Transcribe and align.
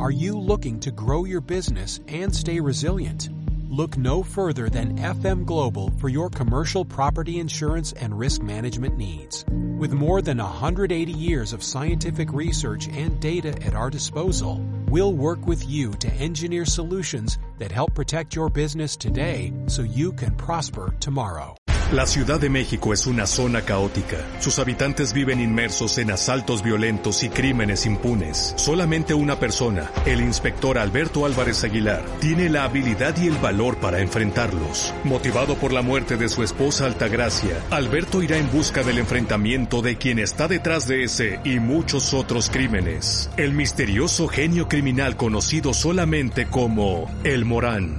Are 0.00 0.10
you 0.10 0.40
looking 0.40 0.80
to 0.80 0.90
grow 0.90 1.26
your 1.26 1.42
business 1.42 2.00
and 2.08 2.34
stay 2.34 2.58
resilient? 2.58 3.28
Look 3.68 3.98
no 3.98 4.22
further 4.22 4.70
than 4.70 4.96
FM 4.96 5.44
Global 5.44 5.92
for 5.98 6.08
your 6.08 6.30
commercial 6.30 6.86
property 6.86 7.38
insurance 7.38 7.92
and 7.92 8.18
risk 8.18 8.40
management 8.40 8.96
needs. 8.96 9.44
With 9.50 9.92
more 9.92 10.22
than 10.22 10.38
180 10.38 11.12
years 11.12 11.52
of 11.52 11.62
scientific 11.62 12.32
research 12.32 12.88
and 12.88 13.20
data 13.20 13.50
at 13.62 13.74
our 13.74 13.90
disposal, 13.90 14.64
we'll 14.88 15.12
work 15.12 15.46
with 15.46 15.68
you 15.68 15.92
to 15.92 16.08
engineer 16.14 16.64
solutions 16.64 17.38
that 17.58 17.70
help 17.70 17.94
protect 17.94 18.34
your 18.34 18.48
business 18.48 18.96
today 18.96 19.52
so 19.66 19.82
you 19.82 20.12
can 20.12 20.34
prosper 20.34 20.94
tomorrow. 20.98 21.59
La 21.92 22.06
Ciudad 22.06 22.38
de 22.38 22.48
México 22.48 22.92
es 22.92 23.08
una 23.08 23.26
zona 23.26 23.62
caótica. 23.62 24.18
Sus 24.38 24.60
habitantes 24.60 25.12
viven 25.12 25.40
inmersos 25.40 25.98
en 25.98 26.12
asaltos 26.12 26.62
violentos 26.62 27.24
y 27.24 27.30
crímenes 27.30 27.84
impunes. 27.84 28.54
Solamente 28.56 29.12
una 29.12 29.40
persona, 29.40 29.90
el 30.06 30.20
inspector 30.20 30.78
Alberto 30.78 31.26
Álvarez 31.26 31.64
Aguilar, 31.64 32.04
tiene 32.20 32.48
la 32.48 32.62
habilidad 32.62 33.20
y 33.20 33.26
el 33.26 33.36
valor 33.38 33.78
para 33.78 33.98
enfrentarlos. 33.98 34.94
Motivado 35.02 35.56
por 35.56 35.72
la 35.72 35.82
muerte 35.82 36.16
de 36.16 36.28
su 36.28 36.44
esposa 36.44 36.86
Altagracia, 36.86 37.60
Alberto 37.72 38.22
irá 38.22 38.38
en 38.38 38.52
busca 38.52 38.84
del 38.84 38.98
enfrentamiento 38.98 39.82
de 39.82 39.98
quien 39.98 40.20
está 40.20 40.46
detrás 40.46 40.86
de 40.86 41.02
ese 41.02 41.40
y 41.42 41.58
muchos 41.58 42.14
otros 42.14 42.50
crímenes. 42.50 43.32
El 43.36 43.52
misterioso 43.52 44.28
genio 44.28 44.68
criminal 44.68 45.16
conocido 45.16 45.74
solamente 45.74 46.46
como 46.46 47.10
El 47.24 47.44
Morán. 47.44 47.98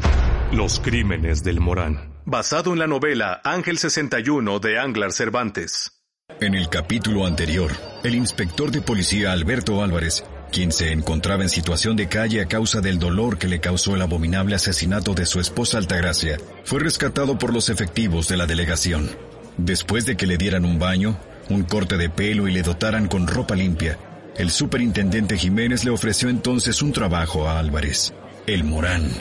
Los 0.53 0.79
crímenes 0.79 1.43
del 1.43 1.59
Morán 1.59 2.10
basado 2.25 2.73
en 2.73 2.79
la 2.79 2.87
novela 2.87 3.41
Ángel 3.43 3.77
61 3.77 4.59
de 4.59 4.79
Anglar 4.79 5.11
Cervantes. 5.11 5.91
En 6.39 6.55
el 6.55 6.69
capítulo 6.69 7.25
anterior, 7.25 7.71
el 8.03 8.15
inspector 8.15 8.71
de 8.71 8.81
policía 8.81 9.31
Alberto 9.31 9.83
Álvarez, 9.83 10.23
quien 10.51 10.71
se 10.71 10.91
encontraba 10.91 11.43
en 11.43 11.49
situación 11.49 11.95
de 11.95 12.07
calle 12.07 12.41
a 12.41 12.47
causa 12.47 12.81
del 12.81 12.99
dolor 12.99 13.37
que 13.37 13.47
le 13.47 13.59
causó 13.59 13.95
el 13.95 14.01
abominable 14.01 14.55
asesinato 14.55 15.13
de 15.13 15.25
su 15.25 15.39
esposa 15.39 15.77
Altagracia, 15.77 16.37
fue 16.63 16.79
rescatado 16.79 17.37
por 17.37 17.53
los 17.53 17.69
efectivos 17.69 18.27
de 18.27 18.37
la 18.37 18.45
delegación. 18.45 19.09
Después 19.57 20.05
de 20.05 20.15
que 20.15 20.27
le 20.27 20.37
dieran 20.37 20.65
un 20.65 20.79
baño, 20.79 21.17
un 21.49 21.63
corte 21.63 21.97
de 21.97 22.09
pelo 22.09 22.47
y 22.47 22.51
le 22.51 22.63
dotaran 22.63 23.07
con 23.07 23.27
ropa 23.27 23.55
limpia, 23.55 23.97
el 24.37 24.49
superintendente 24.49 25.37
Jiménez 25.37 25.83
le 25.83 25.91
ofreció 25.91 26.29
entonces 26.29 26.81
un 26.81 26.93
trabajo 26.93 27.47
a 27.47 27.59
Álvarez, 27.59 28.13
el 28.47 28.63
Morán, 28.63 29.11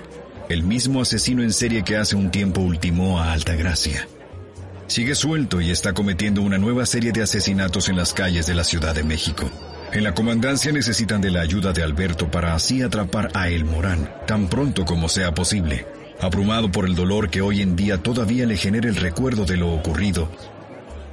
el 0.51 0.65
mismo 0.65 1.01
asesino 1.01 1.45
en 1.45 1.53
serie 1.53 1.85
que 1.85 1.97
hace 1.97 2.17
un 2.17 2.33
tiempo 2.33 2.61
ultimó 2.61 3.21
a 3.21 3.33
Altagracia. 3.33 4.09
Sigue 4.89 5.15
suelto 5.15 5.61
y 5.61 5.71
está 5.71 5.93
cometiendo 5.93 6.43
una 6.43 6.59
nueva 6.59 6.87
serie 6.87 7.13
de 7.13 7.23
asesinatos 7.23 7.89
en 7.89 7.97
las 7.97 8.13
calles 8.13 8.49
de 8.49 8.57
la 8.57 8.65
Ciudad 8.65 8.93
de 8.93 9.05
México. 9.05 9.49
En 9.93 10.03
la 10.03 10.13
comandancia 10.13 10.73
necesitan 10.73 11.21
de 11.21 11.31
la 11.31 11.41
ayuda 11.41 11.73
de 11.73 11.85
Alberto 11.85 12.29
para 12.33 12.57
así 12.57 12.83
atrapar 12.83 13.31
a 13.33 13.49
El 13.49 13.65
Morán 13.65 14.13
tan 14.27 14.49
pronto 14.49 14.85
como 14.85 15.09
sea 15.09 15.33
posible. 15.33 15.87
Abrumado 16.21 16.73
por 16.73 16.85
el 16.85 16.97
dolor 16.97 17.31
que 17.31 17.43
hoy 17.43 17.63
en 17.63 17.77
día 17.77 17.99
todavía 17.99 18.45
le 18.45 18.57
genera 18.57 18.89
el 18.89 18.97
recuerdo 18.97 19.45
de 19.45 19.57
lo 19.57 19.73
ocurrido, 19.73 20.29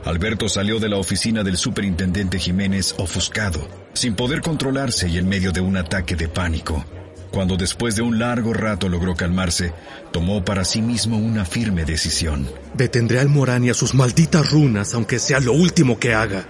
Alberto 0.03 0.47
salió 0.47 0.79
de 0.79 0.87
la 0.89 0.97
oficina 0.97 1.43
del 1.43 1.57
superintendente 1.57 2.39
Jiménez 2.39 2.95
ofuscado, 2.97 3.67
sin 3.93 4.15
poder 4.15 4.41
controlarse 4.41 5.09
y 5.09 5.17
en 5.17 5.27
medio 5.27 5.51
de 5.51 5.59
un 5.59 5.75
ataque 5.75 6.15
de 6.15 6.29
pánico. 6.29 6.85
Cuando 7.31 7.57
después 7.57 7.95
de 7.95 8.01
un 8.01 8.19
largo 8.19 8.53
rato 8.53 8.89
logró 8.89 9.15
calmarse, 9.15 9.73
tomó 10.11 10.43
para 10.43 10.63
sí 10.63 10.81
mismo 10.81 11.17
una 11.17 11.45
firme 11.45 11.85
decisión. 11.85 12.49
Detendré 12.73 13.19
al 13.19 13.29
Morán 13.29 13.63
y 13.63 13.69
a 13.69 13.73
sus 13.73 13.93
malditas 13.93 14.51
runas, 14.51 14.93
aunque 14.93 15.19
sea 15.19 15.39
lo 15.39 15.53
último 15.53 15.99
que 15.99 16.13
haga. 16.13 16.45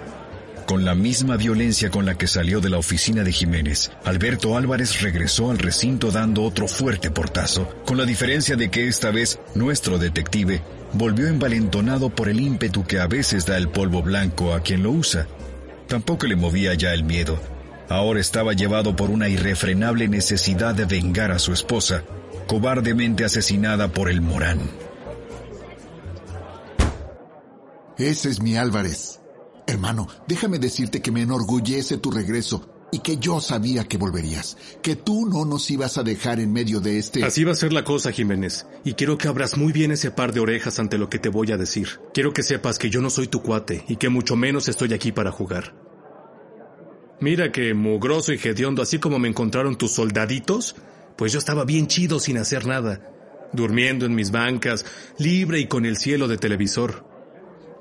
Con 0.68 0.84
la 0.84 0.96
misma 0.96 1.38
violencia 1.38 1.90
con 1.90 2.06
la 2.06 2.18
que 2.18 2.28
salió 2.28 2.60
de 2.60 2.70
la 2.70 2.78
oficina 2.78 3.24
de 3.24 3.32
Jiménez, 3.32 3.90
Alberto 4.04 4.58
Álvarez 4.58 5.02
regresó 5.02 5.50
al 5.50 5.60
recinto 5.60 6.12
dando 6.12 6.44
otro 6.44 6.68
fuerte 6.68 7.10
portazo, 7.10 7.70
con 7.86 7.98
la 7.98 8.06
diferencia 8.06 8.58
de 8.58 8.70
que 8.70 8.88
esta 8.88 9.10
vez 9.10 9.40
nuestro 9.56 9.98
detective 9.98 10.62
volvió 10.92 11.28
envalentonado 11.28 12.10
por 12.10 12.28
el 12.28 12.42
ímpetu 12.42 12.86
que 12.86 13.00
a 13.00 13.08
veces 13.08 13.46
da 13.46 13.56
el 13.56 13.70
polvo 13.70 14.02
blanco 14.02 14.54
a 14.54 14.60
quien 14.60 14.84
lo 14.84 14.92
usa. 14.92 15.26
Tampoco 15.88 16.28
le 16.28 16.36
movía 16.36 16.74
ya 16.74 16.94
el 16.94 17.06
miedo, 17.06 17.40
Ahora 17.90 18.20
estaba 18.20 18.54
llevado 18.54 18.96
por 18.96 19.10
una 19.10 19.30
irrefrenable 19.30 20.08
necesidad 20.08 20.76
de 20.76 20.86
vengar 20.86 21.32
a 21.32 21.40
su 21.40 21.54
esposa, 21.54 22.04
cobardemente 22.48 23.24
asesinada 23.24 23.88
por 23.90 24.10
el 24.10 24.22
Morán. 24.22 24.60
Ese 27.98 28.30
es 28.30 28.42
mi 28.42 28.58
Álvarez. 28.58 29.22
Hermano, 29.66 30.08
déjame 30.28 30.60
decirte 30.60 31.02
que 31.02 31.12
me 31.12 31.22
enorgullece 31.22 31.98
tu 31.98 32.12
regreso 32.12 32.70
y 32.92 33.00
que 33.00 33.18
yo 33.18 33.42
sabía 33.42 33.86
que 33.86 33.98
volverías, 33.98 34.58
que 34.82 34.96
tú 34.96 35.28
no 35.28 35.46
nos 35.46 35.70
ibas 35.72 35.98
a 35.98 36.04
dejar 36.04 36.40
en 36.40 36.54
medio 36.54 36.80
de 36.80 37.00
este... 37.00 37.24
Así 37.24 37.44
va 37.44 37.52
a 37.52 37.56
ser 37.56 37.74
la 37.74 37.84
cosa, 37.84 38.12
Jiménez, 38.12 38.66
y 38.86 38.94
quiero 38.94 39.18
que 39.18 39.28
abras 39.28 39.58
muy 39.58 39.74
bien 39.74 39.92
ese 39.92 40.12
par 40.12 40.32
de 40.32 40.40
orejas 40.40 40.80
ante 40.80 40.98
lo 40.98 41.10
que 41.10 41.20
te 41.20 41.30
voy 41.30 41.52
a 41.52 41.58
decir. 41.58 42.00
Quiero 42.14 42.34
que 42.34 42.44
sepas 42.44 42.80
que 42.80 42.90
yo 42.90 43.02
no 43.02 43.10
soy 43.10 43.28
tu 43.28 43.42
cuate 43.42 43.84
y 43.88 43.98
que 43.98 44.10
mucho 44.10 44.36
menos 44.36 44.68
estoy 44.68 44.94
aquí 44.94 45.12
para 45.12 45.32
jugar. 45.32 45.87
Mira 47.20 47.52
que 47.52 47.74
mugroso 47.74 48.32
y 48.34 48.36
hediondo, 48.38 48.82
así 48.82 49.00
como 49.00 49.18
me 49.18 49.28
encontraron 49.28 49.78
tus 49.78 49.94
soldaditos, 49.94 50.76
pues 51.16 51.34
yo 51.34 51.40
estaba 51.40 51.66
bien 51.66 51.88
chido 51.88 52.20
sin 52.20 52.38
hacer 52.38 52.68
nada, 52.68 53.02
durmiendo 53.54 54.06
en 54.06 54.14
mis 54.14 54.32
bancas, 54.32 54.86
libre 55.18 55.60
y 55.60 55.68
con 55.68 55.86
el 55.86 55.98
cielo 55.98 56.28
de 56.28 56.38
televisor. 56.38 57.06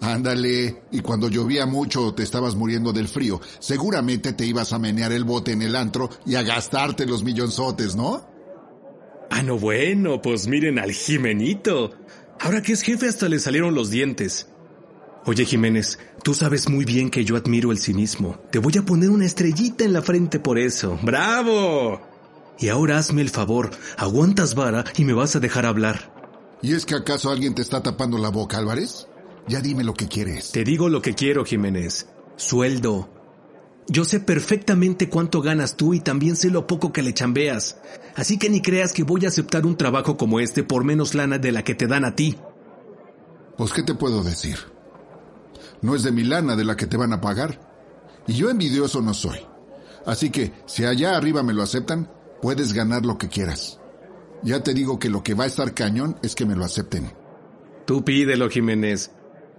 Ándale, 0.00 0.82
y 0.90 1.00
cuando 1.00 1.28
llovía 1.28 1.66
mucho 1.66 2.14
te 2.14 2.22
estabas 2.22 2.54
muriendo 2.54 2.92
del 2.92 3.08
frío, 3.08 3.40
seguramente 3.58 4.32
te 4.32 4.46
ibas 4.46 4.72
a 4.72 4.78
menear 4.78 5.12
el 5.12 5.24
bote 5.24 5.52
en 5.52 5.62
el 5.62 5.76
antro 5.76 6.10
y 6.24 6.34
a 6.34 6.42
gastarte 6.42 7.06
los 7.06 7.22
millonzotes, 7.22 7.96
¿no? 7.96 8.26
Ah, 9.30 9.42
no 9.42 9.58
bueno, 9.58 10.22
pues 10.22 10.46
miren 10.48 10.78
al 10.78 10.92
Jimenito. 10.92 11.92
Ahora 12.40 12.62
que 12.62 12.72
es 12.72 12.82
jefe 12.82 13.08
hasta 13.08 13.28
le 13.28 13.38
salieron 13.38 13.74
los 13.74 13.90
dientes. 13.90 14.48
Oye 15.28 15.44
Jiménez, 15.44 15.98
tú 16.22 16.34
sabes 16.34 16.68
muy 16.68 16.84
bien 16.84 17.10
que 17.10 17.24
yo 17.24 17.34
admiro 17.34 17.72
el 17.72 17.80
cinismo. 17.80 18.38
Te 18.52 18.60
voy 18.60 18.78
a 18.78 18.84
poner 18.84 19.10
una 19.10 19.26
estrellita 19.26 19.82
en 19.82 19.92
la 19.92 20.00
frente 20.00 20.38
por 20.38 20.56
eso. 20.56 21.00
¡Bravo! 21.02 22.00
Y 22.60 22.68
ahora 22.68 22.98
hazme 22.98 23.22
el 23.22 23.30
favor, 23.30 23.72
aguantas 23.96 24.54
vara 24.54 24.84
y 24.96 25.04
me 25.04 25.14
vas 25.14 25.34
a 25.34 25.40
dejar 25.40 25.66
hablar. 25.66 26.14
¿Y 26.62 26.74
es 26.74 26.86
que 26.86 26.94
acaso 26.94 27.28
alguien 27.28 27.56
te 27.56 27.62
está 27.62 27.82
tapando 27.82 28.18
la 28.18 28.28
boca, 28.28 28.58
Álvarez? 28.58 29.08
Ya 29.48 29.60
dime 29.60 29.82
lo 29.82 29.94
que 29.94 30.06
quieres. 30.06 30.52
Te 30.52 30.62
digo 30.62 30.88
lo 30.88 31.02
que 31.02 31.14
quiero, 31.14 31.44
Jiménez. 31.44 32.06
Sueldo. 32.36 33.10
Yo 33.88 34.04
sé 34.04 34.20
perfectamente 34.20 35.08
cuánto 35.08 35.42
ganas 35.42 35.76
tú 35.76 35.92
y 35.92 35.98
también 35.98 36.36
sé 36.36 36.50
lo 36.50 36.68
poco 36.68 36.92
que 36.92 37.02
le 37.02 37.14
chambeas. 37.14 37.78
Así 38.14 38.38
que 38.38 38.48
ni 38.48 38.62
creas 38.62 38.92
que 38.92 39.02
voy 39.02 39.24
a 39.24 39.28
aceptar 39.28 39.66
un 39.66 39.76
trabajo 39.76 40.16
como 40.16 40.38
este 40.38 40.62
por 40.62 40.84
menos 40.84 41.16
lana 41.16 41.38
de 41.38 41.50
la 41.50 41.64
que 41.64 41.74
te 41.74 41.88
dan 41.88 42.04
a 42.04 42.14
ti. 42.14 42.36
Pues, 43.56 43.72
¿qué 43.72 43.82
te 43.82 43.94
puedo 43.94 44.22
decir? 44.22 44.75
No 45.86 45.94
es 45.94 46.02
de 46.02 46.10
mi 46.10 46.24
lana 46.24 46.56
de 46.56 46.64
la 46.64 46.76
que 46.76 46.88
te 46.88 46.96
van 46.96 47.12
a 47.12 47.20
pagar. 47.20 47.60
Y 48.26 48.32
yo 48.32 48.50
envidioso 48.50 49.00
no 49.02 49.14
soy. 49.14 49.38
Así 50.04 50.30
que, 50.30 50.52
si 50.66 50.84
allá 50.84 51.16
arriba 51.16 51.44
me 51.44 51.52
lo 51.52 51.62
aceptan, 51.62 52.10
puedes 52.42 52.72
ganar 52.72 53.06
lo 53.06 53.18
que 53.18 53.28
quieras. 53.28 53.78
Ya 54.42 54.64
te 54.64 54.74
digo 54.74 54.98
que 54.98 55.10
lo 55.10 55.22
que 55.22 55.34
va 55.34 55.44
a 55.44 55.46
estar 55.46 55.74
cañón 55.74 56.18
es 56.24 56.34
que 56.34 56.44
me 56.44 56.56
lo 56.56 56.64
acepten. 56.64 57.12
Tú 57.86 58.04
pídelo, 58.04 58.50
Jiménez. 58.50 59.12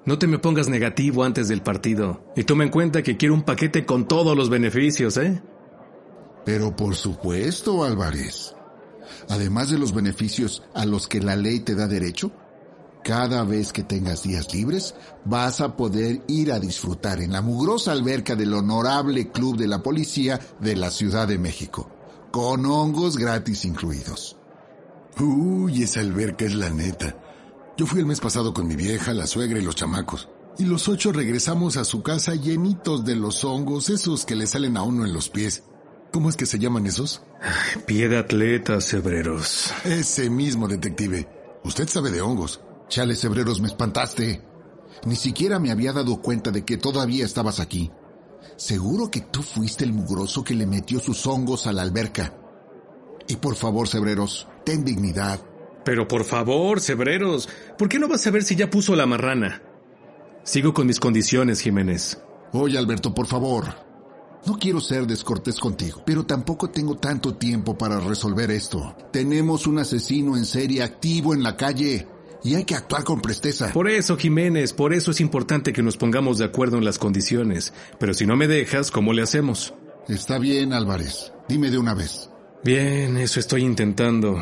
No 0.03 0.19
te 0.19 0.27
me 0.27 0.37
pongas 0.37 0.67
negativo 0.67 1.23
antes 1.23 1.47
del 1.47 1.61
partido. 1.61 2.21
Y 2.35 2.43
toma 2.43 2.65
en 2.65 2.71
cuenta 2.71 3.03
que 3.03 3.15
quiero 3.15 3.33
un 3.33 3.43
paquete 3.43 3.85
con 3.85 4.05
todos 4.05 4.35
los 4.35 4.49
beneficios, 4.49 5.15
¿eh? 5.15 5.41
Pero 6.43 6.75
por 6.75 6.95
supuesto, 6.95 7.85
Álvarez. 7.85 8.53
Además 9.29 9.69
de 9.69 9.79
los 9.79 9.93
beneficios 9.93 10.61
a 10.73 10.85
los 10.85 11.07
que 11.07 11.21
la 11.21 11.37
ley 11.37 11.61
te 11.61 11.73
da 11.73 11.87
derecho, 11.87 12.33
cada 13.03 13.43
vez 13.43 13.71
que 13.71 13.83
tengas 13.83 14.23
días 14.23 14.53
libres, 14.53 14.95
vas 15.25 15.61
a 15.61 15.75
poder 15.75 16.21
ir 16.27 16.51
a 16.51 16.59
disfrutar 16.59 17.21
en 17.21 17.31
la 17.33 17.41
mugrosa 17.41 17.91
alberca 17.91 18.35
del 18.35 18.53
honorable 18.53 19.31
Club 19.31 19.57
de 19.57 19.67
la 19.67 19.81
Policía 19.81 20.39
de 20.59 20.75
la 20.75 20.91
Ciudad 20.91 21.27
de 21.27 21.37
México, 21.37 21.89
con 22.31 22.65
hongos 22.65 23.17
gratis 23.17 23.65
incluidos. 23.65 24.37
Uy, 25.19 25.83
esa 25.83 26.01
alberca 26.01 26.45
es 26.45 26.55
la 26.55 26.69
neta. 26.69 27.15
Yo 27.77 27.85
fui 27.85 27.99
el 27.99 28.05
mes 28.05 28.19
pasado 28.19 28.53
con 28.53 28.67
mi 28.67 28.75
vieja, 28.75 29.13
la 29.13 29.27
suegra 29.27 29.59
y 29.59 29.63
los 29.63 29.75
chamacos. 29.75 30.29
Y 30.59 30.65
los 30.65 30.87
ocho 30.89 31.11
regresamos 31.11 31.77
a 31.77 31.85
su 31.85 32.01
casa 32.01 32.33
llenitos 32.33 33.05
de 33.05 33.15
los 33.15 33.43
hongos, 33.43 33.89
esos 33.89 34.25
que 34.25 34.35
le 34.35 34.47
salen 34.47 34.75
a 34.77 34.83
uno 34.83 35.05
en 35.05 35.13
los 35.13 35.29
pies. 35.29 35.63
¿Cómo 36.11 36.29
es 36.29 36.35
que 36.35 36.45
se 36.45 36.57
llaman 36.57 36.87
esos? 36.87 37.21
pie 37.85 38.09
de 38.09 38.17
atleta, 38.17 38.81
Cebreros. 38.81 39.71
Ese 39.83 40.29
mismo, 40.29 40.67
detective. 40.67 41.27
Usted 41.63 41.87
sabe 41.87 42.11
de 42.11 42.21
hongos. 42.21 42.61
Chales 42.89 43.23
Hebreros, 43.23 43.59
me 43.59 43.67
espantaste. 43.67 44.41
Ni 45.05 45.15
siquiera 45.15 45.59
me 45.59 45.71
había 45.71 45.93
dado 45.93 46.21
cuenta 46.21 46.51
de 46.51 46.63
que 46.63 46.77
todavía 46.77 47.25
estabas 47.25 47.59
aquí. 47.59 47.91
Seguro 48.55 49.11
que 49.11 49.21
tú 49.21 49.43
fuiste 49.43 49.83
el 49.83 49.93
mugroso 49.93 50.43
que 50.43 50.55
le 50.55 50.65
metió 50.65 50.99
sus 50.99 51.27
hongos 51.27 51.67
a 51.67 51.73
la 51.73 51.81
alberca. 51.81 52.33
Y 53.27 53.35
por 53.35 53.55
favor, 53.55 53.87
Cebreros, 53.87 54.47
ten 54.63 54.85
dignidad. 54.85 55.39
Pero 55.83 56.07
por 56.07 56.23
favor, 56.23 56.79
Cebreros, 56.79 57.49
¿por 57.77 57.89
qué 57.89 57.99
no 57.99 58.07
vas 58.07 58.25
a 58.25 58.31
ver 58.31 58.43
si 58.43 58.55
ya 58.55 58.69
puso 58.69 58.95
la 58.95 59.05
marrana? 59.05 59.61
Sigo 60.43 60.73
con 60.73 60.87
mis 60.87 60.99
condiciones, 60.99 61.61
Jiménez. 61.61 62.19
Oye, 62.53 62.77
Alberto, 62.77 63.13
por 63.13 63.27
favor. 63.27 63.65
No 64.45 64.57
quiero 64.57 64.79
ser 64.79 65.05
descortés 65.05 65.59
contigo, 65.59 66.01
pero 66.05 66.25
tampoco 66.25 66.69
tengo 66.69 66.95
tanto 66.95 67.35
tiempo 67.35 67.77
para 67.77 67.99
resolver 67.99 68.49
esto. 68.51 68.95
Tenemos 69.11 69.67
un 69.67 69.79
asesino 69.79 70.37
en 70.37 70.45
serie 70.45 70.83
activo 70.83 71.33
en 71.33 71.43
la 71.43 71.57
calle 71.57 72.07
y 72.43 72.55
hay 72.55 72.63
que 72.65 72.75
actuar 72.75 73.03
con 73.03 73.21
presteza. 73.21 73.71
Por 73.73 73.89
eso, 73.89 74.17
Jiménez, 74.17 74.73
por 74.73 74.93
eso 74.93 75.11
es 75.11 75.19
importante 75.21 75.73
que 75.73 75.83
nos 75.83 75.97
pongamos 75.97 76.37
de 76.37 76.45
acuerdo 76.45 76.77
en 76.77 76.85
las 76.85 76.99
condiciones. 76.99 77.73
Pero 77.99 78.13
si 78.13 78.25
no 78.25 78.35
me 78.35 78.47
dejas, 78.47 78.91
¿cómo 78.91 79.13
le 79.13 79.21
hacemos? 79.21 79.73
Está 80.07 80.37
bien, 80.39 80.73
Álvarez. 80.73 81.33
Dime 81.49 81.69
de 81.69 81.77
una 81.77 81.93
vez. 81.93 82.29
Bien, 82.63 83.17
eso 83.17 83.39
estoy 83.39 83.63
intentando. 83.63 84.41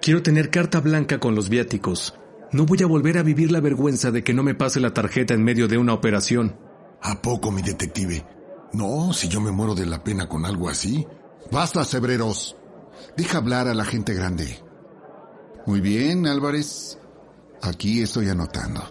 Quiero 0.00 0.22
tener 0.22 0.50
carta 0.50 0.80
blanca 0.80 1.18
con 1.18 1.34
los 1.34 1.48
viáticos. 1.48 2.14
No 2.50 2.66
voy 2.66 2.82
a 2.82 2.86
volver 2.86 3.18
a 3.18 3.22
vivir 3.22 3.50
la 3.50 3.60
vergüenza 3.60 4.10
de 4.10 4.22
que 4.22 4.34
no 4.34 4.42
me 4.42 4.54
pase 4.54 4.80
la 4.80 4.92
tarjeta 4.92 5.32
en 5.32 5.42
medio 5.42 5.68
de 5.68 5.78
una 5.78 5.94
operación. 5.94 6.56
¿A 7.00 7.22
poco, 7.22 7.50
mi 7.50 7.62
detective? 7.62 8.24
No, 8.72 9.12
si 9.12 9.28
yo 9.28 9.40
me 9.40 9.50
muero 9.50 9.74
de 9.74 9.86
la 9.86 10.02
pena 10.04 10.28
con 10.28 10.44
algo 10.44 10.68
así. 10.68 11.06
Basta, 11.50 11.84
Cebreros. 11.84 12.56
Deja 13.16 13.38
hablar 13.38 13.68
a 13.68 13.74
la 13.74 13.84
gente 13.84 14.14
grande. 14.14 14.58
Muy 15.66 15.80
bien, 15.80 16.26
Álvarez. 16.26 16.98
Aquí 17.62 18.02
estoy 18.02 18.28
anotando. 18.28 18.82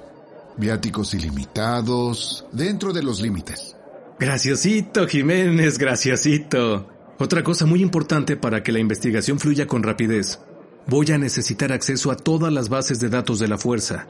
Viáticos 0.58 1.14
ilimitados, 1.14 2.46
dentro 2.54 2.94
de 2.94 3.04
los 3.04 3.20
límites. 3.20 3.76
Graciosito, 4.18 5.08
Jiménez, 5.08 5.78
graciosito. 5.78 6.88
Otra 7.20 7.44
cosa 7.44 7.66
muy 7.66 7.82
importante 7.82 8.38
para 8.38 8.64
que 8.64 8.72
la 8.72 8.80
investigación 8.80 9.40
fluya 9.40 9.68
con 9.68 9.84
rapidez. 9.84 10.40
Voy 10.88 11.12
a 11.12 11.18
necesitar 11.18 11.72
acceso 11.72 12.12
a 12.12 12.16
todas 12.16 12.52
las 12.52 12.70
bases 12.70 13.00
de 13.00 13.10
datos 13.10 13.40
de 13.40 13.48
la 13.50 13.58
fuerza. 13.58 14.08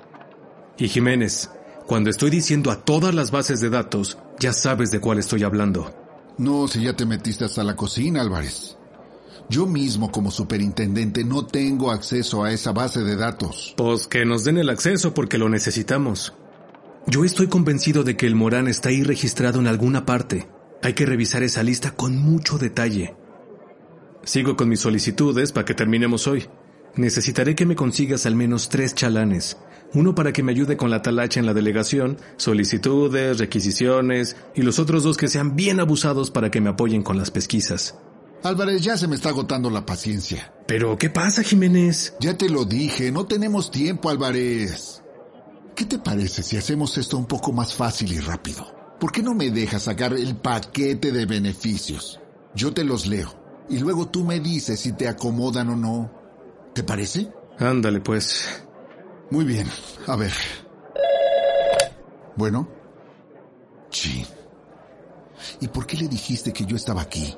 Y 0.78 0.88
Jiménez, 0.88 1.50
cuando 1.88 2.10
estoy 2.10 2.30
diciendo 2.30 2.72
a 2.72 2.86
todas 2.86 3.16
las 3.16 3.32
bases 3.32 3.62
de 3.62 3.70
datos, 3.70 4.18
ya 4.40 4.54
sabes 4.54 4.92
de 4.92 5.00
cuál 5.00 5.18
estoy 5.18 5.44
hablando. 5.44 5.94
No, 6.38 6.68
si 6.68 6.84
ya 6.84 6.96
te 6.96 7.06
metiste 7.06 7.46
hasta 7.46 7.64
la 7.64 7.76
cocina, 7.76 8.22
Álvarez. 8.22 8.78
Yo 9.52 9.66
mismo 9.66 10.14
como 10.14 10.32
superintendente 10.32 11.26
no 11.26 11.46
tengo 11.46 11.92
acceso 11.92 12.46
a 12.46 12.54
esa 12.54 12.72
base 12.72 13.02
de 13.02 13.18
datos. 13.18 13.74
Pues 13.76 14.08
que 14.08 14.24
nos 14.24 14.46
den 14.46 14.58
el 14.58 14.70
acceso 14.70 15.14
porque 15.14 15.38
lo 15.38 15.50
necesitamos. 15.50 16.34
Yo 17.06 17.26
estoy 17.26 17.48
convencido 17.48 18.06
de 18.06 18.16
que 18.16 18.28
el 18.28 18.36
Morán 18.36 18.70
está 18.70 18.88
ahí 18.88 19.04
registrado 19.04 19.60
en 19.60 19.68
alguna 19.68 20.06
parte. 20.06 20.48
Hay 20.82 20.94
que 20.94 21.06
revisar 21.06 21.44
esa 21.44 21.64
lista 21.64 21.92
con 21.92 22.16
mucho 22.16 22.58
detalle. 22.58 23.14
Sigo 24.24 24.56
con 24.56 24.70
mis 24.70 24.80
solicitudes 24.80 25.52
para 25.52 25.66
que 25.66 25.74
terminemos 25.74 26.28
hoy. 26.28 26.48
Necesitaré 26.96 27.54
que 27.54 27.66
me 27.66 27.76
consigas 27.76 28.26
al 28.26 28.38
menos 28.38 28.70
tres 28.70 28.96
chalanes. 28.96 29.58
Uno 29.94 30.16
para 30.16 30.32
que 30.32 30.44
me 30.44 30.54
ayude 30.54 30.78
con 30.78 30.90
la 30.90 31.02
talacha 31.02 31.42
en 31.42 31.46
la 31.46 31.54
delegación, 31.54 32.20
solicitudes, 32.38 33.38
requisiciones, 33.40 34.38
y 34.56 34.62
los 34.62 34.80
otros 34.80 35.04
dos 35.04 35.18
que 35.18 35.28
sean 35.28 35.58
bien 35.58 35.82
abusados 35.82 36.32
para 36.32 36.50
que 36.50 36.62
me 36.62 36.70
apoyen 36.70 37.04
con 37.04 37.18
las 37.18 37.32
pesquisas. 37.32 37.98
Álvarez, 38.44 38.82
ya 38.82 38.98
se 38.98 39.08
me 39.08 39.16
está 39.16 39.30
agotando 39.30 39.70
la 39.70 39.86
paciencia. 39.86 40.54
Pero, 40.68 40.98
¿qué 40.98 41.10
pasa, 41.10 41.44
Jiménez? 41.44 42.16
Ya 42.20 42.38
te 42.38 42.50
lo 42.50 42.66
dije, 42.66 43.12
no 43.12 43.26
tenemos 43.26 43.70
tiempo, 43.70 44.10
Álvarez. 44.10 45.04
¿Qué 45.76 45.86
te 45.86 46.00
parece 46.00 46.44
si 46.44 46.58
hacemos 46.58 46.98
esto 46.98 47.18
un 47.18 47.26
poco 47.26 47.52
más 47.52 47.74
fácil 47.74 48.12
y 48.12 48.20
rápido? 48.20 48.66
¿Por 49.00 49.12
qué 49.12 49.22
no 49.24 49.34
me 49.34 49.50
dejas 49.52 49.84
sacar 49.84 50.14
el 50.14 50.36
paquete 50.36 51.12
de 51.12 51.26
beneficios? 51.26 52.20
Yo 52.54 52.74
te 52.74 52.84
los 52.84 53.08
leo 53.08 53.34
y 53.70 53.80
luego 53.80 54.10
tú 54.10 54.24
me 54.24 54.40
dices 54.40 54.80
si 54.80 54.94
te 54.94 55.08
acomodan 55.08 55.70
o 55.70 55.76
no. 55.76 56.12
¿Te 56.74 56.84
parece? 56.84 57.32
Ándale, 57.58 58.02
pues. 58.02 58.64
Muy 59.30 59.46
bien. 59.46 59.68
A 60.08 60.16
ver. 60.16 60.34
Bueno. 62.36 62.68
Sí. 63.90 64.26
¿Y 65.60 65.68
por 65.68 65.86
qué 65.86 65.98
le 65.98 66.08
dijiste 66.08 66.54
que 66.54 66.66
yo 66.66 66.76
estaba 66.76 67.02
aquí? 67.02 67.36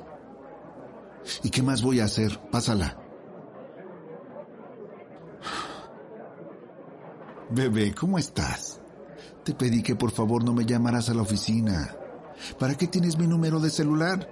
¿Y 1.42 1.50
qué 1.50 1.62
más 1.62 1.82
voy 1.82 2.00
a 2.00 2.04
hacer? 2.04 2.38
Pásala. 2.50 2.98
Bebé, 7.50 7.94
¿cómo 7.94 8.18
estás? 8.18 8.80
Te 9.44 9.54
pedí 9.54 9.82
que 9.82 9.94
por 9.94 10.10
favor 10.10 10.42
no 10.42 10.52
me 10.52 10.64
llamaras 10.64 11.08
a 11.10 11.14
la 11.14 11.22
oficina. 11.22 11.94
¿Para 12.58 12.74
qué 12.74 12.86
tienes 12.88 13.18
mi 13.18 13.26
número 13.26 13.60
de 13.60 13.70
celular? 13.70 14.28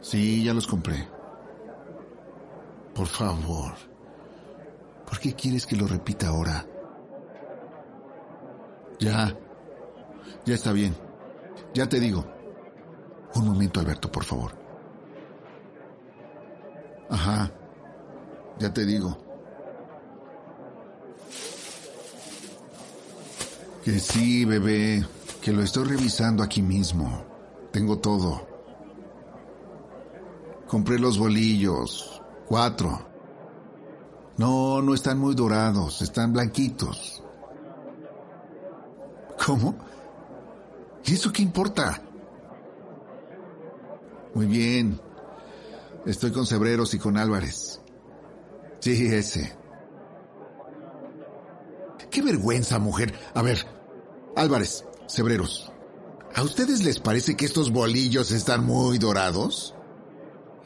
Sí, 0.00 0.44
ya 0.44 0.54
los 0.54 0.66
compré. 0.66 1.08
Por 2.94 3.06
favor. 3.06 3.74
¿Por 5.06 5.18
qué 5.18 5.34
quieres 5.34 5.66
que 5.66 5.76
lo 5.76 5.86
repita 5.86 6.28
ahora? 6.28 6.64
Ya. 8.98 9.36
Ya 10.44 10.54
está 10.54 10.72
bien. 10.72 10.94
Ya 11.74 11.88
te 11.88 11.98
digo. 11.98 12.35
Un 13.36 13.46
momento, 13.46 13.80
Alberto, 13.80 14.10
por 14.10 14.24
favor. 14.24 14.52
Ajá. 17.10 17.52
Ya 18.58 18.72
te 18.72 18.86
digo. 18.86 19.16
Que 23.84 24.00
sí, 24.00 24.44
bebé. 24.44 25.06
Que 25.42 25.52
lo 25.52 25.62
estoy 25.62 25.84
revisando 25.84 26.42
aquí 26.42 26.62
mismo. 26.62 27.24
Tengo 27.70 27.98
todo. 27.98 28.46
Compré 30.66 30.98
los 30.98 31.18
bolillos. 31.18 32.22
Cuatro. 32.48 33.06
No, 34.38 34.80
no 34.80 34.94
están 34.94 35.18
muy 35.18 35.34
dorados. 35.34 36.00
Están 36.00 36.32
blanquitos. 36.32 37.22
¿Cómo? 39.44 39.76
¿Y 41.04 41.12
eso 41.14 41.30
qué 41.30 41.42
importa? 41.42 42.02
Muy 44.36 44.44
bien. 44.44 45.00
Estoy 46.04 46.30
con 46.30 46.46
Cebreros 46.46 46.92
y 46.92 46.98
con 46.98 47.16
Álvarez. 47.16 47.80
Sí, 48.80 49.06
ese. 49.06 49.56
Qué 52.10 52.20
vergüenza, 52.20 52.78
mujer. 52.78 53.14
A 53.32 53.40
ver, 53.40 53.66
Álvarez, 54.36 54.84
Cebreros. 55.08 55.72
¿A 56.34 56.42
ustedes 56.42 56.84
les 56.84 57.00
parece 57.00 57.34
que 57.34 57.46
estos 57.46 57.72
bolillos 57.72 58.30
están 58.30 58.66
muy 58.66 58.98
dorados? 58.98 59.74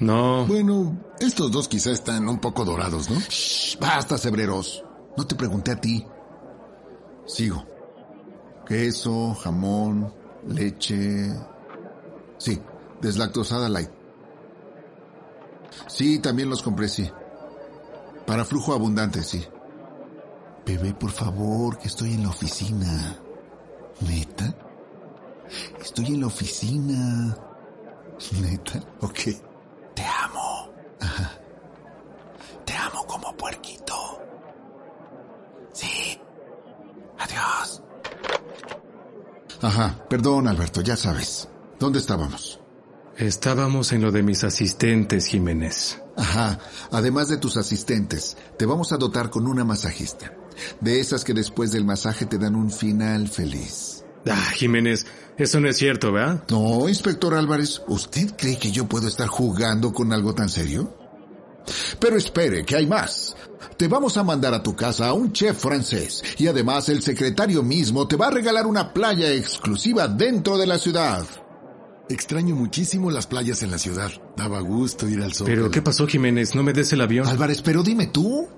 No. 0.01 0.47
Bueno, 0.47 0.99
estos 1.21 1.53
dos 1.53 1.69
quizá 1.69 1.93
están 1.93 2.29
un 2.29 2.41
poco 2.41 2.65
dorados, 2.65 3.09
¿no? 3.09 3.21
Shh, 3.21 3.79
basta, 3.79 4.19
Cebreros. 4.19 4.83
No 5.17 5.25
te 5.29 5.37
pregunté 5.37 5.71
a 5.71 5.81
ti. 5.81 6.05
Sigo. 7.25 7.65
Queso, 8.67 9.33
jamón, 9.35 10.13
leche. 10.49 11.33
Sí, 12.37 12.61
deslactosada 13.01 13.69
light. 13.69 13.91
Sí, 15.87 16.19
también 16.19 16.49
los 16.49 16.63
compré, 16.63 16.89
sí. 16.89 17.11
Para 18.27 18.45
flujo 18.45 18.73
abundante, 18.73 19.23
sí. 19.23 19.45
Bebé, 20.65 20.95
por 20.95 21.11
favor, 21.11 21.79
que 21.79 21.89
estoy 21.89 22.15
en 22.15 22.23
la 22.23 22.31
oficina. 22.31 23.17
¿Neta? 24.01 24.55
Estoy 25.81 26.07
en 26.07 26.21
la 26.21 26.27
oficina. 26.27 27.37
¿Neta? 28.41 28.81
Ok. 29.01 29.19
Te 29.95 30.05
amo. 30.05 30.71
Ajá. 31.01 31.33
Te 32.65 32.73
amo 32.75 33.05
como 33.07 33.37
puerquito. 33.37 33.95
Sí. 35.73 36.21
Adiós. 37.19 37.83
Ajá. 39.63 40.05
Perdón, 40.09 40.49
Alberto, 40.49 40.81
ya 40.83 40.97
sabes. 40.97 41.49
¿Dónde 41.79 41.99
estábamos? 41.99 42.61
Estábamos 43.21 43.93
en 43.93 44.01
lo 44.01 44.13
de 44.13 44.23
mis 44.23 44.45
asistentes, 44.45 45.27
Jiménez. 45.27 46.01
Ajá. 46.17 46.59
Además 46.91 47.29
de 47.29 47.37
tus 47.37 47.59
asistentes, 47.59 48.39
te 48.57 48.65
vamos 48.65 48.93
a 48.93 48.97
dotar 48.97 49.29
con 49.29 49.47
una 49.47 49.63
masajista. 49.63 50.33
De 50.81 51.01
esas 51.01 51.23
que 51.23 51.35
después 51.35 51.71
del 51.71 51.85
masaje 51.85 52.25
te 52.25 52.39
dan 52.39 52.57
un 52.57 52.71
final 52.71 53.29
feliz. 53.29 54.07
Ah, 54.27 54.51
Jiménez, 54.55 55.05
eso 55.37 55.61
no 55.61 55.69
es 55.69 55.77
cierto, 55.77 56.13
¿verdad? 56.13 56.45
No, 56.49 56.89
inspector 56.89 57.35
Álvarez, 57.35 57.83
¿usted 57.89 58.35
cree 58.39 58.59
que 58.59 58.71
yo 58.71 58.89
puedo 58.89 59.07
estar 59.07 59.29
jugando 59.29 59.93
con 59.93 60.15
algo 60.15 60.35
tan 60.35 60.49
serio? 60.49 60.97
Pero 61.99 62.17
espere, 62.17 62.65
que 62.65 62.77
hay 62.77 62.87
más. 62.87 63.37
Te 63.77 63.87
vamos 63.87 64.17
a 64.17 64.25
mandar 64.25 64.55
a 64.55 64.63
tu 64.63 64.75
casa 64.75 65.09
a 65.09 65.13
un 65.13 65.31
chef 65.35 65.59
francés 65.59 66.25
y 66.39 66.47
además 66.47 66.89
el 66.89 67.03
secretario 67.03 67.63
mismo 67.63 68.09
te 68.09 68.17
va 68.17 68.29
a 68.29 68.31
regalar 68.31 68.67
una 68.67 68.95
playa 68.95 69.31
exclusiva 69.31 70.09
dentro 70.09 70.57
de 70.57 70.67
la 70.67 70.79
ciudad. 70.79 71.27
Extraño 72.11 72.57
muchísimo 72.57 73.09
las 73.13 73.29
playas 73.29 73.63
en 73.63 73.71
la 73.71 73.79
ciudad. 73.79 74.11
Daba 74.37 74.59
gusto 74.61 75.09
ir 75.09 75.23
al 75.23 75.33
sol. 75.33 75.47
Pero, 75.47 75.71
¿qué 75.71 75.81
pasó, 75.81 76.09
Jiménez? 76.09 76.57
No 76.57 76.65
me 76.65 76.73
des 76.73 76.93
el 76.93 77.01
avión. 77.03 77.25
Álvarez, 77.29 77.63
pero 77.63 77.85
dime 77.85 78.09
tú, 78.09 78.49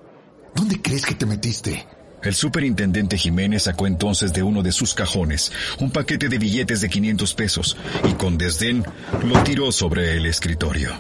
¿dónde 0.55 0.81
crees 0.81 1.05
que 1.05 1.15
te 1.15 1.27
metiste? 1.27 1.87
El 2.23 2.35
superintendente 2.35 3.19
Jiménez 3.19 3.65
sacó 3.65 3.87
entonces 3.87 4.33
de 4.33 4.43
uno 4.43 4.63
de 4.63 4.73
sus 4.73 4.95
cajones 4.95 5.53
un 5.81 5.91
paquete 5.91 6.31
de 6.31 6.39
billetes 6.39 6.81
de 6.81 6.89
500 6.89 7.35
pesos 7.35 7.77
y 8.09 8.15
con 8.15 8.39
desdén 8.39 8.85
lo 9.23 9.43
tiró 9.43 9.71
sobre 9.71 10.17
el 10.17 10.25
escritorio. 10.25 10.91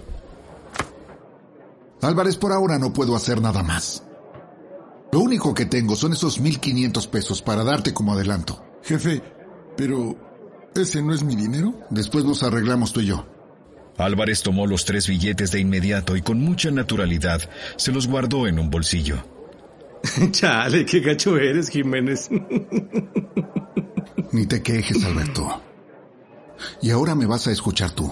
Álvarez, 2.02 2.36
por 2.36 2.52
ahora 2.52 2.78
no 2.78 2.92
puedo 2.92 3.16
hacer 3.16 3.40
nada 3.40 3.62
más. 3.62 4.02
Lo 5.10 5.20
único 5.20 5.54
que 5.54 5.64
tengo 5.64 5.96
son 5.96 6.12
esos 6.12 6.38
1500 6.38 7.06
pesos 7.06 7.40
para 7.40 7.64
darte 7.64 7.94
como 7.94 8.12
adelanto. 8.12 8.62
Jefe, 8.82 9.22
pero 9.74 10.31
¿Ese 10.74 11.02
no 11.02 11.12
es 11.12 11.22
mi 11.22 11.36
dinero? 11.36 11.74
Después 11.90 12.24
nos 12.24 12.42
arreglamos 12.42 12.92
tú 12.92 13.00
y 13.00 13.06
yo. 13.06 13.26
Álvarez 13.98 14.42
tomó 14.42 14.66
los 14.66 14.84
tres 14.84 15.06
billetes 15.06 15.50
de 15.50 15.60
inmediato 15.60 16.16
y 16.16 16.22
con 16.22 16.40
mucha 16.40 16.70
naturalidad 16.70 17.42
se 17.76 17.92
los 17.92 18.08
guardó 18.08 18.46
en 18.46 18.58
un 18.58 18.70
bolsillo. 18.70 19.22
Chale, 20.30 20.84
qué 20.84 21.00
gacho 21.00 21.36
eres, 21.36 21.68
Jiménez. 21.68 22.30
Ni 24.32 24.46
te 24.46 24.62
quejes, 24.62 25.04
Alberto. 25.04 25.62
Y 26.80 26.90
ahora 26.90 27.14
me 27.14 27.26
vas 27.26 27.46
a 27.46 27.52
escuchar 27.52 27.90
tú. 27.90 28.10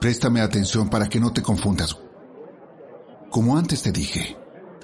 Préstame 0.00 0.40
atención 0.40 0.90
para 0.90 1.08
que 1.08 1.20
no 1.20 1.32
te 1.32 1.42
confundas. 1.42 1.96
Como 3.30 3.56
antes 3.56 3.82
te 3.82 3.92
dije, 3.92 4.36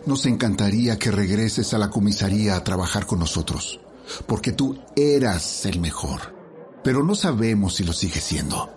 nos 0.06 0.24
encantaría 0.26 0.98
que 0.98 1.10
regreses 1.10 1.74
a 1.74 1.78
la 1.78 1.90
comisaría 1.90 2.56
a 2.56 2.64
trabajar 2.64 3.06
con 3.06 3.18
nosotros, 3.18 3.80
porque 4.26 4.52
tú 4.52 4.78
eras 4.96 5.66
el 5.66 5.78
mejor, 5.80 6.34
pero 6.82 7.02
no 7.02 7.14
sabemos 7.14 7.74
si 7.74 7.84
lo 7.84 7.92
sigues 7.92 8.24
siendo. 8.24 8.70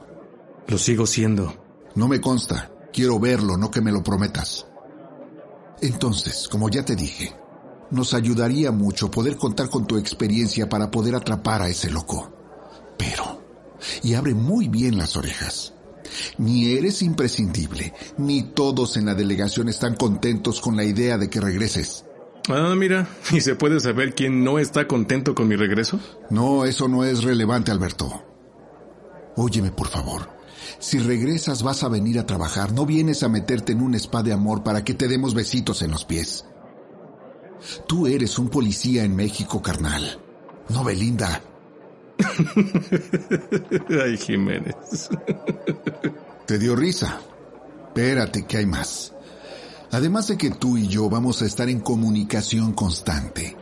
Lo 0.67 0.77
sigo 0.77 1.05
siendo. 1.05 1.53
No 1.95 2.07
me 2.07 2.19
consta, 2.19 2.71
quiero 2.91 3.19
verlo, 3.19 3.57
no 3.57 3.69
que 3.69 3.81
me 3.81 3.91
lo 3.91 4.03
prometas. 4.03 4.65
Entonces, 5.81 6.47
como 6.47 6.69
ya 6.69 6.83
te 6.83 6.95
dije, 6.95 7.35
nos 7.91 8.13
ayudaría 8.13 8.71
mucho 8.71 9.11
poder 9.11 9.37
contar 9.37 9.69
con 9.69 9.85
tu 9.85 9.97
experiencia 9.97 10.67
para 10.69 10.89
poder 10.89 11.15
atrapar 11.15 11.61
a 11.61 11.69
ese 11.69 11.91
loco. 11.91 12.31
Pero, 12.97 13.41
y 14.01 14.13
abre 14.13 14.33
muy 14.33 14.67
bien 14.67 14.97
las 14.97 15.15
orejas, 15.15 15.73
ni 16.37 16.71
eres 16.71 17.01
imprescindible, 17.01 17.93
ni 18.17 18.43
todos 18.43 18.97
en 18.97 19.05
la 19.05 19.15
delegación 19.15 19.69
están 19.69 19.95
contentos 19.95 20.61
con 20.61 20.75
la 20.75 20.83
idea 20.83 21.17
de 21.17 21.29
que 21.29 21.41
regreses. 21.41 22.05
Ah, 22.49 22.73
mira, 22.75 23.07
¿y 23.31 23.41
se 23.41 23.55
puede 23.55 23.79
saber 23.79 24.13
quién 24.13 24.43
no 24.43 24.59
está 24.59 24.87
contento 24.87 25.33
con 25.33 25.47
mi 25.47 25.55
regreso? 25.55 25.99
No, 26.29 26.65
eso 26.65 26.87
no 26.87 27.03
es 27.03 27.23
relevante, 27.23 27.71
Alberto. 27.71 28.23
Óyeme, 29.35 29.71
por 29.71 29.87
favor. 29.87 30.29
Si 30.79 30.99
regresas 30.99 31.63
vas 31.63 31.83
a 31.83 31.89
venir 31.89 32.19
a 32.19 32.25
trabajar, 32.25 32.73
no 32.73 32.85
vienes 32.85 33.23
a 33.23 33.29
meterte 33.29 33.71
en 33.71 33.81
un 33.81 33.95
spa 33.95 34.21
de 34.23 34.33
amor 34.33 34.63
para 34.63 34.83
que 34.83 34.93
te 34.93 35.07
demos 35.07 35.33
besitos 35.33 35.81
en 35.81 35.91
los 35.91 36.05
pies. 36.05 36.45
Tú 37.87 38.07
eres 38.07 38.37
un 38.37 38.49
policía 38.49 39.03
en 39.03 39.15
México, 39.15 39.61
carnal. 39.61 40.19
No, 40.69 40.83
Belinda. 40.83 41.41
Ay, 44.03 44.17
Jiménez. 44.17 45.09
Te 46.45 46.59
dio 46.59 46.75
risa. 46.75 47.21
Espérate, 47.87 48.45
que 48.45 48.57
hay 48.57 48.65
más. 48.65 49.12
Además 49.93 50.27
de 50.27 50.37
que 50.37 50.49
tú 50.49 50.75
y 50.75 50.87
yo 50.87 51.07
vamos 51.07 51.43
a 51.43 51.45
estar 51.45 51.69
en 51.69 51.79
comunicación 51.79 52.73
constante. 52.73 53.55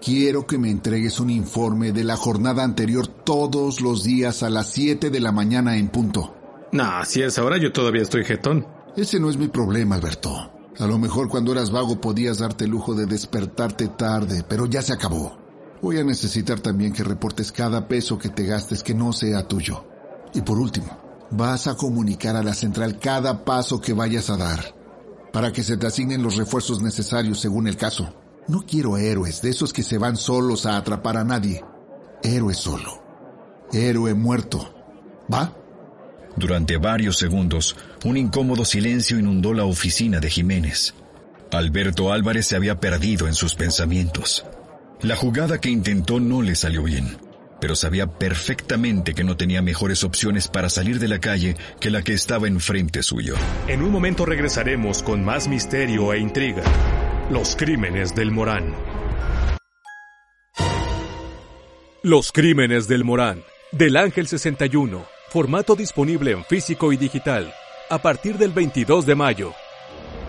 Quiero 0.00 0.46
que 0.46 0.56
me 0.56 0.70
entregues 0.70 1.20
un 1.20 1.28
informe 1.28 1.92
de 1.92 2.04
la 2.04 2.16
jornada 2.16 2.64
anterior 2.64 3.06
todos 3.06 3.82
los 3.82 4.02
días 4.02 4.42
a 4.42 4.48
las 4.48 4.70
7 4.70 5.10
de 5.10 5.20
la 5.20 5.30
mañana 5.30 5.76
en 5.76 5.88
punto. 5.88 6.34
Nah, 6.72 7.04
si 7.04 7.20
es 7.20 7.38
ahora 7.38 7.58
yo 7.58 7.70
todavía 7.70 8.00
estoy 8.00 8.24
jetón. 8.24 8.66
Ese 8.96 9.20
no 9.20 9.28
es 9.28 9.36
mi 9.36 9.48
problema, 9.48 9.96
Alberto. 9.96 10.50
A 10.78 10.86
lo 10.86 10.98
mejor 10.98 11.28
cuando 11.28 11.52
eras 11.52 11.70
vago 11.70 12.00
podías 12.00 12.38
darte 12.38 12.64
el 12.64 12.70
lujo 12.70 12.94
de 12.94 13.04
despertarte 13.04 13.88
tarde, 13.88 14.44
pero 14.48 14.64
ya 14.64 14.80
se 14.80 14.94
acabó. 14.94 15.36
Voy 15.82 15.98
a 15.98 16.04
necesitar 16.04 16.60
también 16.60 16.94
que 16.94 17.04
reportes 17.04 17.52
cada 17.52 17.86
peso 17.88 18.18
que 18.18 18.30
te 18.30 18.44
gastes 18.46 18.82
que 18.82 18.94
no 18.94 19.12
sea 19.12 19.46
tuyo. 19.46 19.84
Y 20.32 20.40
por 20.40 20.58
último, 20.58 20.98
vas 21.30 21.66
a 21.66 21.76
comunicar 21.76 22.36
a 22.36 22.42
la 22.42 22.54
central 22.54 22.98
cada 22.98 23.44
paso 23.44 23.82
que 23.82 23.92
vayas 23.92 24.30
a 24.30 24.38
dar, 24.38 24.74
para 25.32 25.52
que 25.52 25.62
se 25.62 25.76
te 25.76 25.86
asignen 25.86 26.22
los 26.22 26.36
refuerzos 26.36 26.82
necesarios 26.82 27.40
según 27.40 27.68
el 27.68 27.76
caso. 27.76 28.14
No 28.46 28.64
quiero 28.66 28.96
héroes, 28.96 29.42
de 29.42 29.50
esos 29.50 29.72
que 29.72 29.82
se 29.82 29.98
van 29.98 30.16
solos 30.16 30.66
a 30.66 30.76
atrapar 30.76 31.16
a 31.16 31.24
nadie. 31.24 31.64
Héroe 32.22 32.54
solo. 32.54 33.02
Héroe 33.72 34.14
muerto. 34.14 34.74
¿Va? 35.32 35.52
Durante 36.36 36.78
varios 36.78 37.18
segundos, 37.18 37.76
un 38.04 38.16
incómodo 38.16 38.64
silencio 38.64 39.18
inundó 39.18 39.52
la 39.52 39.64
oficina 39.64 40.20
de 40.20 40.30
Jiménez. 40.30 40.94
Alberto 41.52 42.12
Álvarez 42.12 42.46
se 42.46 42.56
había 42.56 42.80
perdido 42.80 43.26
en 43.26 43.34
sus 43.34 43.54
pensamientos. 43.54 44.44
La 45.00 45.16
jugada 45.16 45.60
que 45.60 45.70
intentó 45.70 46.20
no 46.20 46.42
le 46.42 46.54
salió 46.54 46.82
bien, 46.82 47.18
pero 47.60 47.74
sabía 47.74 48.06
perfectamente 48.06 49.14
que 49.14 49.24
no 49.24 49.36
tenía 49.36 49.62
mejores 49.62 50.04
opciones 50.04 50.48
para 50.48 50.68
salir 50.68 50.98
de 50.98 51.08
la 51.08 51.18
calle 51.18 51.56
que 51.80 51.90
la 51.90 52.02
que 52.02 52.14
estaba 52.14 52.48
enfrente 52.48 53.02
suyo. 53.02 53.34
En 53.66 53.82
un 53.82 53.90
momento 53.90 54.24
regresaremos 54.24 55.02
con 55.02 55.24
más 55.24 55.48
misterio 55.48 56.12
e 56.12 56.18
intriga. 56.18 56.62
Los 57.30 57.56
crímenes 57.56 58.14
del 58.14 58.30
Morán. 58.30 58.74
Los 62.02 62.32
crímenes 62.32 62.88
del 62.88 63.04
Morán. 63.04 63.42
Del 63.72 63.96
Ángel 63.96 64.26
61. 64.28 65.04
Formato 65.30 65.74
disponible 65.74 66.30
en 66.30 66.44
físico 66.44 66.92
y 66.92 66.96
digital. 66.96 67.52
A 67.90 67.98
partir 67.98 68.38
del 68.38 68.52
22 68.52 69.04
de 69.04 69.14
mayo. 69.14 69.52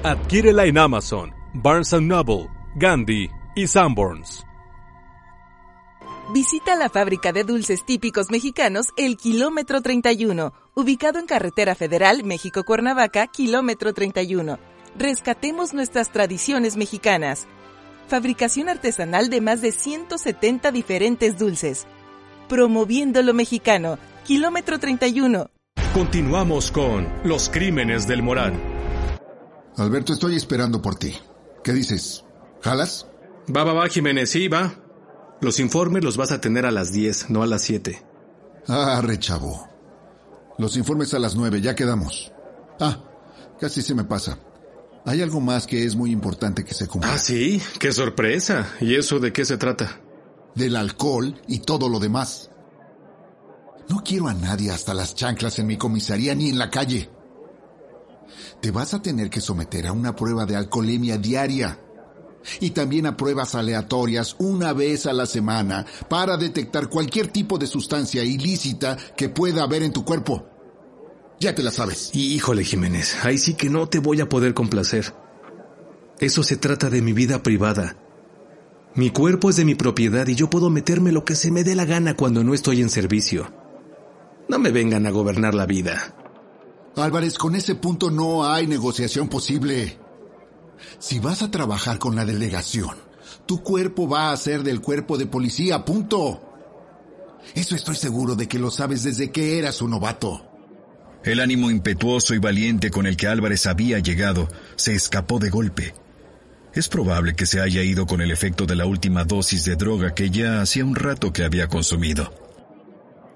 Adquírela 0.04 0.66
en 0.66 0.78
Amazon, 0.78 1.34
Barnes 1.54 1.94
Noble, 1.94 2.48
Gandhi 2.76 3.30
y 3.56 3.68
Sanborns. 3.68 4.49
Visita 6.32 6.76
la 6.76 6.90
fábrica 6.90 7.34
de 7.34 7.44
dulces 7.44 7.84
típicos 7.84 8.30
mexicanos 8.30 8.90
El 8.98 9.18
Kilómetro 9.18 9.82
31, 9.82 10.54
ubicado 10.76 11.18
en 11.18 11.26
Carretera 11.26 11.74
Federal 11.74 12.24
México-Cuernavaca, 12.24 13.26
Kilómetro 13.26 13.94
31. 13.94 14.60
Rescatemos 14.96 15.74
nuestras 15.74 16.12
tradiciones 16.12 16.78
mexicanas. 16.78 17.48
Fabricación 18.08 18.70
artesanal 18.70 19.32
de 19.32 19.42
más 19.42 19.62
de 19.62 19.72
170 19.72 20.72
diferentes 20.72 21.40
dulces. 21.40 21.88
Promoviendo 22.48 23.24
lo 23.24 23.34
mexicano. 23.34 23.98
Kilómetro 24.24 24.78
31. 24.78 25.50
Continuamos 25.96 26.72
con 26.72 27.08
Los 27.24 27.50
crímenes 27.50 28.08
del 28.08 28.22
Morán. 28.22 28.54
Alberto, 29.78 30.14
estoy 30.14 30.36
esperando 30.36 30.80
por 30.80 30.94
ti. 30.94 31.16
¿Qué 31.64 31.74
dices? 31.74 32.24
¿Jalas? 32.62 33.08
Va, 33.50 33.64
va, 33.64 33.74
va, 33.74 33.90
Jiménez, 33.90 34.30
sí, 34.30 34.48
va. 34.48 34.89
Los 35.42 35.60
informes 35.60 36.04
los 36.04 36.18
vas 36.18 36.32
a 36.32 36.42
tener 36.42 36.66
a 36.66 36.72
las 36.72 36.92
10, 36.92 37.30
no 37.30 37.44
a 37.44 37.48
las 37.48 37.62
7. 37.62 38.04
Ah, 38.68 39.02
rechavo. 39.02 39.68
Los 40.58 40.76
informes 40.76 41.14
a 41.14 41.20
las 41.20 41.36
9, 41.36 41.62
ya 41.62 41.76
quedamos. 41.76 42.32
Ah, 42.80 43.04
casi 43.60 43.82
se 43.82 43.96
me 43.96 44.04
pasa. 44.04 44.38
Hay 45.06 45.22
algo 45.22 45.40
más 45.40 45.66
que 45.66 45.86
es 45.86 45.96
muy 45.96 46.12
importante 46.12 46.66
que 46.66 46.74
se 46.74 46.88
cumpla. 46.88 47.14
Ah, 47.14 47.18
sí, 47.18 47.62
qué 47.80 47.94
sorpresa. 47.94 48.74
¿Y 48.82 48.96
eso 48.96 49.20
de 49.20 49.32
qué 49.32 49.46
se 49.46 49.58
trata? 49.58 50.02
Del 50.56 50.76
alcohol 50.76 51.42
y 51.48 51.60
todo 51.60 51.88
lo 51.88 52.00
demás. 52.00 52.52
No 53.88 54.04
quiero 54.04 54.28
a 54.28 54.34
nadie 54.34 54.72
hasta 54.72 54.94
las 54.94 55.16
chanclas 55.16 55.58
en 55.58 55.68
mi 55.68 55.78
comisaría 55.78 56.36
ni 56.36 56.50
en 56.50 56.60
la 56.60 56.70
calle. 56.70 57.10
Te 58.62 58.72
vas 58.72 58.94
a 58.94 59.02
tener 59.02 59.30
que 59.30 59.42
someter 59.42 59.88
a 59.88 59.94
una 59.94 60.16
prueba 60.16 60.46
de 60.46 60.58
alcoholemia 60.58 61.18
diaria 61.18 61.80
y 62.60 62.72
también 62.72 63.06
a 63.06 63.18
pruebas 63.18 63.56
aleatorias 63.56 64.36
una 64.40 64.74
vez 64.74 65.06
a 65.06 65.14
la 65.14 65.26
semana 65.26 65.86
para 66.10 66.38
detectar 66.38 66.90
cualquier 66.90 67.28
tipo 67.28 67.58
de 67.58 67.68
sustancia 67.68 68.24
ilícita 68.24 68.98
que 69.16 69.30
pueda 69.30 69.64
haber 69.64 69.84
en 69.84 69.94
tu 69.94 70.04
cuerpo. 70.06 70.46
Ya 71.40 71.56
te 71.56 71.64
la 71.64 71.72
sabes. 71.72 72.12
Híjole, 72.14 72.64
Jiménez, 72.64 73.18
ahí 73.24 73.38
sí 73.38 73.54
que 73.54 73.70
no 73.70 73.88
te 73.88 74.00
voy 74.00 74.20
a 74.22 74.28
poder 74.28 74.54
complacer. 74.54 75.14
Eso 76.20 76.44
se 76.44 76.58
trata 76.58 76.90
de 76.90 77.02
mi 77.02 77.14
vida 77.14 77.42
privada. 77.42 77.96
Mi 78.96 79.12
cuerpo 79.12 79.50
es 79.50 79.56
de 79.56 79.66
mi 79.66 79.76
propiedad 79.76 80.28
y 80.28 80.36
yo 80.36 80.50
puedo 80.50 80.70
meterme 80.70 81.12
lo 81.12 81.24
que 81.24 81.36
se 81.36 81.52
me 81.52 81.64
dé 81.64 81.76
la 81.76 81.86
gana 81.86 82.16
cuando 82.16 82.44
no 82.44 82.54
estoy 82.54 82.82
en 82.82 82.90
servicio. 82.90 83.54
No 84.50 84.60
me 84.60 84.72
vengan 84.72 85.06
a 85.06 85.12
gobernar 85.12 85.54
la 85.54 85.66
vida. 85.66 86.16
Álvarez, 86.96 87.38
con 87.38 87.56
ese 87.56 87.76
punto 87.76 88.12
no 88.12 88.46
hay 88.46 88.68
negociación 88.68 89.30
posible. 89.30 89.98
Si 91.00 91.20
vas 91.20 91.42
a 91.42 91.52
trabajar 91.52 92.00
con 92.00 92.16
la 92.16 92.26
delegación, 92.26 92.96
tu 93.46 93.62
cuerpo 93.64 94.08
va 94.08 94.32
a 94.32 94.38
ser 94.38 94.64
del 94.64 94.82
cuerpo 94.82 95.18
de 95.18 95.26
policía, 95.26 95.86
punto. 95.86 96.42
Eso 97.56 97.76
estoy 97.76 97.96
seguro 97.96 98.36
de 98.36 98.48
que 98.48 98.60
lo 98.60 98.72
sabes 98.72 99.04
desde 99.04 99.32
que 99.32 99.58
eras 99.58 99.82
un 99.82 99.92
novato. 99.92 100.46
El 101.24 101.40
ánimo 101.40 101.70
impetuoso 101.70 102.34
y 102.34 102.40
valiente 102.40 102.92
con 102.92 103.06
el 103.06 103.18
que 103.18 103.28
Álvarez 103.28 103.66
había 103.66 104.00
llegado 104.00 104.48
se 104.76 104.96
escapó 104.96 105.40
de 105.40 105.50
golpe. 105.50 105.94
Es 106.74 106.88
probable 106.88 107.36
que 107.36 107.46
se 107.46 107.60
haya 107.60 107.84
ido 107.84 108.06
con 108.06 108.22
el 108.22 108.32
efecto 108.32 108.66
de 108.66 108.76
la 108.76 108.86
última 108.86 109.24
dosis 109.26 109.66
de 109.66 109.76
droga 109.76 110.14
que 110.14 110.30
ya 110.30 110.62
hacía 110.62 110.86
un 110.86 110.96
rato 110.96 111.34
que 111.34 111.44
había 111.44 111.68
consumido. 111.68 112.32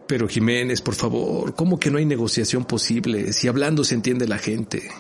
Pero 0.07 0.27
Jiménez, 0.27 0.81
por 0.81 0.95
favor, 0.95 1.55
¿cómo 1.55 1.79
que 1.79 1.89
no 1.89 1.97
hay 1.97 2.05
negociación 2.05 2.65
posible 2.65 3.33
si 3.33 3.47
hablando 3.47 3.83
se 3.83 3.95
entiende 3.95 4.27
la 4.27 4.38
gente? 4.38 4.91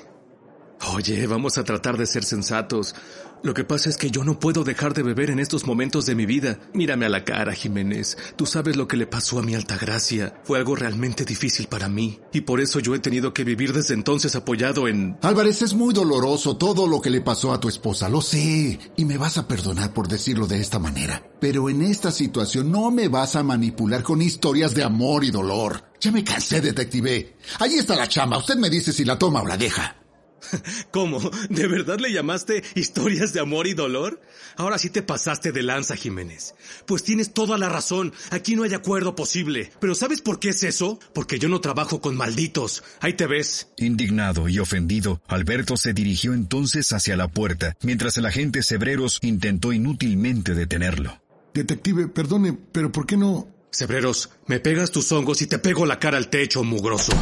Oye, 0.91 1.25
vamos 1.27 1.57
a 1.57 1.63
tratar 1.63 1.97
de 1.97 2.05
ser 2.05 2.23
sensatos. 2.23 2.95
Lo 3.41 3.53
que 3.53 3.63
pasa 3.63 3.89
es 3.89 3.97
que 3.97 4.09
yo 4.09 4.23
no 4.23 4.39
puedo 4.39 4.63
dejar 4.63 4.93
de 4.93 5.03
beber 5.03 5.29
en 5.29 5.39
estos 5.39 5.65
momentos 5.65 6.05
de 6.05 6.15
mi 6.15 6.25
vida. 6.25 6.59
Mírame 6.73 7.05
a 7.05 7.09
la 7.09 7.25
cara, 7.25 7.53
Jiménez. 7.53 8.17
Tú 8.37 8.45
sabes 8.45 8.77
lo 8.77 8.87
que 8.87 8.95
le 8.95 9.05
pasó 9.05 9.39
a 9.39 9.41
mi 9.41 9.53
Altagracia. 9.53 10.41
Fue 10.43 10.57
algo 10.57 10.75
realmente 10.75 11.25
difícil 11.25 11.67
para 11.67 11.89
mí. 11.89 12.19
Y 12.31 12.41
por 12.41 12.61
eso 12.61 12.79
yo 12.79 12.95
he 12.95 12.99
tenido 12.99 13.33
que 13.33 13.43
vivir 13.43 13.73
desde 13.73 13.95
entonces 13.95 14.35
apoyado 14.35 14.87
en... 14.87 15.17
Álvarez, 15.21 15.61
es 15.61 15.73
muy 15.73 15.93
doloroso 15.93 16.55
todo 16.55 16.87
lo 16.87 17.01
que 17.01 17.09
le 17.09 17.19
pasó 17.19 17.51
a 17.51 17.59
tu 17.59 17.67
esposa. 17.67 18.07
Lo 18.07 18.21
sé. 18.21 18.79
Y 18.95 19.03
me 19.03 19.17
vas 19.17 19.37
a 19.37 19.47
perdonar 19.47 19.93
por 19.93 20.07
decirlo 20.07 20.47
de 20.47 20.61
esta 20.61 20.79
manera. 20.79 21.21
Pero 21.41 21.69
en 21.69 21.81
esta 21.81 22.11
situación 22.11 22.71
no 22.71 22.91
me 22.91 23.09
vas 23.09 23.35
a 23.35 23.43
manipular 23.43 24.03
con 24.03 24.21
historias 24.21 24.73
de 24.73 24.83
amor 24.83 25.25
y 25.25 25.31
dolor. 25.31 25.83
Ya 25.99 26.11
me 26.11 26.23
cansé, 26.23 26.61
detective. 26.61 27.35
Ahí 27.59 27.73
está 27.75 27.95
la 27.95 28.07
chamba. 28.07 28.37
Usted 28.37 28.55
me 28.55 28.69
dice 28.69 28.93
si 28.93 29.03
la 29.03 29.19
toma 29.19 29.41
o 29.41 29.47
la 29.47 29.57
deja. 29.57 30.02
¿Cómo? 30.91 31.19
¿De 31.49 31.67
verdad 31.67 31.99
le 31.99 32.11
llamaste 32.11 32.63
historias 32.75 33.33
de 33.33 33.39
amor 33.39 33.67
y 33.67 33.73
dolor? 33.73 34.21
Ahora 34.55 34.77
sí 34.77 34.89
te 34.89 35.01
pasaste 35.01 35.51
de 35.51 35.63
lanza, 35.63 35.95
Jiménez. 35.95 36.55
Pues 36.85 37.03
tienes 37.03 37.33
toda 37.33 37.57
la 37.57 37.69
razón. 37.69 38.13
Aquí 38.31 38.55
no 38.55 38.63
hay 38.63 38.73
acuerdo 38.73 39.15
posible. 39.15 39.71
Pero 39.79 39.95
¿sabes 39.95 40.21
por 40.21 40.39
qué 40.39 40.49
es 40.49 40.63
eso? 40.63 40.99
Porque 41.13 41.39
yo 41.39 41.49
no 41.49 41.61
trabajo 41.61 42.01
con 42.01 42.15
malditos. 42.15 42.83
Ahí 42.99 43.13
te 43.13 43.27
ves. 43.27 43.69
Indignado 43.77 44.47
y 44.49 44.59
ofendido, 44.59 45.21
Alberto 45.27 45.77
se 45.77 45.93
dirigió 45.93 46.33
entonces 46.33 46.93
hacia 46.93 47.17
la 47.17 47.27
puerta, 47.27 47.75
mientras 47.81 48.17
el 48.17 48.25
agente 48.25 48.63
Cebreros 48.63 49.19
intentó 49.21 49.73
inútilmente 49.73 50.53
detenerlo. 50.53 51.21
Detective, 51.53 52.07
perdone, 52.07 52.57
pero 52.71 52.91
¿por 52.91 53.05
qué 53.05 53.17
no? 53.17 53.47
Cebreros, 53.71 54.29
me 54.47 54.59
pegas 54.59 54.91
tus 54.91 55.11
hongos 55.11 55.41
y 55.41 55.47
te 55.47 55.59
pego 55.59 55.85
la 55.85 55.99
cara 55.99 56.17
al 56.17 56.29
techo, 56.29 56.63
mugroso. 56.63 57.13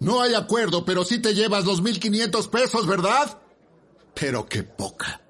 No 0.00 0.20
hay 0.20 0.34
acuerdo, 0.34 0.84
pero 0.84 1.04
sí 1.04 1.18
te 1.18 1.34
llevas 1.34 1.64
los 1.64 1.82
1500 1.82 2.48
pesos, 2.48 2.86
¿verdad? 2.86 3.40
Pero 4.14 4.46
qué 4.46 4.62
poca. 4.62 5.20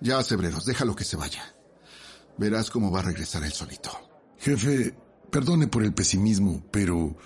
Ya, 0.00 0.22
Cebreros, 0.22 0.64
déjalo 0.64 0.94
que 0.94 1.04
se 1.04 1.16
vaya. 1.16 1.54
Verás 2.36 2.70
cómo 2.70 2.90
va 2.90 3.00
a 3.00 3.04
regresar 3.04 3.44
él 3.44 3.52
solito. 3.52 3.90
Jefe, 4.38 4.96
perdone 5.30 5.66
por 5.66 5.82
el 5.82 5.94
pesimismo, 5.94 6.62
pero 6.70 7.16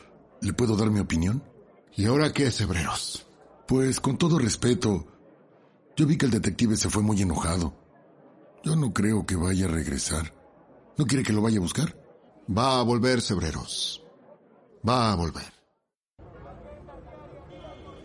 ¿le 0.40 0.52
puedo 0.52 0.76
dar 0.76 0.90
mi 0.90 1.00
opinión? 1.00 1.42
¿Y 1.96 2.06
ahora 2.06 2.32
qué, 2.32 2.50
Cebreros? 2.50 3.26
Pues 3.66 4.00
con 4.00 4.16
todo 4.16 4.38
respeto, 4.38 5.06
yo 5.96 6.06
vi 6.06 6.16
que 6.16 6.26
el 6.26 6.32
detective 6.32 6.76
se 6.76 6.90
fue 6.90 7.02
muy 7.02 7.20
enojado. 7.20 7.74
Yo 8.62 8.76
no 8.76 8.92
creo 8.92 9.26
que 9.26 9.36
vaya 9.36 9.66
a 9.66 9.68
regresar. 9.68 10.34
¿No 10.96 11.06
quiere 11.06 11.24
que 11.24 11.32
lo 11.32 11.42
vaya 11.42 11.58
a 11.58 11.62
buscar? 11.62 11.96
Va 12.56 12.80
a 12.80 12.82
volver, 12.82 13.20
Cebreros. 13.20 14.02
Va 14.88 15.12
a 15.12 15.16
volver. 15.16 15.57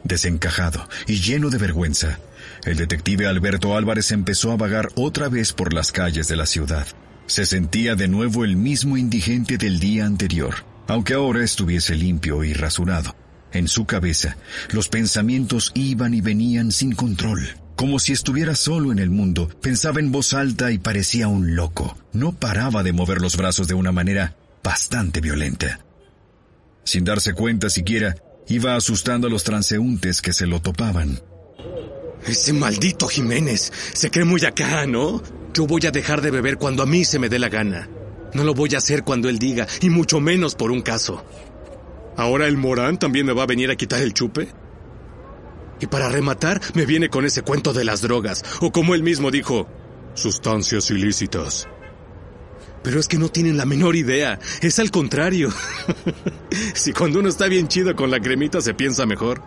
Desencajado 0.04 0.88
y 1.08 1.22
lleno 1.22 1.50
de 1.50 1.58
vergüenza, 1.58 2.20
el 2.66 2.76
detective 2.76 3.28
Alberto 3.28 3.78
Álvarez 3.78 4.12
empezó 4.12 4.52
a 4.52 4.58
vagar 4.58 4.90
otra 4.96 5.30
vez 5.30 5.54
por 5.54 5.74
las 5.74 5.92
calles 5.92 6.28
de 6.28 6.36
la 6.36 6.46
ciudad. 6.46 6.88
Se 7.26 7.46
sentía 7.46 7.96
de 7.96 8.08
nuevo 8.08 8.44
el 8.44 8.58
mismo 8.58 8.98
indigente 8.98 9.58
del 9.58 9.80
día 9.80 10.06
anterior, 10.06 10.66
aunque 10.88 11.14
ahora 11.14 11.44
estuviese 11.44 11.96
limpio 11.96 12.44
y 12.44 12.54
rasurado. 12.54 13.16
En 13.54 13.68
su 13.68 13.86
cabeza, 13.86 14.36
los 14.72 14.90
pensamientos 14.90 15.72
iban 15.76 16.14
y 16.14 16.22
venían 16.22 16.72
sin 16.72 16.94
control. 16.94 17.48
Como 17.76 18.00
si 18.00 18.12
estuviera 18.12 18.56
solo 18.56 18.92
en 18.92 19.00
el 19.00 19.10
mundo, 19.10 19.48
pensaba 19.62 20.00
en 20.00 20.12
voz 20.12 20.34
alta 20.34 20.72
y 20.72 20.80
parecía 20.80 21.28
un 21.28 21.56
loco. 21.56 21.98
No 22.12 22.34
paraba 22.34 22.84
de 22.84 22.94
mover 22.94 23.22
los 23.22 23.38
brazos 23.38 23.68
de 23.68 23.74
una 23.74 23.92
manera 23.92 24.36
bastante 24.64 25.22
violenta. 25.22 25.80
Sin 26.84 27.04
darse 27.04 27.34
cuenta 27.34 27.70
siquiera, 27.70 28.16
Iba 28.48 28.76
asustando 28.76 29.28
a 29.28 29.30
los 29.30 29.44
transeúntes 29.44 30.22
que 30.22 30.34
se 30.34 30.48
lo 30.48 30.62
topaban. 30.62 31.22
Ese 32.26 32.54
maldito 32.54 33.08
Jiménez 33.08 33.72
se 33.94 34.10
cree 34.10 34.26
muy 34.26 34.44
acá, 34.46 34.86
¿no? 34.86 35.22
Yo 35.54 35.68
voy 35.68 35.86
a 35.86 35.92
dejar 35.92 36.22
de 36.22 36.32
beber 36.32 36.58
cuando 36.58 36.84
a 36.84 36.86
mí 36.86 37.06
se 37.06 37.20
me 37.20 37.30
dé 37.30 37.40
la 37.40 37.50
gana. 37.50 37.90
No 38.34 38.44
lo 38.44 38.54
voy 38.54 38.74
a 38.76 38.80
hacer 38.80 39.04
cuando 39.04 39.30
él 39.30 39.40
diga, 39.40 39.68
y 39.82 39.90
mucho 39.90 40.20
menos 40.20 40.56
por 40.56 40.72
un 40.72 40.82
caso. 40.82 41.24
¿Ahora 42.18 42.48
el 42.48 42.58
Morán 42.58 42.98
también 42.98 43.26
me 43.26 43.34
va 43.34 43.44
a 43.44 43.48
venir 43.48 43.70
a 43.72 43.76
quitar 43.76 44.02
el 44.02 44.14
chupe? 44.14 44.48
Y 45.80 45.88
para 45.88 46.10
rematar, 46.10 46.62
me 46.74 46.86
viene 46.86 47.10
con 47.10 47.26
ese 47.26 47.42
cuento 47.42 47.74
de 47.74 47.84
las 47.84 48.02
drogas, 48.02 48.44
o 48.62 48.72
como 48.72 48.96
él 48.96 49.04
mismo 49.04 49.32
dijo, 49.32 49.68
sustancias 50.14 50.90
ilícitas. 50.90 51.68
Pero 52.84 53.00
es 53.00 53.08
que 53.08 53.18
no 53.18 53.30
tienen 53.30 53.58
la 53.58 53.66
menor 53.66 53.96
idea. 53.96 54.40
Es 54.62 54.80
al 54.80 54.92
contrario. 54.92 55.50
si 56.74 56.92
cuando 56.94 57.20
uno 57.20 57.30
está 57.30 57.48
bien 57.48 57.68
chido 57.68 57.96
con 57.96 58.12
la 58.12 58.20
cremita 58.20 58.62
se 58.62 58.74
piensa 58.74 59.06
mejor. 59.06 59.42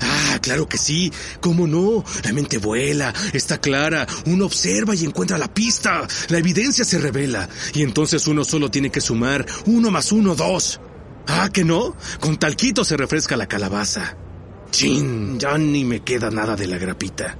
Ah, 0.00 0.38
claro 0.40 0.68
que 0.68 0.78
sí. 0.78 1.12
¿Cómo 1.40 1.66
no? 1.66 2.04
La 2.24 2.32
mente 2.32 2.58
vuela, 2.58 3.14
está 3.32 3.60
clara, 3.60 4.06
uno 4.26 4.46
observa 4.46 4.94
y 4.94 5.04
encuentra 5.04 5.38
la 5.38 5.52
pista. 5.52 6.06
La 6.28 6.38
evidencia 6.38 6.84
se 6.84 6.98
revela. 6.98 7.48
Y 7.74 7.82
entonces 7.82 8.26
uno 8.26 8.44
solo 8.44 8.70
tiene 8.70 8.90
que 8.90 9.00
sumar 9.00 9.46
uno 9.66 9.90
más 9.90 10.12
uno, 10.12 10.34
dos. 10.34 10.80
Ah, 11.26 11.50
que 11.52 11.64
no? 11.64 11.96
Con 12.20 12.38
talquito 12.38 12.84
se 12.84 12.96
refresca 12.96 13.36
la 13.36 13.46
calabaza. 13.46 14.16
Chin, 14.70 15.38
ya 15.38 15.56
ni 15.58 15.84
me 15.84 16.00
queda 16.00 16.30
nada 16.30 16.56
de 16.56 16.66
la 16.66 16.78
grapita. 16.78 17.38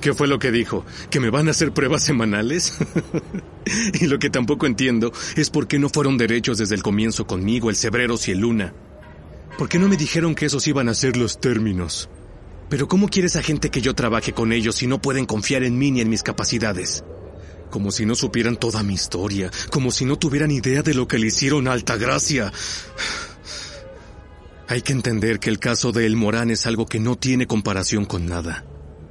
¿Qué 0.00 0.14
fue 0.14 0.28
lo 0.28 0.38
que 0.38 0.50
dijo? 0.50 0.84
¿Que 1.10 1.20
me 1.20 1.30
van 1.30 1.48
a 1.48 1.50
hacer 1.50 1.72
pruebas 1.72 2.02
semanales? 2.02 2.74
y 4.00 4.06
lo 4.06 4.18
que 4.18 4.30
tampoco 4.30 4.66
entiendo 4.66 5.12
es 5.36 5.50
por 5.50 5.66
qué 5.66 5.78
no 5.78 5.88
fueron 5.88 6.18
derechos 6.18 6.58
desde 6.58 6.74
el 6.74 6.82
comienzo 6.82 7.26
conmigo, 7.26 7.70
el 7.70 7.76
Cebreros 7.76 8.28
y 8.28 8.32
el 8.32 8.38
Luna. 8.38 8.74
¿Por 9.58 9.68
qué 9.68 9.78
no 9.78 9.88
me 9.88 9.96
dijeron 9.96 10.34
que 10.34 10.46
esos 10.46 10.66
iban 10.66 10.88
a 10.88 10.94
ser 10.94 11.16
los 11.16 11.40
términos? 11.40 12.08
Pero 12.68 12.88
¿cómo 12.88 13.08
quiere 13.08 13.26
esa 13.26 13.42
gente 13.42 13.70
que 13.70 13.80
yo 13.80 13.94
trabaje 13.94 14.32
con 14.32 14.52
ellos 14.52 14.76
si 14.76 14.86
no 14.86 15.02
pueden 15.02 15.26
confiar 15.26 15.64
en 15.64 15.76
mí 15.76 15.90
ni 15.90 16.00
en 16.00 16.08
mis 16.08 16.22
capacidades? 16.22 17.04
Como 17.68 17.90
si 17.90 18.06
no 18.06 18.14
supieran 18.14 18.56
toda 18.56 18.82
mi 18.82 18.94
historia, 18.94 19.50
como 19.70 19.90
si 19.90 20.04
no 20.04 20.16
tuvieran 20.16 20.50
idea 20.50 20.82
de 20.82 20.94
lo 20.94 21.06
que 21.06 21.18
le 21.18 21.26
hicieron 21.26 21.68
a 21.68 21.72
Altagracia. 21.72 22.52
Hay 24.68 24.82
que 24.82 24.92
entender 24.92 25.40
que 25.40 25.50
el 25.50 25.58
caso 25.58 25.90
de 25.90 26.06
El 26.06 26.16
Morán 26.16 26.50
es 26.50 26.64
algo 26.64 26.86
que 26.86 27.00
no 27.00 27.16
tiene 27.16 27.48
comparación 27.48 28.04
con 28.04 28.26
nada. 28.26 28.64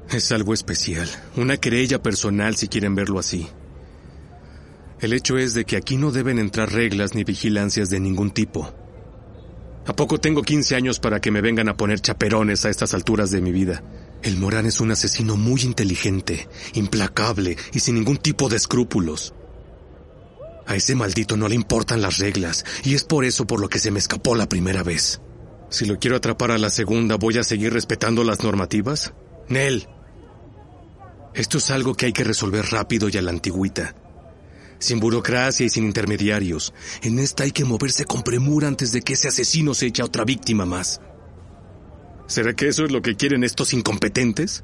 Es 0.09 0.31
algo 0.31 0.53
especial, 0.53 1.09
una 1.35 1.57
querella 1.57 2.01
personal 2.01 2.55
si 2.55 2.69
quieren 2.69 2.95
verlo 2.95 3.19
así. 3.19 3.47
El 5.01 5.13
hecho 5.13 5.37
es 5.37 5.53
de 5.53 5.63
que 5.63 5.77
aquí 5.77 5.95
no 5.95 6.11
deben 6.11 6.39
entrar 6.39 6.73
reglas 6.73 7.15
ni 7.15 7.23
vigilancias 7.23 7.89
de 7.89 7.99
ningún 7.99 8.31
tipo. 8.31 8.73
¿A 9.85 9.95
poco 9.95 10.19
tengo 10.19 10.41
15 10.41 10.75
años 10.75 10.99
para 10.99 11.21
que 11.21 11.31
me 11.31 11.41
vengan 11.41 11.69
a 11.69 11.77
poner 11.77 12.01
chaperones 12.01 12.65
a 12.65 12.69
estas 12.69 12.93
alturas 12.93 13.31
de 13.31 13.41
mi 13.41 13.51
vida? 13.51 13.81
El 14.21 14.37
Morán 14.37 14.65
es 14.65 14.81
un 14.81 14.91
asesino 14.91 15.37
muy 15.37 15.61
inteligente, 15.61 16.49
implacable 16.73 17.55
y 17.73 17.79
sin 17.79 17.95
ningún 17.95 18.17
tipo 18.17 18.49
de 18.49 18.57
escrúpulos. 18.57 19.33
A 20.67 20.75
ese 20.75 20.95
maldito 20.95 21.37
no 21.37 21.47
le 21.47 21.55
importan 21.55 22.01
las 22.01 22.19
reglas, 22.19 22.65
y 22.83 22.93
es 22.93 23.03
por 23.03 23.25
eso 23.25 23.47
por 23.47 23.59
lo 23.59 23.69
que 23.69 23.79
se 23.79 23.89
me 23.89 23.99
escapó 23.99 24.35
la 24.35 24.49
primera 24.49 24.83
vez. 24.83 25.21
Si 25.69 25.85
lo 25.85 25.97
quiero 25.97 26.17
atrapar 26.17 26.51
a 26.51 26.57
la 26.57 26.69
segunda, 26.69 27.15
¿voy 27.15 27.37
a 27.37 27.43
seguir 27.43 27.73
respetando 27.73 28.23
las 28.23 28.43
normativas? 28.43 29.13
Nel, 29.47 29.87
esto 31.33 31.57
es 31.57 31.71
algo 31.71 31.95
que 31.95 32.07
hay 32.07 32.13
que 32.13 32.23
resolver 32.23 32.65
rápido 32.65 33.07
y 33.09 33.17
a 33.17 33.21
la 33.21 33.31
antigüita. 33.31 33.95
Sin 34.79 34.99
burocracia 34.99 35.65
y 35.65 35.69
sin 35.69 35.85
intermediarios. 35.85 36.73
En 37.03 37.19
esta 37.19 37.43
hay 37.43 37.51
que 37.51 37.65
moverse 37.65 38.05
con 38.05 38.23
premura 38.23 38.67
antes 38.67 38.91
de 38.91 39.01
que 39.01 39.13
ese 39.13 39.27
asesino 39.27 39.73
se 39.73 39.87
eche 39.87 40.01
a 40.01 40.05
otra 40.05 40.23
víctima 40.23 40.65
más. 40.65 41.01
¿Será 42.27 42.53
que 42.53 42.67
eso 42.67 42.85
es 42.85 42.91
lo 42.91 43.01
que 43.01 43.15
quieren 43.15 43.43
estos 43.43 43.73
incompetentes? 43.73 44.63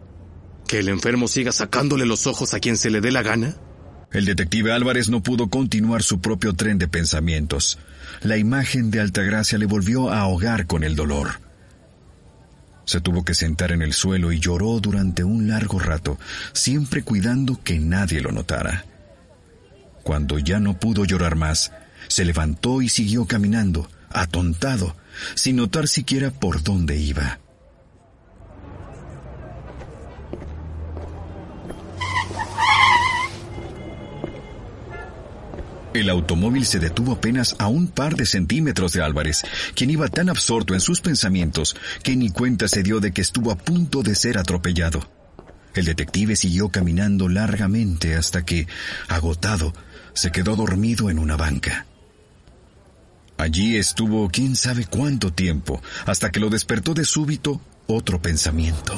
¿Que 0.68 0.80
el 0.80 0.90
enfermo 0.90 1.28
siga 1.28 1.52
sacándole 1.52 2.06
los 2.06 2.28
ojos 2.28 2.54
a 2.54 2.60
quien 2.60 2.78
se 2.78 2.90
le 2.90 3.02
dé 3.02 3.12
la 3.12 3.24
gana? 3.24 3.58
El 4.12 4.26
detective 4.26 4.72
Álvarez 4.72 5.10
no 5.10 5.22
pudo 5.22 5.50
continuar 5.50 6.02
su 6.02 6.22
propio 6.22 6.54
tren 6.54 6.78
de 6.78 6.88
pensamientos. 6.88 7.78
La 8.22 8.38
imagen 8.38 8.92
de 8.92 9.02
Altagracia 9.02 9.58
le 9.58 9.66
volvió 9.66 10.10
a 10.10 10.22
ahogar 10.22 10.68
con 10.68 10.84
el 10.84 10.96
dolor. 10.96 11.42
Se 12.86 13.02
tuvo 13.02 13.26
que 13.26 13.34
sentar 13.34 13.72
en 13.72 13.82
el 13.82 13.94
suelo 13.94 14.32
y 14.32 14.40
lloró 14.40 14.80
durante 14.80 15.24
un 15.24 15.48
largo 15.48 15.80
rato, 15.80 16.20
siempre 16.54 17.04
cuidando 17.04 17.60
que 17.64 17.80
nadie 17.80 18.22
lo 18.22 18.32
notara. 18.32 18.86
Cuando 20.06 20.38
ya 20.38 20.60
no 20.60 20.80
pudo 20.80 21.04
llorar 21.04 21.36
más, 21.36 21.72
se 22.10 22.26
levantó 22.26 22.84
y 22.84 22.90
siguió 22.90 23.26
caminando, 23.26 23.90
atontado, 24.12 24.96
sin 25.34 25.56
notar 25.56 25.88
siquiera 25.88 26.30
por 26.30 26.62
dónde 26.62 26.96
iba. 26.96 27.40
El 35.96 36.12
automóvil 36.12 36.68
se 36.68 36.78
detuvo 36.78 37.14
apenas 37.14 37.56
a 37.58 37.68
un 37.68 37.88
par 37.88 38.16
de 38.16 38.28
centímetros 38.28 38.94
de 38.94 39.02
Álvarez, 39.02 39.42
quien 39.74 39.90
iba 39.90 40.08
tan 40.08 40.30
absorto 40.30 40.76
en 40.76 40.82
sus 40.82 41.02
pensamientos 41.02 41.76
que 42.04 42.16
ni 42.16 42.30
cuenta 42.30 42.68
se 42.68 42.84
dio 42.84 43.00
de 43.00 43.12
que 43.12 43.22
estuvo 43.22 43.50
a 43.50 43.58
punto 43.58 44.04
de 44.04 44.14
ser 44.14 44.38
atropellado. 44.38 45.10
El 45.76 45.86
detective 45.86 46.38
siguió 46.38 46.70
caminando 46.70 47.28
largamente 47.28 48.16
hasta 48.16 48.46
que, 48.46 48.68
agotado, 49.10 49.74
se 50.16 50.32
quedó 50.32 50.56
dormido 50.56 51.10
en 51.10 51.20
una 51.20 51.36
banca. 51.36 51.86
Allí 53.38 53.76
estuvo 53.76 54.30
quién 54.30 54.56
sabe 54.56 54.86
cuánto 54.86 55.34
tiempo, 55.34 55.82
hasta 56.06 56.32
que 56.32 56.40
lo 56.40 56.50
despertó 56.50 56.94
de 56.94 57.04
súbito 57.04 57.60
otro 57.86 58.22
pensamiento. 58.22 58.94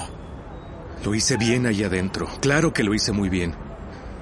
Lo 1.03 1.15
hice 1.15 1.35
bien 1.37 1.65
ahí 1.65 1.83
adentro. 1.83 2.27
Claro 2.39 2.71
que 2.71 2.83
lo 2.83 2.93
hice 2.93 3.11
muy 3.11 3.29
bien. 3.29 3.55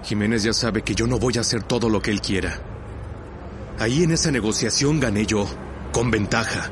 Jiménez 0.03 0.43
ya 0.43 0.53
sabe 0.53 0.83
que 0.83 0.95
yo 0.95 1.05
no 1.05 1.19
voy 1.19 1.37
a 1.37 1.41
hacer 1.41 1.63
todo 1.63 1.89
lo 1.89 2.01
que 2.01 2.11
él 2.11 2.21
quiera. 2.21 2.61
Ahí 3.77 4.03
en 4.03 4.11
esa 4.11 4.31
negociación 4.31 5.01
gané 5.01 5.25
yo, 5.25 5.47
con 5.91 6.11
ventaja. 6.11 6.71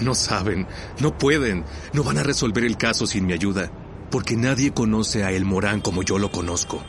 No 0.00 0.16
saben, 0.16 0.66
no 0.98 1.16
pueden, 1.16 1.64
no 1.92 2.02
van 2.02 2.18
a 2.18 2.24
resolver 2.24 2.64
el 2.64 2.76
caso 2.76 3.06
sin 3.06 3.26
mi 3.26 3.32
ayuda, 3.32 3.70
porque 4.10 4.36
nadie 4.36 4.72
conoce 4.72 5.22
a 5.22 5.30
El 5.30 5.44
Morán 5.44 5.80
como 5.80 6.02
yo 6.02 6.18
lo 6.18 6.32
conozco. 6.32 6.82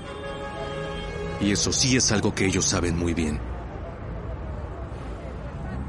Y 1.42 1.52
eso 1.52 1.72
sí 1.72 1.98
es 1.98 2.12
algo 2.12 2.34
que 2.34 2.46
ellos 2.46 2.66
saben 2.66 2.98
muy 2.98 3.14
bien. 3.14 3.40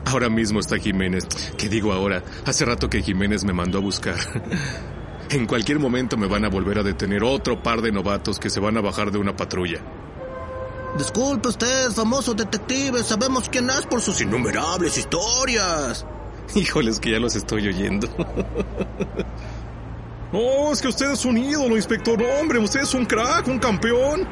Ahora 0.06 0.28
mismo 0.28 0.60
está 0.60 0.78
Jiménez. 0.78 1.26
¿Qué 1.56 1.68
digo 1.68 1.92
ahora? 1.92 2.22
Hace 2.44 2.64
rato 2.64 2.88
que 2.88 3.02
Jiménez 3.02 3.44
me 3.44 3.52
mandó 3.52 3.78
a 3.78 3.80
buscar. 3.80 4.16
En 5.28 5.44
cualquier 5.46 5.80
momento 5.80 6.16
me 6.16 6.28
van 6.28 6.44
a 6.44 6.48
volver 6.48 6.78
a 6.78 6.84
detener 6.84 7.24
otro 7.24 7.60
par 7.60 7.82
de 7.82 7.90
novatos 7.90 8.38
que 8.38 8.48
se 8.48 8.60
van 8.60 8.76
a 8.76 8.80
bajar 8.80 9.10
de 9.10 9.18
una 9.18 9.36
patrulla. 9.36 9.80
Disculpe 10.96 11.48
usted, 11.48 11.90
famoso 11.90 12.32
detective, 12.32 13.02
sabemos 13.02 13.48
quién 13.48 13.68
es 13.68 13.86
por 13.86 14.00
sus 14.00 14.20
innumerables 14.20 14.96
historias. 14.96 16.06
Híjoles 16.54 17.00
que 17.00 17.10
ya 17.10 17.18
los 17.18 17.34
estoy 17.34 17.66
oyendo. 17.66 18.08
Oh, 20.32 20.70
es 20.72 20.82
que 20.82 20.88
usted 20.88 21.12
es 21.12 21.24
un 21.24 21.38
ídolo, 21.38 21.76
inspector. 21.76 22.20
Hombre, 22.20 22.58
usted 22.58 22.80
es 22.80 22.92
un 22.94 23.06
crack, 23.06 23.46
un 23.46 23.58
campeón. 23.58 24.26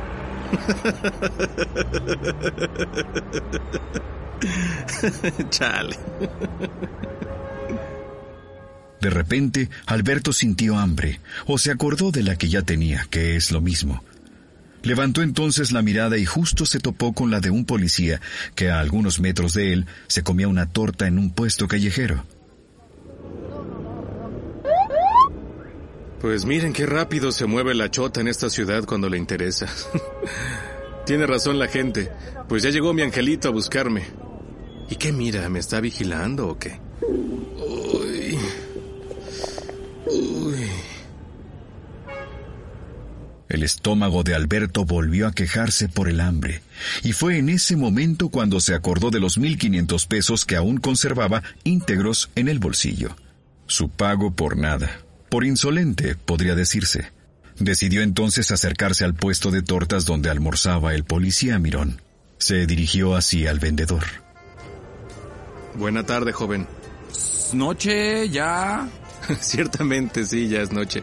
Chale. 5.51 5.97
De 9.01 9.11
repente, 9.11 9.69
Alberto 9.87 10.33
sintió 10.33 10.79
hambre, 10.79 11.21
o 11.47 11.59
se 11.59 11.71
acordó 11.71 12.11
de 12.11 12.23
la 12.23 12.37
que 12.37 12.49
ya 12.49 12.63
tenía, 12.63 13.07
que 13.11 13.37
es 13.37 13.53
lo 13.53 13.61
mismo. 13.61 14.03
Levantó 14.83 15.23
entonces 15.23 15.73
la 15.73 15.83
mirada 15.83 16.19
y 16.19 16.27
justo 16.27 16.67
se 16.67 16.79
topó 16.79 17.15
con 17.15 17.31
la 17.31 17.41
de 17.41 17.51
un 17.51 17.65
policía 17.65 18.21
que 18.55 18.71
a 18.71 18.81
algunos 18.81 19.19
metros 19.19 19.55
de 19.55 19.73
él 19.73 19.87
se 20.09 20.23
comía 20.23 20.49
una 20.49 20.67
torta 20.67 21.07
en 21.07 21.19
un 21.19 21.31
puesto 21.31 21.69
callejero. 21.69 22.27
Pues 26.21 26.45
miren 26.45 26.73
qué 26.73 26.87
rápido 26.87 27.33
se 27.33 27.47
mueve 27.47 27.75
la 27.75 27.91
chota 27.91 28.21
en 28.21 28.29
esta 28.29 28.49
ciudad 28.49 28.85
cuando 28.85 29.09
le 29.09 29.19
interesa. 29.19 29.67
Tiene 31.07 31.27
razón 31.27 31.59
la 31.59 31.69
gente, 31.69 32.11
pues 32.49 32.63
ya 32.63 32.71
llegó 32.71 32.95
mi 32.95 33.03
angelito 33.03 33.49
a 33.49 33.53
buscarme. 33.53 34.05
¿Y 34.89 34.97
qué 34.97 35.13
mira? 35.13 35.49
¿Me 35.49 35.59
está 35.59 35.81
vigilando 35.81 36.49
o 36.49 36.59
qué? 36.59 36.81
Uy. 37.03 38.39
Uy. 40.07 40.69
El 43.49 43.63
estómago 43.63 44.23
de 44.23 44.35
Alberto 44.35 44.85
volvió 44.85 45.29
a 45.29 45.33
quejarse 45.33 45.89
por 45.89 46.09
el 46.09 46.21
hambre, 46.21 46.63
y 47.03 47.13
fue 47.13 47.39
en 47.39 47.49
ese 47.51 47.77
momento 47.77 48.29
cuando 48.29 48.59
se 48.59 48.75
acordó 48.75 49.11
de 49.11 49.21
los 49.21 49.39
1.500 49.39 50.09
pesos 50.09 50.45
que 50.45 50.57
aún 50.57 50.79
conservaba 50.79 51.43
íntegros 51.63 52.31
en 52.35 52.49
el 52.49 52.59
bolsillo. 52.59 53.15
Su 53.67 53.91
pago 53.91 54.33
por 54.33 54.57
nada, 54.57 55.04
por 55.35 55.45
insolente, 55.45 56.15
podría 56.15 56.55
decirse. 56.55 57.11
Decidió 57.59 58.03
entonces 58.03 58.53
acercarse 58.53 59.05
al 59.05 59.15
puesto 59.15 59.51
de 59.51 59.63
tortas 59.63 60.05
donde 60.05 60.31
almorzaba 60.31 60.95
el 60.95 61.03
policía 61.03 61.59
Mirón. 61.59 62.01
Se 62.39 62.67
dirigió 62.67 63.17
así 63.17 63.45
al 63.49 63.59
vendedor. 63.59 64.05
Buena 65.75 66.07
tarde, 66.07 66.33
joven. 66.33 66.69
Noche, 67.53 68.29
ya. 68.29 68.89
Ciertamente, 69.41 70.25
sí, 70.25 70.47
ya 70.47 70.61
es 70.61 70.71
noche. 70.71 71.03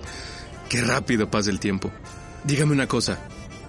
Qué 0.69 0.79
rápido 0.79 1.29
pasa 1.29 1.49
el 1.49 1.59
tiempo. 1.59 1.91
Dígame 2.45 2.71
una 2.71 2.87
cosa. 2.87 3.19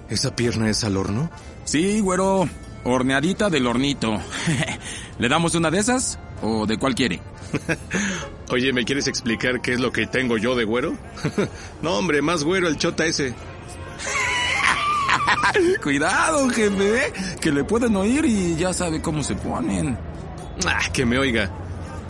¿Esa 0.08 0.36
pierna 0.36 0.70
es 0.70 0.84
al 0.84 0.96
horno? 0.96 1.28
Sí, 1.64 1.98
güero. 1.98 2.48
Horneadita 2.84 3.50
del 3.50 3.66
hornito. 3.66 4.16
¿Le 5.18 5.28
damos 5.28 5.56
una 5.56 5.72
de 5.72 5.80
esas? 5.80 6.20
¿O 6.40 6.66
de 6.66 6.78
cuál 6.78 6.94
quiere? 6.94 7.20
Oye, 8.52 8.70
¿me 8.74 8.84
quieres 8.84 9.06
explicar 9.06 9.62
qué 9.62 9.72
es 9.72 9.80
lo 9.80 9.92
que 9.92 10.06
tengo 10.06 10.36
yo 10.36 10.54
de 10.54 10.64
güero? 10.64 10.94
no, 11.82 11.94
hombre, 11.94 12.20
más 12.20 12.44
güero 12.44 12.68
el 12.68 12.76
chota 12.76 13.06
ese. 13.06 13.32
Cuidado, 15.82 16.50
jefe, 16.50 17.14
que 17.40 17.50
le 17.50 17.64
pueden 17.64 17.96
oír 17.96 18.26
y 18.26 18.54
ya 18.56 18.74
sabe 18.74 19.00
cómo 19.00 19.22
se 19.22 19.36
ponen. 19.36 19.96
Ah, 20.66 20.82
que 20.92 21.06
me 21.06 21.18
oiga. 21.18 21.50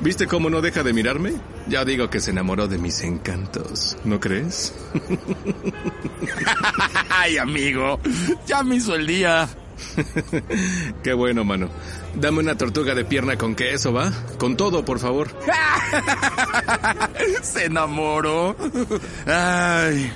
¿Viste 0.01 0.27
cómo 0.27 0.51
no 0.51 0.61
deja 0.61 0.83
de 0.83 0.93
mirarme? 0.93 1.35
Ya 1.69 1.85
digo 1.85 2.11
que 2.11 2.19
se 2.19 2.33
enamoró 2.33 2.67
de 2.67 2.79
mis 2.79 3.03
encantos, 3.03 3.97
¿no 4.03 4.19
crees? 4.19 4.75
Ay, 7.09 7.39
amigo, 7.39 8.01
ya 8.49 8.65
me 8.65 8.75
hizo 8.75 8.97
el 8.97 9.07
día. 9.07 9.49
Qué 11.03 11.13
bueno, 11.13 11.45
mano. 11.45 11.69
Dame 12.15 12.41
una 12.41 12.57
tortuga 12.57 12.95
de 12.95 13.05
pierna 13.05 13.37
con 13.37 13.55
queso, 13.55 13.93
¿va? 13.93 14.11
Con 14.39 14.57
todo, 14.57 14.83
por 14.85 14.99
favor. 14.99 15.29
Se 17.43 17.67
enamoró. 17.67 18.57
Ay. 19.27 20.11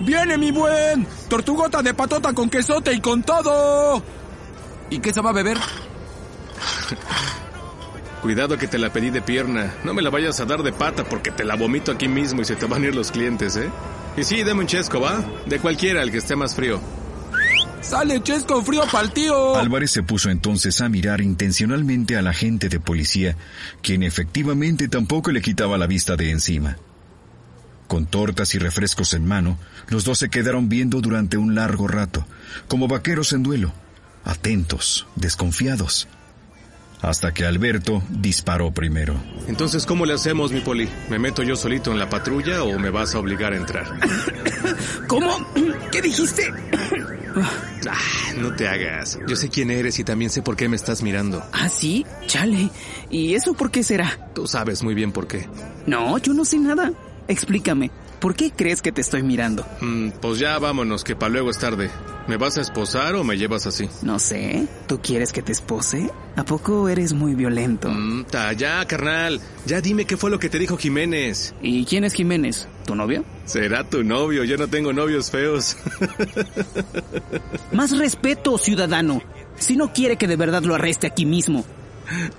Viene, 0.00 0.36
mi 0.38 0.50
buen. 0.50 1.06
Tortugota 1.28 1.82
de 1.82 1.94
patota 1.94 2.32
con 2.32 2.50
quesote 2.50 2.92
y 2.92 3.00
con 3.00 3.22
todo. 3.22 4.02
¿Y 4.90 4.98
qué 4.98 5.12
se 5.12 5.20
va 5.20 5.30
a 5.30 5.34
beber? 5.34 5.58
Cuidado 8.22 8.56
que 8.56 8.68
te 8.68 8.78
la 8.78 8.92
pedí 8.92 9.10
de 9.10 9.22
pierna. 9.22 9.74
No 9.84 9.94
me 9.94 10.02
la 10.02 10.10
vayas 10.10 10.38
a 10.40 10.44
dar 10.44 10.62
de 10.62 10.72
pata 10.72 11.04
porque 11.04 11.30
te 11.30 11.44
la 11.44 11.56
vomito 11.56 11.90
aquí 11.90 12.08
mismo 12.08 12.42
y 12.42 12.44
se 12.44 12.56
te 12.56 12.66
van 12.66 12.84
a 12.84 12.86
ir 12.86 12.94
los 12.94 13.10
clientes, 13.10 13.56
¿eh? 13.56 13.68
Y 14.16 14.24
sí, 14.24 14.42
dame 14.44 14.60
un 14.60 14.66
chesco, 14.66 15.00
¿va? 15.00 15.24
De 15.46 15.58
cualquiera, 15.58 16.02
el 16.02 16.12
que 16.12 16.18
esté 16.18 16.36
más 16.36 16.54
frío. 16.54 16.80
¡Sale 17.82 18.22
chesco 18.22 18.62
frío 18.62 18.82
pa'l 18.90 19.12
tío! 19.12 19.56
Álvarez 19.56 19.90
se 19.90 20.02
puso 20.02 20.30
entonces 20.30 20.80
a 20.80 20.88
mirar 20.88 21.20
intencionalmente 21.20 22.16
al 22.16 22.28
agente 22.28 22.68
de 22.68 22.80
policía, 22.80 23.36
quien 23.82 24.02
efectivamente 24.02 24.88
tampoco 24.88 25.32
le 25.32 25.42
quitaba 25.42 25.76
la 25.76 25.86
vista 25.86 26.16
de 26.16 26.30
encima. 26.30 26.76
Con 27.88 28.06
tortas 28.06 28.54
y 28.54 28.58
refrescos 28.58 29.12
en 29.14 29.26
mano, 29.26 29.58
los 29.88 30.04
dos 30.04 30.18
se 30.18 30.30
quedaron 30.30 30.68
viendo 30.68 31.00
durante 31.00 31.36
un 31.36 31.54
largo 31.54 31.88
rato, 31.88 32.24
como 32.68 32.88
vaqueros 32.88 33.32
en 33.32 33.42
duelo, 33.42 33.72
atentos, 34.24 35.06
desconfiados 35.16 36.08
hasta 37.02 37.34
que 37.34 37.44
Alberto 37.44 38.02
disparó 38.08 38.72
primero. 38.72 39.14
Entonces, 39.48 39.84
¿cómo 39.86 40.06
le 40.06 40.14
hacemos, 40.14 40.52
mi 40.52 40.60
poli? 40.60 40.88
¿Me 41.10 41.18
meto 41.18 41.42
yo 41.42 41.56
solito 41.56 41.90
en 41.90 41.98
la 41.98 42.08
patrulla 42.08 42.62
o 42.62 42.78
me 42.78 42.90
vas 42.90 43.14
a 43.14 43.18
obligar 43.18 43.52
a 43.52 43.56
entrar? 43.56 43.86
¿Cómo? 45.08 45.28
¿Qué 45.92 46.00
dijiste? 46.00 46.52
Ah, 47.90 48.32
no 48.36 48.54
te 48.54 48.68
hagas. 48.68 49.18
Yo 49.26 49.34
sé 49.34 49.48
quién 49.48 49.70
eres 49.70 49.98
y 49.98 50.04
también 50.04 50.30
sé 50.30 50.40
por 50.42 50.54
qué 50.54 50.68
me 50.68 50.76
estás 50.76 51.02
mirando. 51.02 51.42
¿Ah, 51.52 51.68
sí? 51.68 52.06
Chale. 52.26 52.70
¿Y 53.10 53.34
eso 53.34 53.54
por 53.54 53.70
qué 53.70 53.82
será? 53.82 54.30
Tú 54.34 54.46
sabes 54.46 54.82
muy 54.82 54.94
bien 54.94 55.10
por 55.10 55.26
qué. 55.26 55.48
No, 55.86 56.16
yo 56.18 56.32
no 56.32 56.44
sé 56.44 56.58
nada. 56.58 56.92
Explícame. 57.26 57.90
¿Por 58.22 58.36
qué 58.36 58.52
crees 58.52 58.80
que 58.80 58.92
te 58.92 59.00
estoy 59.00 59.24
mirando? 59.24 59.66
Mm, 59.80 60.10
pues 60.20 60.38
ya 60.38 60.56
vámonos, 60.60 61.02
que 61.02 61.16
para 61.16 61.32
luego 61.32 61.50
es 61.50 61.58
tarde. 61.58 61.90
¿Me 62.28 62.36
vas 62.36 62.56
a 62.56 62.60
esposar 62.60 63.16
o 63.16 63.24
me 63.24 63.36
llevas 63.36 63.66
así? 63.66 63.88
No 64.02 64.20
sé. 64.20 64.68
¿Tú 64.86 65.00
quieres 65.02 65.32
que 65.32 65.42
te 65.42 65.50
espose? 65.50 66.08
¿A 66.36 66.44
poco 66.44 66.88
eres 66.88 67.14
muy 67.14 67.34
violento? 67.34 67.90
Mm, 67.90 68.22
ta, 68.26 68.52
ya, 68.52 68.86
carnal. 68.86 69.40
Ya 69.66 69.80
dime 69.80 70.04
qué 70.04 70.16
fue 70.16 70.30
lo 70.30 70.38
que 70.38 70.48
te 70.48 70.60
dijo 70.60 70.76
Jiménez. 70.76 71.52
¿Y 71.60 71.84
quién 71.84 72.04
es 72.04 72.14
Jiménez? 72.14 72.68
¿Tu 72.86 72.94
novio? 72.94 73.24
Será 73.44 73.82
tu 73.82 74.04
novio. 74.04 74.44
Yo 74.44 74.56
no 74.56 74.68
tengo 74.68 74.92
novios 74.92 75.28
feos. 75.32 75.76
Más 77.72 77.98
respeto, 77.98 78.56
ciudadano. 78.56 79.20
Si 79.56 79.74
no 79.76 79.92
quiere 79.92 80.16
que 80.16 80.28
de 80.28 80.36
verdad 80.36 80.62
lo 80.62 80.76
arreste 80.76 81.08
aquí 81.08 81.26
mismo. 81.26 81.64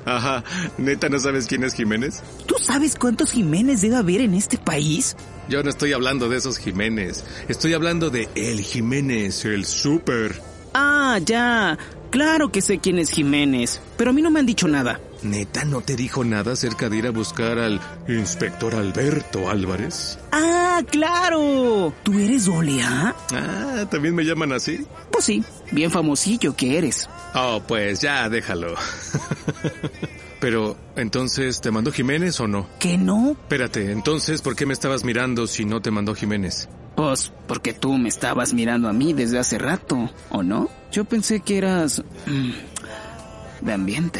Ajá. 0.05 0.43
¿Neta 0.77 1.09
no 1.09 1.19
sabes 1.19 1.47
quién 1.47 1.63
es 1.63 1.73
Jiménez? 1.73 2.21
¿Tú 2.45 2.55
sabes 2.59 2.95
cuántos 2.95 3.31
Jiménez 3.31 3.81
debe 3.81 3.95
haber 3.95 4.21
en 4.21 4.33
este 4.33 4.57
país? 4.57 5.15
Yo 5.49 5.63
no 5.63 5.69
estoy 5.69 5.93
hablando 5.93 6.29
de 6.29 6.37
esos 6.37 6.57
Jiménez. 6.57 7.23
Estoy 7.47 7.73
hablando 7.73 8.09
de 8.09 8.29
el 8.35 8.61
Jiménez, 8.61 9.45
el 9.45 9.65
súper. 9.65 10.41
Ah, 10.73 11.19
ya. 11.23 11.77
Claro 12.09 12.51
que 12.51 12.61
sé 12.61 12.77
quién 12.77 12.99
es 12.99 13.09
Jiménez, 13.09 13.81
pero 13.97 14.11
a 14.11 14.13
mí 14.13 14.21
no 14.21 14.29
me 14.29 14.39
han 14.39 14.45
dicho 14.45 14.67
nada. 14.67 14.99
¿Neta 15.23 15.63
no 15.63 15.81
te 15.81 15.95
dijo 15.95 16.23
nada 16.25 16.51
acerca 16.53 16.89
de 16.89 16.97
ir 16.97 17.07
a 17.07 17.11
buscar 17.11 17.57
al 17.57 17.79
inspector 18.07 18.75
Alberto 18.75 19.49
Álvarez? 19.49 20.19
Ah, 20.31 20.81
claro. 20.91 21.93
¿Tú 22.03 22.19
eres 22.19 22.47
Olea? 22.47 23.15
Ah, 23.31 23.85
¿también 23.89 24.15
me 24.15 24.23
llaman 24.25 24.51
así? 24.51 24.85
Pues 25.11 25.23
sí, 25.25 25.43
bien 25.71 25.91
famosillo 25.91 26.55
que 26.55 26.77
eres. 26.77 27.09
Oh, 27.35 27.61
pues 27.65 28.01
ya, 28.01 28.27
déjalo. 28.29 28.75
Pero, 30.41 30.75
entonces, 30.97 31.61
¿te 31.61 31.71
mandó 31.71 31.93
Jiménez 31.93 32.37
o 32.41 32.47
no? 32.47 32.67
¿Que 32.77 32.97
no? 32.97 33.31
Espérate, 33.31 33.93
entonces, 33.93 34.41
¿por 34.41 34.57
qué 34.57 34.65
me 34.65 34.73
estabas 34.73 35.05
mirando 35.05 35.47
si 35.47 35.63
no 35.63 35.81
te 35.81 35.89
mandó 35.89 36.15
Jiménez? 36.15 36.67
Pues 36.97 37.31
porque 37.47 37.71
tú 37.71 37.97
me 37.97 38.09
estabas 38.09 38.53
mirando 38.53 38.89
a 38.89 38.93
mí 38.93 39.13
desde 39.13 39.39
hace 39.39 39.57
rato, 39.57 40.11
¿o 40.29 40.43
no? 40.43 40.69
Yo 40.91 41.05
pensé 41.05 41.39
que 41.39 41.57
eras... 41.59 42.03
mm, 42.25 43.65
de 43.65 43.73
ambiente. 43.73 44.19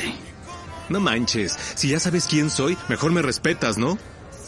No 0.89 0.99
manches, 0.99 1.57
si 1.75 1.89
ya 1.89 1.99
sabes 1.99 2.27
quién 2.27 2.49
soy, 2.49 2.77
mejor 2.89 3.11
me 3.11 3.21
respetas, 3.21 3.77
¿no? 3.77 3.97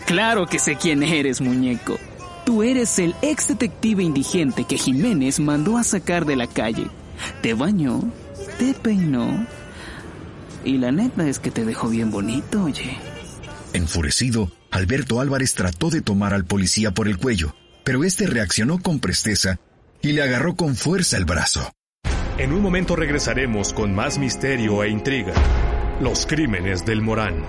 Claro 0.05 0.45
que 0.45 0.59
sé 0.59 0.75
quién 0.75 1.01
eres, 1.03 1.41
muñeco. 1.41 1.97
Tú 2.45 2.61
eres 2.61 2.99
el 2.99 3.15
ex 3.21 3.47
detective 3.47 4.03
indigente 4.03 4.65
que 4.65 4.77
Jiménez 4.77 5.39
mandó 5.39 5.77
a 5.77 5.83
sacar 5.83 6.25
de 6.25 6.35
la 6.35 6.47
calle. 6.47 6.87
Te 7.41 7.53
bañó, 7.53 8.03
te 8.59 8.73
peinó. 8.75 9.47
Y 10.63 10.77
la 10.77 10.91
neta 10.91 11.27
es 11.27 11.39
que 11.39 11.51
te 11.51 11.65
dejó 11.65 11.89
bien 11.89 12.11
bonito, 12.11 12.63
oye. 12.63 12.97
Enfurecido, 13.73 14.51
Alberto 14.69 15.19
Álvarez 15.19 15.55
trató 15.55 15.89
de 15.89 16.01
tomar 16.01 16.33
al 16.33 16.45
policía 16.45 16.91
por 16.91 17.07
el 17.07 17.17
cuello, 17.17 17.55
pero 17.83 18.03
este 18.03 18.27
reaccionó 18.27 18.79
con 18.79 18.99
presteza 18.99 19.59
y 20.01 20.11
le 20.11 20.21
agarró 20.21 20.55
con 20.55 20.75
fuerza 20.75 21.17
el 21.17 21.25
brazo. 21.25 21.71
En 22.37 22.51
un 22.51 22.61
momento 22.61 22.95
regresaremos 22.95 23.73
con 23.73 23.95
más 23.95 24.19
misterio 24.19 24.83
e 24.83 24.89
intriga. 24.89 25.33
Los 26.01 26.25
crímenes 26.25 26.85
del 26.85 27.01
Morán. 27.01 27.45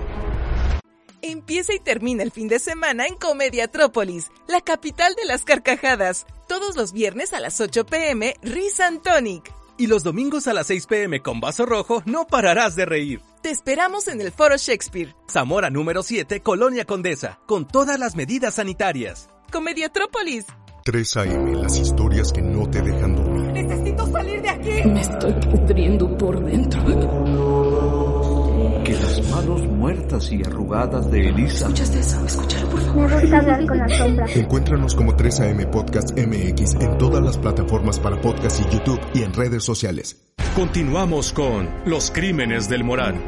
Empieza 1.21 1.73
y 1.73 1.79
termina 1.79 2.23
el 2.23 2.31
fin 2.31 2.47
de 2.47 2.59
semana 2.59 3.05
en 3.05 3.15
Comediatrópolis, 3.15 4.31
la 4.47 4.61
capital 4.61 5.13
de 5.15 5.25
las 5.25 5.43
carcajadas. 5.43 6.25
Todos 6.47 6.77
los 6.77 6.93
viernes 6.93 7.33
a 7.33 7.41
las 7.41 7.59
8 7.59 7.85
pm, 7.85 8.35
Risa 8.41 8.89
Tonic. 9.03 9.51
Y 9.77 9.87
los 9.87 10.03
domingos 10.03 10.47
a 10.47 10.53
las 10.53 10.67
6 10.67 10.87
pm 10.87 11.21
con 11.21 11.41
vaso 11.41 11.65
rojo, 11.65 12.01
no 12.05 12.25
pararás 12.25 12.77
de 12.77 12.85
reír. 12.85 13.19
Te 13.41 13.49
esperamos 13.51 14.07
en 14.07 14.21
el 14.21 14.31
Foro 14.31 14.55
Shakespeare. 14.55 15.13
Zamora 15.29 15.69
número 15.69 16.01
7, 16.01 16.39
Colonia 16.39 16.85
Condesa, 16.85 17.39
con 17.47 17.67
todas 17.67 17.99
las 17.99 18.15
medidas 18.15 18.53
sanitarias. 18.53 19.29
Comediatrópolis. 19.51 20.45
3 20.85 21.17
AM, 21.17 21.53
las 21.61 21.77
historias 21.77 22.31
que 22.31 22.41
no 22.41 22.69
te 22.69 22.81
dejan 22.81 23.13
dormir. 23.13 23.51
Necesito 23.51 24.09
salir 24.09 24.41
de 24.41 24.49
aquí. 24.49 24.87
Me 24.87 25.01
estoy 25.01 25.33
pudriendo 25.33 26.17
por 26.17 26.41
dentro. 26.45 28.36
Que 28.83 28.93
las 28.93 29.29
manos 29.29 29.61
muertas 29.67 30.31
y 30.31 30.41
arrugadas 30.41 31.09
de 31.11 31.27
Elisa. 31.29 31.65
¿Escuchaste 31.65 31.99
eso? 31.99 32.25
Escúchalo, 32.25 32.69
por 32.69 32.81
favor. 32.81 33.09
Me 33.09 33.21
gusta 33.21 33.37
hablar 33.37 33.67
con 33.67 33.77
la 33.77 33.89
sombra. 33.89 34.25
Encuéntranos 34.33 34.95
como 34.95 35.13
3AM 35.13 35.69
Podcast 35.69 36.17
MX 36.17 36.75
en 36.81 36.97
todas 36.97 37.23
las 37.23 37.37
plataformas 37.37 37.99
para 37.99 38.19
podcast 38.21 38.61
y 38.61 38.73
YouTube 38.73 38.99
y 39.13 39.23
en 39.23 39.33
redes 39.33 39.63
sociales. 39.63 40.17
Continuamos 40.55 41.33
con 41.33 41.69
Los 41.85 42.11
crímenes 42.11 42.69
del 42.69 42.83
Morán. 42.83 43.21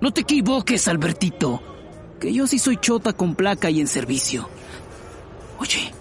No 0.00 0.12
te 0.12 0.22
equivoques, 0.22 0.88
Albertito. 0.88 1.62
Que 2.20 2.32
yo 2.32 2.46
sí 2.46 2.58
soy 2.58 2.76
chota 2.78 3.12
con 3.12 3.34
placa 3.34 3.70
y 3.70 3.80
en 3.80 3.86
servicio. 3.86 4.48
Oye, 5.58 5.92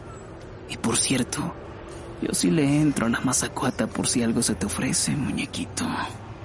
y 0.70 0.78
por 0.78 0.98
cierto, 0.98 1.54
yo 2.22 2.34
sí 2.34 2.50
le 2.50 2.82
entro 2.82 3.06
a 3.06 3.10
la 3.10 3.20
mazacuata 3.22 3.88
por 3.88 4.08
si 4.08 4.24
algo 4.24 4.42
se 4.42 4.56
te 4.56 4.66
ofrece, 4.66 5.12
muñequito. 5.12 5.86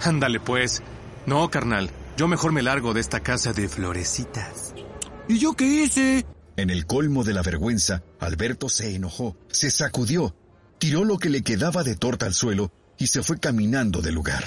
Ándale 0.03 0.41
pues. 0.41 0.83
No, 1.29 1.51
carnal. 1.51 1.91
Yo 2.17 2.27
mejor 2.27 2.53
me 2.53 2.63
largo 2.63 2.95
de 2.95 3.01
esta 3.01 3.21
casa 3.21 3.53
de 3.53 3.69
florecitas. 3.69 4.73
¿Y 5.29 5.39
yo 5.39 5.53
qué 5.53 5.67
hice? 5.67 6.25
En 6.57 6.71
el 6.71 6.87
colmo 6.87 7.23
de 7.23 7.35
la 7.35 7.43
vergüenza, 7.43 8.03
Alberto 8.19 8.71
se 8.71 8.95
enojó, 8.95 9.37
se 9.49 9.71
sacudió, 9.71 10.35
tiró 10.79 11.05
lo 11.05 11.19
que 11.19 11.29
le 11.29 11.43
quedaba 11.43 11.85
de 11.85 11.97
torta 11.97 12.25
al 12.25 12.33
suelo 12.33 12.73
y 12.97 13.09
se 13.09 13.23
fue 13.23 13.39
caminando 13.39 14.01
del 14.01 14.15
lugar. 14.15 14.43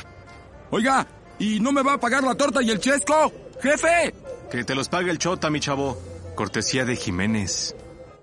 Oiga, 0.71 1.07
¿y 1.37 1.59
no 1.59 1.71
me 1.71 1.83
va 1.83 1.93
a 1.93 1.99
pagar 1.99 2.23
la 2.23 2.33
torta 2.33 2.63
y 2.63 2.71
el 2.71 2.79
chesco? 2.79 3.31
¡Jefe! 3.61 4.15
Que 4.49 4.63
te 4.63 4.73
los 4.73 4.89
pague 4.89 5.11
el 5.11 5.19
chota, 5.19 5.51
mi 5.51 5.59
chavo. 5.59 6.01
Cortesía 6.33 6.83
de 6.83 6.95
Jiménez. 6.95 7.75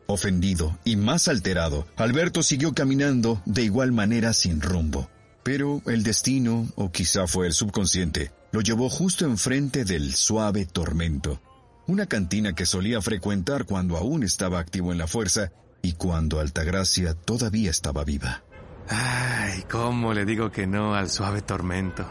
Ofendido 0.06 0.76
y 0.82 0.96
más 0.96 1.28
alterado, 1.28 1.86
Alberto 1.96 2.42
siguió 2.42 2.74
caminando 2.74 3.40
de 3.44 3.62
igual 3.62 3.92
manera 3.92 4.32
sin 4.32 4.60
rumbo. 4.60 5.08
Pero 5.48 5.80
el 5.86 6.02
destino, 6.02 6.68
o 6.76 6.92
quizá 6.92 7.26
fue 7.26 7.46
el 7.46 7.54
subconsciente, 7.54 8.32
lo 8.52 8.60
llevó 8.60 8.90
justo 8.90 9.24
enfrente 9.24 9.86
del 9.86 10.14
suave 10.14 10.66
tormento, 10.66 11.40
una 11.86 12.04
cantina 12.04 12.52
que 12.52 12.66
solía 12.66 13.00
frecuentar 13.00 13.64
cuando 13.64 13.96
aún 13.96 14.24
estaba 14.24 14.58
activo 14.58 14.92
en 14.92 14.98
la 14.98 15.06
fuerza 15.06 15.50
y 15.80 15.94
cuando 15.94 16.38
Altagracia 16.38 17.14
todavía 17.14 17.70
estaba 17.70 18.04
viva. 18.04 18.42
Ay, 18.90 19.64
¿cómo 19.70 20.12
le 20.12 20.26
digo 20.26 20.52
que 20.52 20.66
no 20.66 20.94
al 20.94 21.08
suave 21.08 21.40
tormento? 21.40 22.06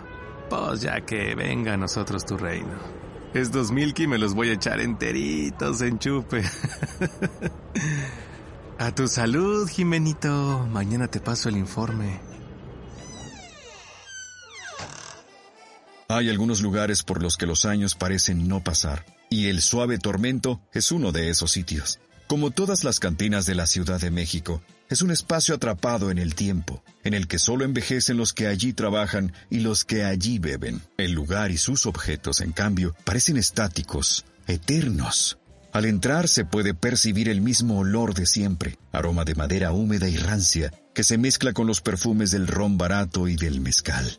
Pues 0.50 0.82
ya 0.82 1.02
que 1.02 1.36
venga 1.36 1.73
a 1.73 1.78
nosotros 1.78 2.26
tu 2.26 2.38
reino. 2.38 2.80
Estos 3.36 3.69
milky 3.69 4.08
me 4.08 4.17
los 4.17 4.34
voy 4.34 4.50
a 4.50 4.54
echar 4.54 4.80
enteritos 4.80 5.82
en 5.82 6.00
chupe. 6.00 6.41
a 8.80 8.95
tu 8.95 9.08
salud, 9.08 9.69
Jimenito. 9.69 10.65
Mañana 10.71 11.08
te 11.08 11.19
paso 11.19 11.50
el 11.50 11.58
informe. 11.58 12.37
Hay 16.10 16.30
algunos 16.30 16.62
lugares 16.62 17.04
por 17.04 17.22
los 17.22 17.36
que 17.36 17.46
los 17.46 17.65
años 17.65 17.96
parecen 17.96 18.48
no 18.48 18.63
pasar, 18.63 19.06
y 19.30 19.48
el 19.48 19.62
suave 19.62 19.98
tormento 19.98 20.62
es 20.74 20.93
uno 20.93 21.12
de 21.12 21.30
esos 21.30 21.52
sitios. 21.52 22.00
Como 22.28 22.52
todas 22.52 22.86
las 22.86 23.02
cantinas 23.02 23.46
de 23.46 23.56
la 23.56 23.67
Ciudad 23.67 24.00
de 24.00 24.10
México, 24.10 24.62
es 24.89 25.02
un 25.02 25.12
espacio 25.12 25.56
atrapado 25.56 26.10
en 26.10 26.17
el 26.17 26.34
tiempo, 26.34 26.82
en 27.04 27.13
el 27.13 27.28
que 27.28 27.39
solo 27.39 27.65
envejecen 27.65 28.15
los 28.15 28.32
que 28.32 28.48
allí 28.48 28.72
trabajan 28.72 29.34
y 29.50 29.60
los 29.60 29.84
que 29.84 30.06
allí 30.06 30.39
beben. 30.39 30.82
El 30.98 31.12
lugar 31.12 31.52
y 31.52 31.58
sus 31.58 31.86
objetos, 31.86 32.39
en 32.39 32.54
cambio, 32.54 32.96
parecen 33.04 33.36
estáticos, 33.36 34.24
eternos. 34.48 35.39
Al 35.74 35.84
entrar 35.84 36.30
se 36.30 36.46
puede 36.46 36.74
percibir 36.74 37.28
el 37.28 37.41
mismo 37.41 37.80
olor 37.80 38.13
de 38.13 38.26
siempre, 38.26 38.78
aroma 38.93 39.26
de 39.26 39.36
madera 39.36 39.74
húmeda 39.74 40.08
y 40.08 40.15
rancia, 40.15 40.72
que 40.93 41.04
se 41.04 41.17
mezcla 41.17 41.52
con 41.52 41.67
los 41.67 41.82
perfumes 41.82 42.32
del 42.32 42.48
ron 42.48 42.78
barato 42.78 43.28
y 43.28 43.36
del 43.36 43.60
mezcal. 43.60 44.17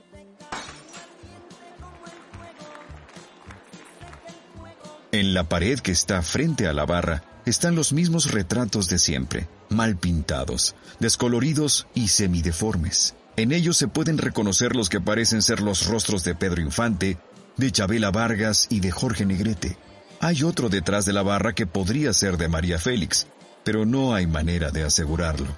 En 5.10 5.32
la 5.32 5.48
pared 5.48 5.78
que 5.78 5.90
está 5.90 6.20
frente 6.20 6.66
a 6.66 6.74
la 6.74 6.84
barra 6.84 7.22
están 7.46 7.74
los 7.74 7.94
mismos 7.94 8.30
retratos 8.30 8.90
de 8.90 8.98
siempre, 8.98 9.48
mal 9.70 9.96
pintados, 9.96 10.74
descoloridos 11.00 11.86
y 11.94 12.08
semideformes. 12.08 13.14
En 13.36 13.52
ellos 13.52 13.78
se 13.78 13.88
pueden 13.88 14.18
reconocer 14.18 14.76
los 14.76 14.90
que 14.90 15.00
parecen 15.00 15.40
ser 15.40 15.60
los 15.60 15.86
rostros 15.86 16.24
de 16.24 16.34
Pedro 16.34 16.60
Infante, 16.60 17.16
de 17.56 17.72
Chabela 17.72 18.10
Vargas 18.10 18.66
y 18.68 18.80
de 18.80 18.90
Jorge 18.90 19.24
Negrete. 19.24 19.78
Hay 20.20 20.42
otro 20.42 20.68
detrás 20.68 21.06
de 21.06 21.14
la 21.14 21.22
barra 21.22 21.54
que 21.54 21.66
podría 21.66 22.12
ser 22.12 22.36
de 22.36 22.48
María 22.48 22.78
Félix, 22.78 23.28
pero 23.64 23.86
no 23.86 24.14
hay 24.14 24.26
manera 24.26 24.70
de 24.70 24.82
asegurarlo. 24.82 25.56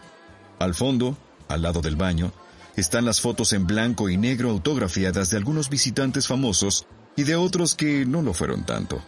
Al 0.61 0.77
fondo, 0.77 1.19
al 1.49 1.63
lado 1.63 1.81
del 1.81 1.97
baño, 1.97 2.33
están 2.77 3.05
las 3.05 3.21
fotos 3.21 3.53
en 3.53 3.67
blanco 3.67 4.09
y 4.11 4.17
negro 4.17 4.51
autografiadas 4.51 5.31
de 5.31 5.39
algunos 5.39 5.71
visitantes 5.71 6.29
famosos 6.29 6.87
y 7.17 7.25
de 7.25 7.35
otros 7.35 7.75
que 7.75 8.07
no 8.07 8.23
lo 8.23 8.33
fueron 8.33 8.65
tanto. 8.65 9.03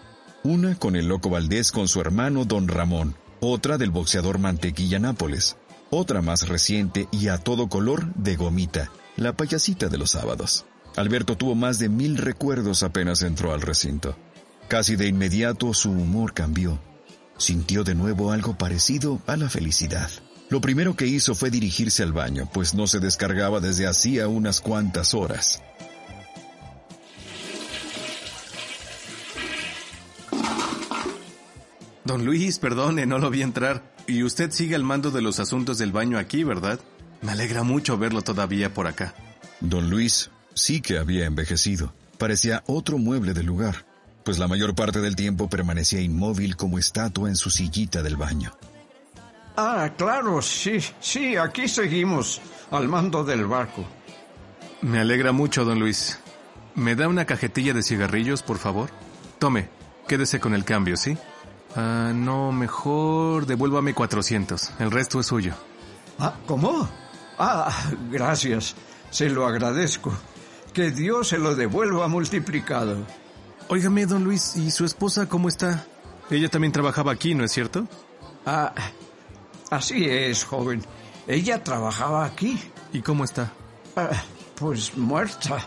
Una 0.44 0.74
con 0.74 0.96
el 0.96 1.06
loco 1.06 1.30
Valdés 1.30 1.70
con 1.70 1.86
su 1.86 2.00
hermano 2.00 2.44
Don 2.44 2.66
Ramón, 2.66 3.14
otra 3.38 3.78
del 3.78 3.92
boxeador 3.92 4.38
Mantequilla 4.38 4.98
Nápoles, 4.98 5.56
otra 5.90 6.20
más 6.20 6.48
reciente 6.48 7.06
y 7.12 7.28
a 7.28 7.38
todo 7.38 7.68
color 7.68 8.12
de 8.14 8.34
Gomita, 8.34 8.90
la 9.16 9.36
payasita 9.36 9.88
de 9.88 9.98
los 9.98 10.10
sábados. 10.10 10.64
Alberto 10.96 11.36
tuvo 11.36 11.54
más 11.54 11.78
de 11.78 11.88
mil 11.88 12.18
recuerdos 12.18 12.82
apenas 12.82 13.22
entró 13.22 13.52
al 13.52 13.60
recinto. 13.60 14.16
Casi 14.66 14.96
de 14.96 15.06
inmediato 15.06 15.72
su 15.74 15.92
humor 15.92 16.34
cambió. 16.34 16.80
Sintió 17.38 17.84
de 17.84 17.94
nuevo 17.94 18.32
algo 18.32 18.58
parecido 18.58 19.22
a 19.28 19.36
la 19.36 19.48
felicidad. 19.48 20.10
Lo 20.50 20.60
primero 20.60 20.96
que 20.96 21.06
hizo 21.06 21.36
fue 21.36 21.50
dirigirse 21.50 22.02
al 22.02 22.12
baño, 22.12 22.48
pues 22.52 22.74
no 22.74 22.88
se 22.88 22.98
descargaba 22.98 23.60
desde 23.60 23.86
hacía 23.86 24.26
unas 24.26 24.60
cuantas 24.60 25.14
horas. 25.14 25.62
Don 32.04 32.24
Luis, 32.24 32.58
perdone, 32.58 33.06
no 33.06 33.18
lo 33.18 33.30
vi 33.30 33.42
entrar. 33.42 33.82
Y 34.06 34.24
usted 34.24 34.50
sigue 34.50 34.74
al 34.74 34.82
mando 34.82 35.10
de 35.10 35.22
los 35.22 35.38
asuntos 35.38 35.78
del 35.78 35.92
baño 35.92 36.18
aquí, 36.18 36.42
¿verdad? 36.42 36.80
Me 37.20 37.32
alegra 37.32 37.62
mucho 37.62 37.96
verlo 37.96 38.22
todavía 38.22 38.74
por 38.74 38.88
acá. 38.88 39.14
Don 39.60 39.88
Luis 39.88 40.30
sí 40.54 40.80
que 40.80 40.98
había 40.98 41.26
envejecido. 41.26 41.94
Parecía 42.18 42.62
otro 42.66 42.98
mueble 42.98 43.32
del 43.32 43.46
lugar, 43.46 43.84
pues 44.24 44.38
la 44.38 44.48
mayor 44.48 44.74
parte 44.74 45.00
del 45.00 45.16
tiempo 45.16 45.48
permanecía 45.48 46.00
inmóvil 46.00 46.56
como 46.56 46.78
estatua 46.78 47.28
en 47.28 47.36
su 47.36 47.50
sillita 47.50 48.02
del 48.02 48.16
baño. 48.16 48.52
Ah, 49.56 49.90
claro, 49.96 50.40
sí, 50.40 50.78
sí, 51.00 51.36
aquí 51.36 51.68
seguimos, 51.68 52.40
al 52.70 52.88
mando 52.88 53.22
del 53.22 53.46
barco. 53.46 53.84
Me 54.80 54.98
alegra 54.98 55.32
mucho, 55.32 55.64
don 55.64 55.78
Luis. 55.78 56.18
¿Me 56.74 56.96
da 56.96 57.06
una 57.06 57.26
cajetilla 57.26 57.74
de 57.74 57.82
cigarrillos, 57.82 58.42
por 58.42 58.58
favor? 58.58 58.90
Tome, 59.38 59.68
quédese 60.08 60.40
con 60.40 60.54
el 60.54 60.64
cambio, 60.64 60.96
¿sí? 60.96 61.16
Ah, 61.74 62.12
no, 62.14 62.52
mejor 62.52 63.46
devuélvame 63.46 63.94
400. 63.94 64.72
El 64.78 64.90
resto 64.90 65.20
es 65.20 65.26
suyo. 65.26 65.54
Ah, 66.18 66.34
¿cómo? 66.46 66.88
Ah, 67.38 67.72
gracias. 68.10 68.74
Se 69.10 69.28
lo 69.30 69.46
agradezco. 69.46 70.12
Que 70.72 70.90
Dios 70.90 71.28
se 71.28 71.38
lo 71.38 71.54
devuelva 71.54 72.08
multiplicado. 72.08 73.06
Óigame, 73.68 74.06
don 74.06 74.24
Luis, 74.24 74.56
¿y 74.56 74.70
su 74.70 74.84
esposa 74.84 75.28
cómo 75.28 75.48
está? 75.48 75.86
Ella 76.30 76.48
también 76.48 76.72
trabajaba 76.72 77.12
aquí, 77.12 77.34
¿no 77.34 77.44
es 77.44 77.52
cierto? 77.52 77.86
Ah, 78.46 78.72
así 79.70 80.06
es, 80.08 80.44
joven. 80.44 80.82
Ella 81.26 81.62
trabajaba 81.62 82.24
aquí. 82.24 82.58
¿Y 82.92 83.00
cómo 83.02 83.24
está? 83.24 83.52
Ah, 83.96 84.10
pues 84.56 84.96
muerta. 84.96 85.58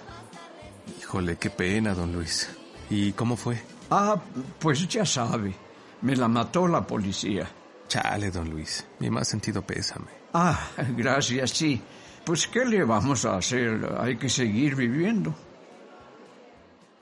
Híjole, 0.99 1.37
qué 1.37 1.49
pena, 1.49 1.93
don 1.93 2.13
Luis. 2.13 2.49
¿Y 2.89 3.11
cómo 3.13 3.35
fue? 3.35 3.61
Ah, 3.89 4.15
pues 4.59 4.87
ya 4.87 5.05
sabe. 5.05 5.55
Me 6.01 6.15
la 6.15 6.27
mató 6.27 6.67
la 6.67 6.85
policía. 6.85 7.47
Chale, 7.87 8.31
don 8.31 8.49
Luis. 8.49 8.85
Mi 8.99 9.09
más 9.09 9.27
sentido 9.27 9.61
pésame. 9.61 10.07
Ah, 10.33 10.59
gracias, 10.97 11.51
sí. 11.51 11.81
Pues, 12.25 12.47
¿qué 12.47 12.65
le 12.65 12.83
vamos 12.83 13.25
a 13.25 13.37
hacer? 13.37 13.87
Hay 13.99 14.17
que 14.17 14.29
seguir 14.29 14.75
viviendo. 14.75 15.35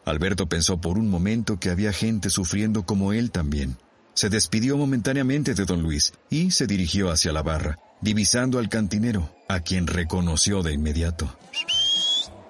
Alberto 0.06 0.48
pensó 0.48 0.80
por 0.82 0.98
un 0.98 1.10
momento 1.10 1.60
que 1.60 1.70
había 1.70 1.94
gente 1.94 2.30
sufriendo 2.30 2.86
como 2.86 3.14
él 3.14 3.32
también. 3.32 3.78
Se 4.14 4.30
despidió 4.30 4.78
momentáneamente 4.78 5.54
de 5.54 5.66
don 5.66 5.82
Luis 5.82 6.14
y 6.30 6.52
se 6.52 6.68
dirigió 6.68 7.10
hacia 7.10 7.32
la 7.32 7.42
barra, 7.42 7.80
divisando 8.02 8.60
al 8.60 8.70
cantinero, 8.70 9.30
a 9.48 9.62
quien 9.62 9.88
reconoció 9.88 10.62
de 10.62 10.74
inmediato. 10.74 11.36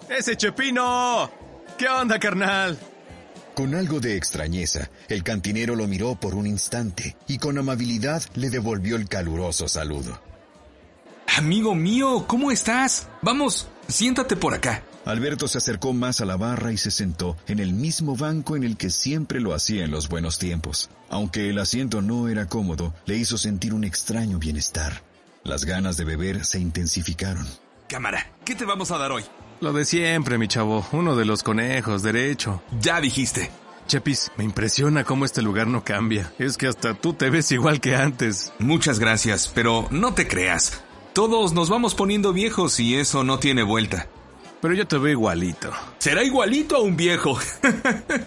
¡Ese 0.10 0.36
Chepino! 0.36 1.29
¿Qué 1.77 1.88
onda, 1.88 2.19
carnal? 2.19 2.77
Con 3.56 3.76
algo 3.76 4.00
de 4.00 4.18
extrañeza, 4.18 4.89
el 5.10 5.24
cantinero 5.24 5.76
lo 5.76 5.88
miró 5.88 6.16
por 6.16 6.34
un 6.34 6.48
instante 6.48 7.16
y 7.28 7.38
con 7.38 7.58
amabilidad 7.60 8.24
le 8.34 8.50
devolvió 8.50 8.96
el 8.96 9.08
caluroso 9.08 9.68
saludo. 9.68 10.20
Amigo 11.38 11.76
mío, 11.76 12.26
¿cómo 12.28 12.52
estás? 12.52 13.08
Vamos, 13.22 13.68
siéntate 13.88 14.36
por 14.36 14.56
acá. 14.56 14.84
Alberto 15.06 15.48
se 15.48 15.60
acercó 15.60 15.94
más 15.94 16.22
a 16.22 16.26
la 16.26 16.36
barra 16.38 16.72
y 16.72 16.78
se 16.78 16.89
sentó 16.89 17.38
en 17.48 17.60
el 17.60 17.74
mismo 17.74 18.16
banco 18.16 18.56
en 18.56 18.63
el 18.63 18.76
que 18.76 18.89
siempre 18.89 19.39
lo 19.39 19.54
hacía 19.54 19.84
en 19.84 19.92
los 19.92 20.10
buenos 20.10 20.39
tiempos. 20.39 20.89
Aunque 21.10 21.50
el 21.50 21.60
asiento 21.60 22.02
no 22.02 22.30
era 22.30 22.48
cómodo, 22.48 22.94
le 23.06 23.18
hizo 23.18 23.38
sentir 23.38 23.74
un 23.74 23.84
extraño 23.84 24.39
bienestar. 24.39 25.04
Las 25.44 25.66
ganas 25.66 25.98
de 25.98 26.06
beber 26.06 26.46
se 26.46 26.60
intensificaron. 26.60 27.46
Cámara, 27.88 28.32
¿qué 28.46 28.56
te 28.56 28.66
vamos 28.66 28.92
a 28.92 28.98
dar 28.98 29.12
hoy? 29.12 29.24
Lo 29.63 29.71
de 29.71 29.86
siempre, 29.86 30.38
mi 30.38 30.49
chavo. 30.49 30.86
Uno 30.91 31.15
de 31.15 31.23
los 31.23 31.41
conejos, 31.41 32.04
derecho. 32.04 32.62
Ya 32.82 32.99
dijiste. 32.99 33.49
Chepis, 33.88 34.30
me 34.36 34.43
impresiona 34.43 35.06
cómo 35.06 35.23
este 35.23 35.41
lugar 35.41 35.67
no 35.67 35.86
cambia. 35.86 36.34
Es 36.38 36.58
que 36.58 36.67
hasta 36.67 36.95
tú 36.95 37.13
te 37.13 37.30
ves 37.30 37.49
igual 37.54 37.80
que 37.80 37.95
antes. 37.95 38.52
Muchas 38.60 38.99
gracias, 38.99 39.49
pero 39.56 39.88
no 39.89 40.13
te 40.13 40.28
creas. 40.28 40.84
Todos 41.13 41.54
nos 41.54 41.69
vamos 41.69 41.95
poniendo 41.95 42.34
viejos 42.34 42.78
y 42.82 42.97
eso 42.97 43.23
no 43.23 43.39
tiene 43.39 43.63
vuelta. 43.63 44.10
Pero 44.62 44.73
yo 44.73 44.86
te 44.86 44.97
veo 44.97 45.13
igualito. 45.13 45.71
Será 45.97 46.26
igualito 46.26 46.76
a 46.76 46.82
un 46.82 46.97
viejo. 46.97 47.39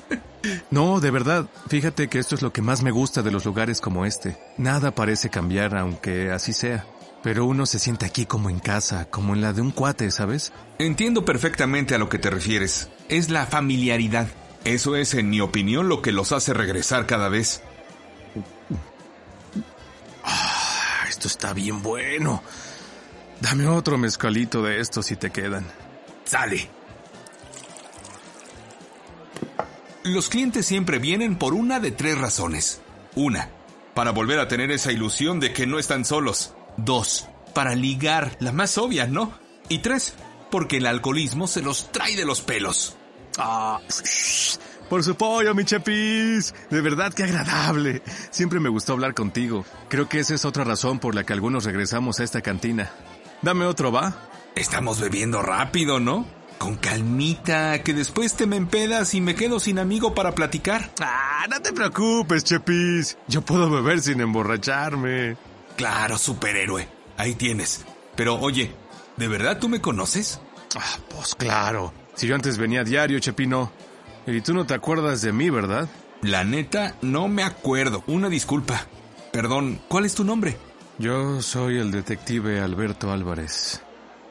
no, 0.71 1.01
de 1.01 1.11
verdad. 1.11 1.51
Fíjate 1.69 2.09
que 2.09 2.19
esto 2.19 2.35
es 2.35 2.41
lo 2.41 2.51
que 2.55 2.63
más 2.63 2.83
me 2.83 2.93
gusta 2.93 3.21
de 3.21 3.31
los 3.31 3.45
lugares 3.45 3.83
como 3.83 4.07
este. 4.07 4.39
Nada 4.57 4.95
parece 4.95 5.29
cambiar, 5.29 5.77
aunque 5.77 6.31
así 6.31 6.55
sea. 6.55 6.87
Pero 7.27 7.45
uno 7.45 7.67
se 7.67 7.81
siente 7.81 8.07
aquí 8.07 8.25
como 8.25 8.51
en 8.51 8.61
casa, 8.61 9.11
como 9.11 9.35
en 9.35 9.41
la 9.41 9.53
de 9.53 9.61
un 9.61 9.73
cuate, 9.73 10.13
¿sabes? 10.13 10.53
Entiendo 10.79 11.25
perfectamente 11.25 11.97
a 11.97 11.99
lo 11.99 12.09
que 12.09 12.21
te 12.21 12.31
refieres. 12.31 12.89
Es 13.09 13.31
la 13.31 13.47
familiaridad. 13.47 14.29
Eso 14.63 14.95
es, 14.95 15.13
en 15.13 15.29
mi 15.31 15.41
opinión, 15.41 15.89
lo 15.89 16.03
que 16.03 16.13
los 16.13 16.31
hace 16.31 16.55
regresar 16.55 17.05
cada 17.07 17.29
vez. 17.29 17.63
Ah, 20.23 21.05
esto 21.09 21.27
está 21.27 21.53
bien 21.53 21.83
bueno. 21.83 22.45
Dame 23.41 23.67
otro 23.67 23.99
mezcalito 23.99 24.63
de 24.63 24.81
estos 24.81 25.07
si 25.07 25.17
te 25.17 25.33
quedan. 25.33 25.67
Sale. 26.27 26.71
Los 30.05 30.29
clientes 30.29 30.65
siempre 30.65 31.01
vienen 31.01 31.37
por 31.37 31.55
una 31.55 31.81
de 31.81 31.91
tres 31.91 32.17
razones. 32.17 32.81
Una, 33.17 33.51
para 33.95 34.13
volver 34.13 34.39
a 34.39 34.47
tener 34.47 34.71
esa 34.71 34.93
ilusión 34.93 35.41
de 35.41 35.53
que 35.53 35.67
no 35.67 35.81
están 35.81 36.05
solos. 36.05 36.55
Dos, 36.77 37.29
para 37.55 37.75
ligar, 37.75 38.37
la 38.41 38.53
más 38.53 38.77
obvia, 38.79 39.07
¿no? 39.07 39.33
Y 39.69 39.79
tres, 39.79 40.15
porque 40.51 40.77
el 40.77 40.87
alcoholismo 40.87 41.47
se 41.47 41.63
los 41.63 41.91
trae 41.91 42.17
de 42.17 42.25
los 42.25 42.41
pelos. 42.41 42.97
Ah, 43.39 43.81
por 44.89 45.03
su 45.03 45.17
pollo, 45.17 45.55
mi 45.55 45.65
chapis. 45.65 46.55
De 46.71 46.81
verdad 46.81 47.13
que 47.13 47.25
agradable. 47.25 48.03
Siempre 48.31 48.61
me 48.61 48.69
gustó 48.69 48.93
hablar 48.93 49.15
contigo. 49.15 49.65
Creo 49.89 50.09
que 50.09 50.21
esa 50.21 50.35
es 50.35 50.45
otra 50.45 50.65
razón 50.65 50.99
por 50.99 51.15
la 51.15 51.25
que 51.25 51.33
algunos 51.33 51.65
regresamos 51.65 52.21
a 52.21 52.25
esta 52.25 52.41
cantina. 52.41 52.91
Dame 53.43 53.65
otro, 53.65 53.91
¿va? 53.91 54.17
Estamos 54.55 55.01
bebiendo 55.01 55.43
rápido, 55.43 55.99
¿no? 55.99 56.27
Con 56.59 56.77
calmita, 56.77 57.83
que 57.83 57.93
después 57.93 58.35
te 58.35 58.47
me 58.47 58.57
empedas 58.57 59.13
y 59.15 59.21
me 59.21 59.35
quedo 59.35 59.61
sin 59.61 59.79
amigo 59.79 60.15
para 60.15 60.35
platicar. 60.35 60.91
Ah, 61.01 61.47
no 61.51 61.61
te 61.61 61.73
preocupes, 61.73 62.45
Chepis. 62.45 63.19
Yo 63.29 63.43
puedo 63.43 63.69
beber 63.69 64.01
sin 64.01 64.21
emborracharme. 64.21 65.37
Claro, 65.77 66.19
superhéroe. 66.19 66.89
Ahí 67.17 67.35
tienes. 67.35 67.85
Pero 68.15 68.37
oye, 68.37 68.73
¿de 69.17 69.29
verdad 69.29 69.59
tú 69.59 69.69
me 69.69 69.81
conoces? 69.81 70.41
Ah, 70.75 70.99
pues 71.09 71.35
claro. 71.35 71.93
Si 72.15 72.27
yo 72.27 72.35
antes 72.35 72.59
venía 72.59 72.81
a 72.81 72.85
diario, 72.85 73.19
Chepino. 73.19 73.71
Y 74.27 74.41
tú 74.41 74.55
no 74.55 74.67
te 74.67 74.75
acuerdas 74.75 75.23
de 75.23 75.33
mí, 75.33 75.51
¿verdad? 75.51 75.89
La 76.23 76.45
neta, 76.45 76.97
no 77.03 77.29
me 77.29 77.43
acuerdo. 77.43 78.03
Una 78.07 78.29
disculpa. 78.29 78.87
Perdón, 79.33 79.81
¿cuál 79.89 80.05
es 80.07 80.15
tu 80.15 80.25
nombre? 80.25 80.57
Yo 80.99 81.43
soy 81.43 81.79
el 81.79 81.91
detective 81.91 82.61
Alberto 82.61 83.13
Álvarez. 83.13 83.83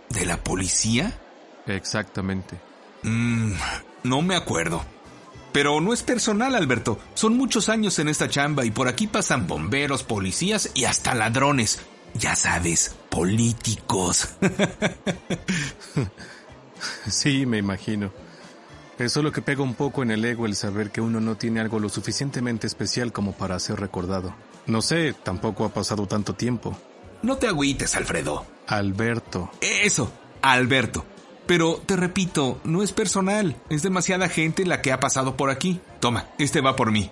¿De 0.10 0.25
la 0.25 0.38
policía? 0.38 1.19
Exactamente. 1.67 2.60
Mm, 3.03 3.53
no 4.03 4.21
me 4.23 4.36
acuerdo. 4.36 4.84
Pero 5.55 5.79
no 5.79 5.93
es 5.93 6.03
personal, 6.03 6.53
Alberto. 6.53 6.99
Son 7.13 7.37
muchos 7.37 7.69
años 7.69 7.97
en 7.99 8.09
esta 8.09 8.27
chamba 8.27 8.65
y 8.65 8.71
por 8.71 8.89
aquí 8.89 9.07
pasan 9.07 9.47
bomberos, 9.47 10.03
policías 10.03 10.69
y 10.73 10.83
hasta 10.83 11.15
ladrones. 11.15 11.79
Ya 12.13 12.35
sabes, 12.35 12.93
políticos. 13.09 14.35
sí, 17.07 17.45
me 17.45 17.59
imagino. 17.59 18.11
Eso 18.99 19.19
es 19.21 19.23
lo 19.23 19.31
que 19.31 19.41
pega 19.41 19.63
un 19.63 19.75
poco 19.75 20.03
en 20.03 20.11
el 20.11 20.25
ego 20.25 20.45
el 20.45 20.57
saber 20.57 20.91
que 20.91 20.99
uno 20.99 21.21
no 21.21 21.37
tiene 21.37 21.61
algo 21.61 21.79
lo 21.79 21.87
suficientemente 21.87 22.67
especial 22.67 23.13
como 23.13 23.31
para 23.31 23.57
ser 23.57 23.79
recordado. 23.79 24.35
No 24.65 24.81
sé, 24.81 25.13
tampoco 25.13 25.63
ha 25.63 25.73
pasado 25.73 26.05
tanto 26.05 26.33
tiempo. 26.33 26.77
No 27.21 27.37
te 27.37 27.47
agüites, 27.47 27.95
Alfredo. 27.95 28.45
Alberto. 28.67 29.51
Eso, 29.61 30.11
Alberto. 30.41 31.05
Pero 31.45 31.81
te 31.86 31.95
repito, 31.95 32.60
no 32.63 32.81
es 32.81 32.91
personal, 32.91 33.55
es 33.69 33.84
demasiada 33.84 34.29
gente 34.29 34.65
la 34.65 34.81
que 34.81 34.91
ha 34.91 34.99
pasado 34.99 35.38
por 35.38 35.49
aquí. 35.49 35.79
Toma, 35.99 36.27
este 36.39 36.62
va 36.62 36.75
por 36.75 36.91
mí. 36.91 37.12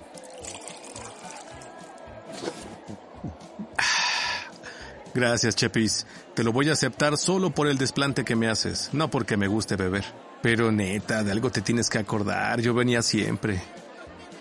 Gracias, 5.13 5.56
Chepis. 5.56 6.08
Te 6.34 6.43
lo 6.43 6.52
voy 6.52 6.69
a 6.69 6.74
aceptar 6.74 7.17
solo 7.17 7.52
por 7.52 7.67
el 7.67 7.78
desplante 7.78 8.26
que 8.26 8.36
me 8.36 8.50
haces, 8.50 8.89
no 8.93 9.12
porque 9.12 9.38
me 9.38 9.48
guste 9.48 9.76
beber. 9.76 10.04
Pero 10.41 10.72
neta, 10.72 11.24
de 11.24 11.32
algo 11.32 11.52
te 11.52 11.62
tienes 11.62 11.89
que 11.89 12.00
acordar, 12.00 12.60
yo 12.60 12.74
venía 12.74 13.04
siempre. 13.04 13.62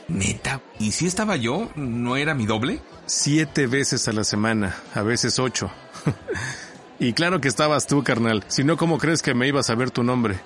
¿Neta? 0.09 0.63
¿Y 0.79 0.93
si 0.93 1.07
estaba 1.07 1.37
yo? 1.37 1.71
¿No 1.77 2.17
era 2.17 2.35
mi 2.35 2.47
doble? 2.47 2.81
Siete 3.07 3.67
veces 3.67 4.09
a 4.09 4.13
la 4.13 4.25
semana, 4.25 4.77
a 4.95 5.03
veces 5.03 5.39
ocho. 5.39 5.71
y 7.03 7.13
claro 7.15 7.41
que 7.41 7.49
estabas 7.49 7.89
tú, 7.89 8.05
carnal. 8.05 8.45
Si 8.47 8.63
no, 8.63 8.77
¿cómo 8.77 8.97
crees 8.97 9.23
que 9.23 9.35
me 9.35 9.49
ibas 9.49 9.71
a 9.71 9.75
ver 9.75 9.91
tu 9.91 10.05
nombre? 10.05 10.39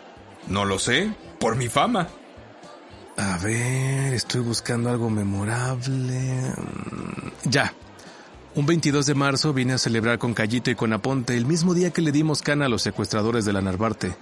No 0.49 0.65
lo 0.65 0.79
sé, 0.79 1.13
por 1.39 1.55
mi 1.57 1.69
fama. 1.69 2.09
A 3.19 3.37
ver, 3.39 4.15
estoy 4.15 4.41
buscando 4.41 4.89
algo 4.89 5.11
memorable. 5.11 6.55
Ya. 7.45 7.75
Un 8.55 8.65
22 8.65 9.05
de 9.05 9.15
marzo 9.15 9.53
vine 9.53 9.75
a 9.75 9.79
celebrar 9.79 10.19
con 10.19 10.33
Callito 10.33 10.71
y 10.71 10.75
con 10.75 10.95
Aponte 10.95 11.37
el 11.37 11.45
mismo 11.45 11.75
día 11.75 11.91
que 11.91 12.01
le 12.01 12.11
dimos 12.11 12.41
cana 12.41 12.65
a 12.65 12.69
los 12.71 12.81
secuestradores 12.81 13.45
de 13.45 13.53
la 13.53 13.61
Narvarte. 13.61 14.17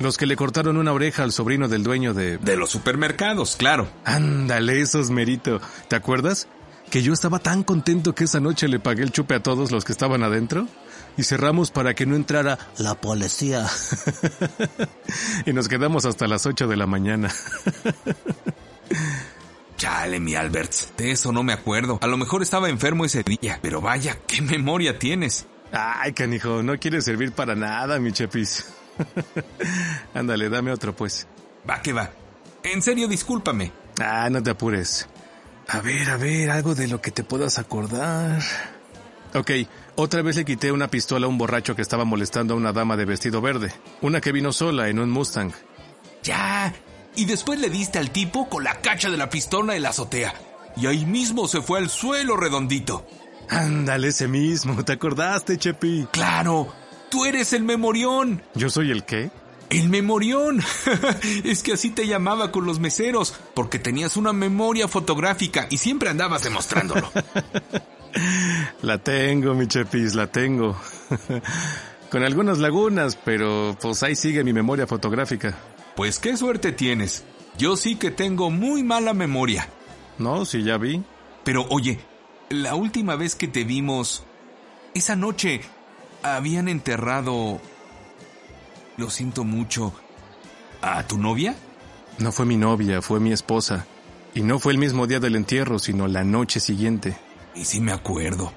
Los 0.00 0.18
que 0.18 0.26
le 0.26 0.36
cortaron 0.36 0.76
una 0.76 0.92
oreja 0.92 1.22
al 1.22 1.32
sobrino 1.32 1.66
del 1.66 1.82
dueño 1.82 2.12
de... 2.12 2.36
De 2.36 2.56
los 2.56 2.68
supermercados, 2.68 3.56
claro. 3.56 3.88
Ándale, 4.04 4.82
eso 4.82 5.00
es 5.00 5.08
merito. 5.08 5.62
¿Te 5.88 5.96
acuerdas? 5.96 6.46
Que 6.90 7.02
yo 7.02 7.14
estaba 7.14 7.38
tan 7.38 7.62
contento 7.62 8.14
que 8.14 8.24
esa 8.24 8.40
noche 8.40 8.68
le 8.68 8.80
pagué 8.80 9.02
el 9.02 9.12
chupe 9.12 9.34
a 9.34 9.42
todos 9.42 9.70
los 9.70 9.86
que 9.86 9.92
estaban 9.92 10.22
adentro 10.22 10.66
y 11.16 11.24
cerramos 11.24 11.70
para 11.70 11.94
que 11.94 12.06
no 12.06 12.16
entrara 12.16 12.58
la 12.78 12.94
policía. 12.94 13.66
y 15.46 15.52
nos 15.52 15.68
quedamos 15.68 16.04
hasta 16.04 16.26
las 16.26 16.46
8 16.46 16.68
de 16.68 16.76
la 16.76 16.86
mañana. 16.86 17.30
Chale, 19.76 20.20
mi 20.20 20.34
Alberts. 20.34 20.92
De 20.96 21.10
eso 21.10 21.32
no 21.32 21.42
me 21.42 21.54
acuerdo. 21.54 21.98
A 22.02 22.06
lo 22.06 22.18
mejor 22.18 22.42
estaba 22.42 22.68
enfermo 22.68 23.06
ese 23.06 23.22
día, 23.22 23.58
pero 23.62 23.80
vaya, 23.80 24.18
qué 24.26 24.42
memoria 24.42 24.98
tienes. 24.98 25.46
Ay, 25.72 26.12
canijo, 26.12 26.62
no 26.62 26.78
quieres 26.78 27.04
servir 27.04 27.32
para 27.32 27.54
nada, 27.54 27.98
mi 27.98 28.12
chepis. 28.12 28.66
Ándale, 30.14 30.50
dame 30.50 30.72
otro, 30.72 30.94
pues. 30.94 31.26
Va 31.68 31.80
que 31.80 31.92
va. 31.92 32.10
En 32.62 32.82
serio, 32.82 33.08
discúlpame. 33.08 33.72
Ah, 34.00 34.28
no 34.30 34.42
te 34.42 34.50
apures. 34.50 35.08
A 35.68 35.80
ver, 35.80 36.10
a 36.10 36.16
ver, 36.16 36.50
algo 36.50 36.74
de 36.74 36.88
lo 36.88 37.00
que 37.00 37.10
te 37.10 37.24
puedas 37.24 37.58
acordar. 37.58 38.42
Ok, 39.34 39.50
otra 39.94 40.22
vez 40.22 40.36
le 40.36 40.44
quité 40.44 40.72
una 40.72 40.88
pistola 40.88 41.26
a 41.26 41.28
un 41.28 41.38
borracho 41.38 41.76
que 41.76 41.82
estaba 41.82 42.04
molestando 42.04 42.54
a 42.54 42.56
una 42.56 42.72
dama 42.72 42.96
de 42.96 43.04
vestido 43.04 43.40
verde. 43.40 43.72
Una 44.00 44.20
que 44.20 44.32
vino 44.32 44.52
sola 44.52 44.88
en 44.88 44.98
un 44.98 45.10
Mustang. 45.10 45.52
Ya. 46.22 46.74
Y 47.16 47.24
después 47.26 47.60
le 47.60 47.70
diste 47.70 47.98
al 47.98 48.10
tipo 48.10 48.48
con 48.48 48.64
la 48.64 48.80
cacha 48.80 49.10
de 49.10 49.16
la 49.16 49.30
pistola 49.30 49.76
en 49.76 49.82
la 49.82 49.90
azotea. 49.90 50.34
Y 50.76 50.86
ahí 50.86 51.04
mismo 51.04 51.46
se 51.48 51.62
fue 51.62 51.78
al 51.78 51.90
suelo 51.90 52.36
redondito. 52.36 53.06
Ándale, 53.48 54.08
ese 54.08 54.28
mismo. 54.28 54.84
¿Te 54.84 54.92
acordaste, 54.92 55.58
Chepi? 55.58 56.06
Claro. 56.12 56.72
Tú 57.08 57.24
eres 57.24 57.52
el 57.52 57.62
memorión. 57.62 58.42
¿Yo 58.54 58.70
soy 58.70 58.90
el 58.90 59.04
qué? 59.04 59.30
El 59.68 59.88
memorión. 59.88 60.60
es 61.44 61.62
que 61.62 61.74
así 61.74 61.90
te 61.90 62.06
llamaba 62.06 62.50
con 62.52 62.66
los 62.66 62.80
meseros, 62.80 63.34
porque 63.54 63.78
tenías 63.78 64.16
una 64.16 64.32
memoria 64.32 64.88
fotográfica 64.88 65.66
y 65.70 65.78
siempre 65.78 66.10
andabas 66.10 66.42
demostrándolo. 66.42 67.10
la 68.82 68.98
tengo, 68.98 69.54
mi 69.54 69.66
chepis, 69.66 70.14
la 70.14 70.26
tengo. 70.26 70.76
con 72.10 72.22
algunas 72.22 72.58
lagunas, 72.58 73.16
pero 73.16 73.76
pues 73.80 74.02
ahí 74.02 74.16
sigue 74.16 74.44
mi 74.44 74.52
memoria 74.52 74.86
fotográfica. 74.86 75.56
Pues 75.96 76.18
qué 76.18 76.36
suerte 76.36 76.72
tienes. 76.72 77.24
Yo 77.56 77.76
sí 77.76 77.96
que 77.96 78.10
tengo 78.10 78.50
muy 78.50 78.82
mala 78.82 79.14
memoria. 79.14 79.68
No, 80.18 80.44
sí 80.44 80.62
ya 80.62 80.76
vi. 80.76 81.02
Pero 81.44 81.66
oye, 81.70 82.00
la 82.48 82.74
última 82.74 83.16
vez 83.16 83.34
que 83.34 83.48
te 83.48 83.64
vimos, 83.64 84.24
esa 84.94 85.16
noche, 85.16 85.62
habían 86.22 86.68
enterrado 86.68 87.60
lo 89.00 89.08
siento 89.08 89.44
mucho. 89.44 89.92
¿A 90.82 91.02
tu 91.06 91.16
novia? 91.16 91.54
No 92.18 92.32
fue 92.32 92.44
mi 92.44 92.56
novia, 92.56 93.00
fue 93.00 93.18
mi 93.18 93.32
esposa. 93.32 93.86
Y 94.34 94.42
no 94.42 94.58
fue 94.58 94.72
el 94.72 94.78
mismo 94.78 95.06
día 95.06 95.20
del 95.20 95.36
entierro, 95.36 95.78
sino 95.78 96.06
la 96.06 96.22
noche 96.22 96.60
siguiente. 96.60 97.16
Y 97.54 97.64
sí 97.64 97.80
me 97.80 97.92
acuerdo. 97.92 98.52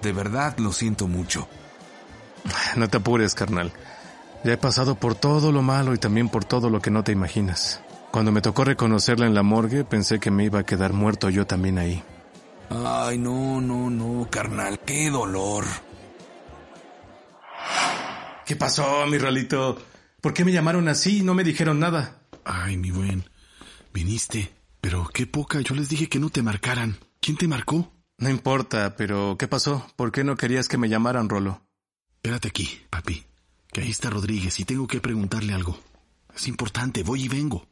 De 0.00 0.12
verdad 0.12 0.58
lo 0.58 0.72
siento 0.72 1.06
mucho. 1.06 1.48
No 2.76 2.88
te 2.88 2.96
apures, 2.96 3.34
carnal. 3.34 3.72
Ya 4.44 4.54
he 4.54 4.56
pasado 4.56 4.96
por 4.96 5.14
todo 5.14 5.52
lo 5.52 5.62
malo 5.62 5.94
y 5.94 5.98
también 5.98 6.28
por 6.28 6.44
todo 6.44 6.70
lo 6.70 6.80
que 6.80 6.90
no 6.90 7.04
te 7.04 7.12
imaginas. 7.12 7.80
Cuando 8.10 8.32
me 8.32 8.42
tocó 8.42 8.64
reconocerla 8.64 9.26
en 9.26 9.34
la 9.34 9.42
morgue, 9.42 9.84
pensé 9.84 10.18
que 10.18 10.30
me 10.30 10.44
iba 10.44 10.60
a 10.60 10.66
quedar 10.66 10.92
muerto 10.92 11.30
yo 11.30 11.46
también 11.46 11.78
ahí. 11.78 12.02
Ay, 12.68 13.18
no, 13.18 13.60
no, 13.60 13.88
no, 13.90 14.28
carnal, 14.30 14.80
qué 14.80 15.10
dolor. 15.10 15.64
¿Qué 18.44 18.56
pasó, 18.56 19.06
mi 19.06 19.18
Rolito? 19.18 19.78
¿Por 20.20 20.34
qué 20.34 20.44
me 20.44 20.52
llamaron 20.52 20.88
así 20.88 21.18
y 21.18 21.22
no 21.22 21.34
me 21.34 21.44
dijeron 21.44 21.78
nada? 21.78 22.22
Ay, 22.44 22.76
mi 22.76 22.90
buen. 22.90 23.24
Viniste. 23.92 24.52
Pero 24.80 25.08
qué 25.14 25.26
poca, 25.26 25.60
yo 25.60 25.74
les 25.76 25.88
dije 25.88 26.08
que 26.08 26.18
no 26.18 26.28
te 26.28 26.42
marcaran. 26.42 26.98
¿Quién 27.20 27.36
te 27.36 27.46
marcó? 27.46 27.92
No 28.22 28.30
importa, 28.30 28.94
pero 28.94 29.34
¿qué 29.36 29.48
pasó? 29.48 29.84
¿Por 29.96 30.12
qué 30.12 30.22
no 30.22 30.36
querías 30.36 30.68
que 30.68 30.78
me 30.78 30.88
llamaran, 30.88 31.28
Rolo? 31.28 31.60
Espérate 32.14 32.46
aquí, 32.46 32.68
papi. 32.88 33.26
Que 33.72 33.80
ahí 33.80 33.90
está 33.90 34.10
Rodríguez 34.10 34.60
y 34.60 34.64
tengo 34.64 34.86
que 34.86 35.00
preguntarle 35.00 35.52
algo. 35.52 35.76
Es 36.32 36.46
importante, 36.46 37.02
voy 37.02 37.24
y 37.24 37.28
vengo. 37.28 37.66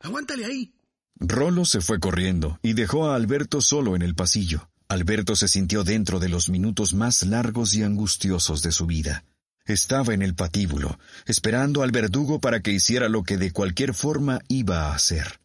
Aguántale 0.00 0.44
ahí. 0.44 0.74
Rolo 1.18 1.64
se 1.64 1.80
fue 1.80 1.98
corriendo 1.98 2.58
y 2.60 2.74
dejó 2.74 3.08
a 3.08 3.16
Alberto 3.16 3.62
solo 3.62 3.96
en 3.96 4.02
el 4.02 4.14
pasillo. 4.14 4.68
Alberto 4.86 5.34
se 5.34 5.48
sintió 5.48 5.82
dentro 5.82 6.20
de 6.20 6.28
los 6.28 6.50
minutos 6.50 6.92
más 6.92 7.22
largos 7.22 7.72
y 7.72 7.84
angustiosos 7.84 8.60
de 8.60 8.70
su 8.70 8.84
vida. 8.84 9.24
Estaba 9.64 10.12
en 10.12 10.20
el 10.20 10.34
patíbulo, 10.34 10.98
esperando 11.24 11.82
al 11.82 11.90
verdugo 11.90 12.38
para 12.38 12.60
que 12.60 12.72
hiciera 12.72 13.08
lo 13.08 13.22
que 13.22 13.38
de 13.38 13.52
cualquier 13.52 13.94
forma 13.94 14.40
iba 14.48 14.88
a 14.88 14.94
hacer. 14.94 15.40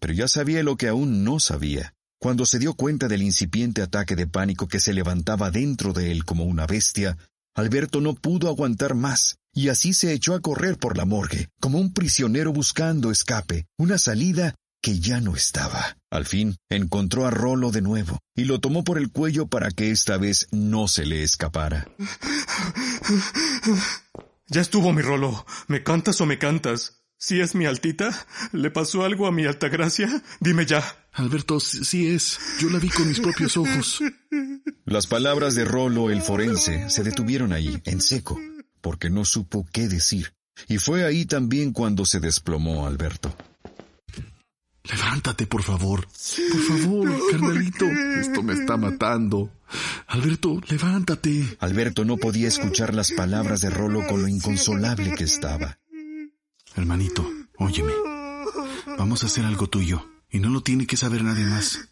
Pero 0.00 0.12
ya 0.12 0.26
sabía 0.26 0.64
lo 0.64 0.76
que 0.76 0.88
aún 0.88 1.22
no 1.22 1.38
sabía. 1.38 1.94
Cuando 2.24 2.46
se 2.46 2.58
dio 2.58 2.72
cuenta 2.72 3.06
del 3.06 3.22
incipiente 3.22 3.82
ataque 3.82 4.16
de 4.16 4.26
pánico 4.26 4.66
que 4.66 4.80
se 4.80 4.94
levantaba 4.94 5.50
dentro 5.50 5.92
de 5.92 6.10
él 6.10 6.24
como 6.24 6.44
una 6.44 6.66
bestia, 6.66 7.18
Alberto 7.54 8.00
no 8.00 8.14
pudo 8.14 8.48
aguantar 8.48 8.94
más, 8.94 9.36
y 9.52 9.68
así 9.68 9.92
se 9.92 10.14
echó 10.14 10.34
a 10.34 10.40
correr 10.40 10.78
por 10.78 10.96
la 10.96 11.04
morgue, 11.04 11.50
como 11.60 11.78
un 11.78 11.92
prisionero 11.92 12.50
buscando 12.50 13.10
escape, 13.10 13.66
una 13.76 13.98
salida 13.98 14.54
que 14.80 15.00
ya 15.00 15.20
no 15.20 15.36
estaba. 15.36 15.98
Al 16.10 16.24
fin 16.24 16.56
encontró 16.70 17.26
a 17.26 17.30
Rolo 17.30 17.70
de 17.70 17.82
nuevo 17.82 18.18
y 18.34 18.44
lo 18.44 18.58
tomó 18.58 18.84
por 18.84 18.96
el 18.96 19.12
cuello 19.12 19.46
para 19.46 19.70
que 19.70 19.90
esta 19.90 20.16
vez 20.16 20.48
no 20.50 20.88
se 20.88 21.04
le 21.04 21.24
escapara. 21.24 21.86
Ya 24.46 24.62
estuvo 24.62 24.94
mi 24.94 25.02
Rolo. 25.02 25.44
¿Me 25.68 25.82
cantas 25.82 26.22
o 26.22 26.26
me 26.26 26.38
cantas? 26.38 27.03
¿Si 27.16 27.40
es 27.40 27.54
mi 27.54 27.66
altita? 27.66 28.26
¿Le 28.52 28.70
pasó 28.70 29.04
algo 29.04 29.26
a 29.26 29.32
mi 29.32 29.46
altagracia? 29.46 30.22
Dime 30.40 30.66
ya. 30.66 30.82
Alberto, 31.12 31.60
sí 31.60 32.08
es. 32.08 32.38
Yo 32.60 32.68
la 32.70 32.78
vi 32.78 32.88
con 32.88 33.08
mis 33.08 33.20
propios 33.20 33.56
ojos. 33.56 34.00
Las 34.84 35.06
palabras 35.06 35.54
de 35.54 35.64
Rolo 35.64 36.10
el 36.10 36.22
forense 36.22 36.90
se 36.90 37.02
detuvieron 37.02 37.52
ahí, 37.52 37.80
en 37.84 38.00
seco, 38.00 38.38
porque 38.80 39.10
no 39.10 39.24
supo 39.24 39.66
qué 39.72 39.88
decir. 39.88 40.34
Y 40.68 40.78
fue 40.78 41.04
ahí 41.04 41.24
también 41.24 41.72
cuando 41.72 42.04
se 42.04 42.20
desplomó 42.20 42.86
Alberto. 42.86 43.34
Levántate, 44.84 45.46
por 45.46 45.62
favor. 45.62 46.06
Por 46.06 46.78
favor, 46.78 47.30
carnalito. 47.30 47.86
Esto 48.20 48.42
me 48.42 48.52
está 48.52 48.76
matando. 48.76 49.50
Alberto, 50.08 50.60
levántate. 50.68 51.56
Alberto 51.60 52.04
no 52.04 52.18
podía 52.18 52.48
escuchar 52.48 52.94
las 52.94 53.12
palabras 53.12 53.62
de 53.62 53.70
Rolo 53.70 54.06
con 54.06 54.20
lo 54.20 54.28
inconsolable 54.28 55.14
que 55.14 55.24
estaba. 55.24 55.78
Hermanito, 56.74 57.28
óyeme. 57.58 57.92
Vamos 58.98 59.22
a 59.22 59.26
hacer 59.26 59.44
algo 59.44 59.68
tuyo. 59.68 60.08
Y 60.30 60.40
no 60.40 60.50
lo 60.50 60.62
tiene 60.62 60.86
que 60.86 60.96
saber 60.96 61.22
nadie 61.22 61.44
más. 61.44 61.88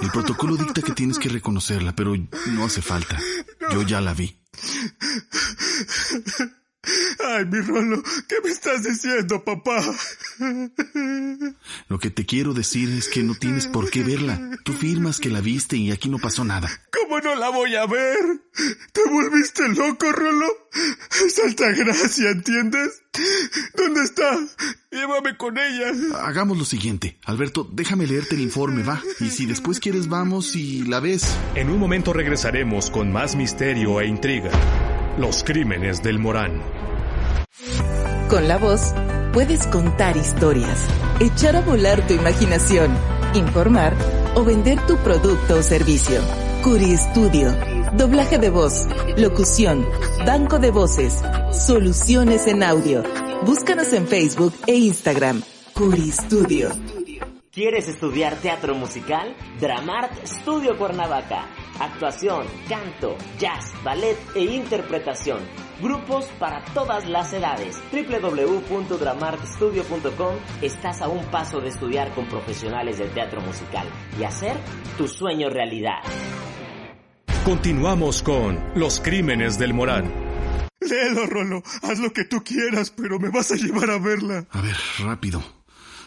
El 0.00 0.10
protocolo 0.10 0.56
dicta 0.56 0.80
que 0.82 0.92
tienes 0.92 1.18
que 1.18 1.28
reconocerla, 1.28 1.94
pero 1.94 2.14
no 2.16 2.64
hace 2.64 2.80
falta. 2.80 3.18
Yo 3.70 3.82
ya 3.82 4.00
la 4.00 4.14
vi. 4.14 4.38
Ay, 7.24 7.44
mi 7.46 7.60
Rolo, 7.60 8.02
¿qué 8.28 8.36
me 8.42 8.50
estás 8.50 8.82
diciendo, 8.82 9.44
papá? 9.44 9.80
Lo 11.88 11.98
que 12.00 12.10
te 12.10 12.26
quiero 12.26 12.54
decir 12.54 12.90
es 12.90 13.08
que 13.08 13.22
no 13.22 13.34
tienes 13.36 13.66
por 13.68 13.88
qué 13.88 14.02
verla. 14.02 14.40
Tú 14.64 14.72
firmas 14.72 15.20
que 15.20 15.28
la 15.28 15.40
viste 15.40 15.76
y 15.76 15.92
aquí 15.92 16.08
no 16.08 16.18
pasó 16.18 16.44
nada. 16.44 16.68
¿Cómo 16.90 17.20
no 17.20 17.36
la 17.36 17.50
voy 17.50 17.76
a 17.76 17.86
ver? 17.86 18.18
¿Te 18.92 19.00
volviste 19.08 19.68
loco, 19.68 20.10
Rolo? 20.10 20.46
Es 21.24 21.38
alta 21.38 21.70
gracia, 21.70 22.30
¿entiendes? 22.30 23.02
¿Dónde 23.76 24.02
está? 24.02 24.38
Llévame 24.90 25.36
con 25.36 25.56
ella. 25.58 25.92
Hagamos 26.24 26.58
lo 26.58 26.64
siguiente. 26.64 27.18
Alberto, 27.24 27.68
déjame 27.70 28.08
leerte 28.08 28.34
el 28.34 28.40
informe, 28.40 28.82
va. 28.82 29.00
Y 29.20 29.30
si 29.30 29.46
después 29.46 29.78
quieres, 29.78 30.08
vamos 30.08 30.56
y 30.56 30.82
la 30.82 30.98
ves. 30.98 31.32
En 31.54 31.70
un 31.70 31.78
momento 31.78 32.12
regresaremos 32.12 32.90
con 32.90 33.12
más 33.12 33.36
misterio 33.36 34.00
e 34.00 34.06
intriga. 34.06 34.50
Los 35.18 35.44
crímenes 35.44 36.02
del 36.02 36.18
Morán. 36.18 36.62
Con 38.30 38.48
la 38.48 38.56
voz 38.56 38.94
puedes 39.34 39.66
contar 39.66 40.16
historias, 40.16 40.88
echar 41.20 41.54
a 41.54 41.60
volar 41.60 42.06
tu 42.06 42.14
imaginación, 42.14 42.96
informar 43.34 43.94
o 44.34 44.42
vender 44.42 44.80
tu 44.86 44.96
producto 44.96 45.58
o 45.58 45.62
servicio. 45.62 46.18
Curi 46.64 46.96
Studio. 46.96 47.54
Doblaje 47.92 48.38
de 48.38 48.48
voz, 48.48 48.86
locución, 49.18 49.86
banco 50.24 50.58
de 50.58 50.70
voces, 50.70 51.22
soluciones 51.52 52.46
en 52.46 52.62
audio. 52.62 53.02
Búscanos 53.44 53.92
en 53.92 54.08
Facebook 54.08 54.54
e 54.66 54.76
Instagram. 54.76 55.42
Curi 55.74 56.10
Studio. 56.10 56.70
¿Quieres 57.52 57.86
estudiar 57.86 58.36
teatro 58.36 58.74
musical? 58.74 59.36
Dramart 59.60 60.26
Studio 60.26 60.78
Cuernavaca. 60.78 61.44
Actuación, 61.82 62.46
canto, 62.68 63.16
jazz, 63.40 63.72
ballet 63.82 64.16
e 64.36 64.44
interpretación. 64.44 65.40
Grupos 65.80 66.26
para 66.38 66.64
todas 66.66 67.08
las 67.08 67.32
edades. 67.32 67.82
www.dramartstudio.com 67.90 70.36
Estás 70.62 71.02
a 71.02 71.08
un 71.08 71.26
paso 71.26 71.60
de 71.60 71.70
estudiar 71.70 72.14
con 72.14 72.26
profesionales 72.26 72.98
del 72.98 73.12
teatro 73.12 73.40
musical 73.40 73.88
y 74.16 74.22
hacer 74.22 74.56
tu 74.96 75.08
sueño 75.08 75.50
realidad. 75.50 76.04
Continuamos 77.44 78.22
con 78.22 78.64
Los 78.76 79.00
crímenes 79.00 79.58
del 79.58 79.74
Morán. 79.74 80.04
Léelo, 80.78 81.26
Rolo. 81.26 81.64
Haz 81.82 81.98
lo 81.98 82.12
que 82.12 82.24
tú 82.24 82.44
quieras, 82.44 82.92
pero 82.96 83.18
me 83.18 83.30
vas 83.30 83.50
a 83.50 83.56
llevar 83.56 83.90
a 83.90 83.98
verla. 83.98 84.46
A 84.52 84.60
ver, 84.60 84.76
rápido. 85.00 85.42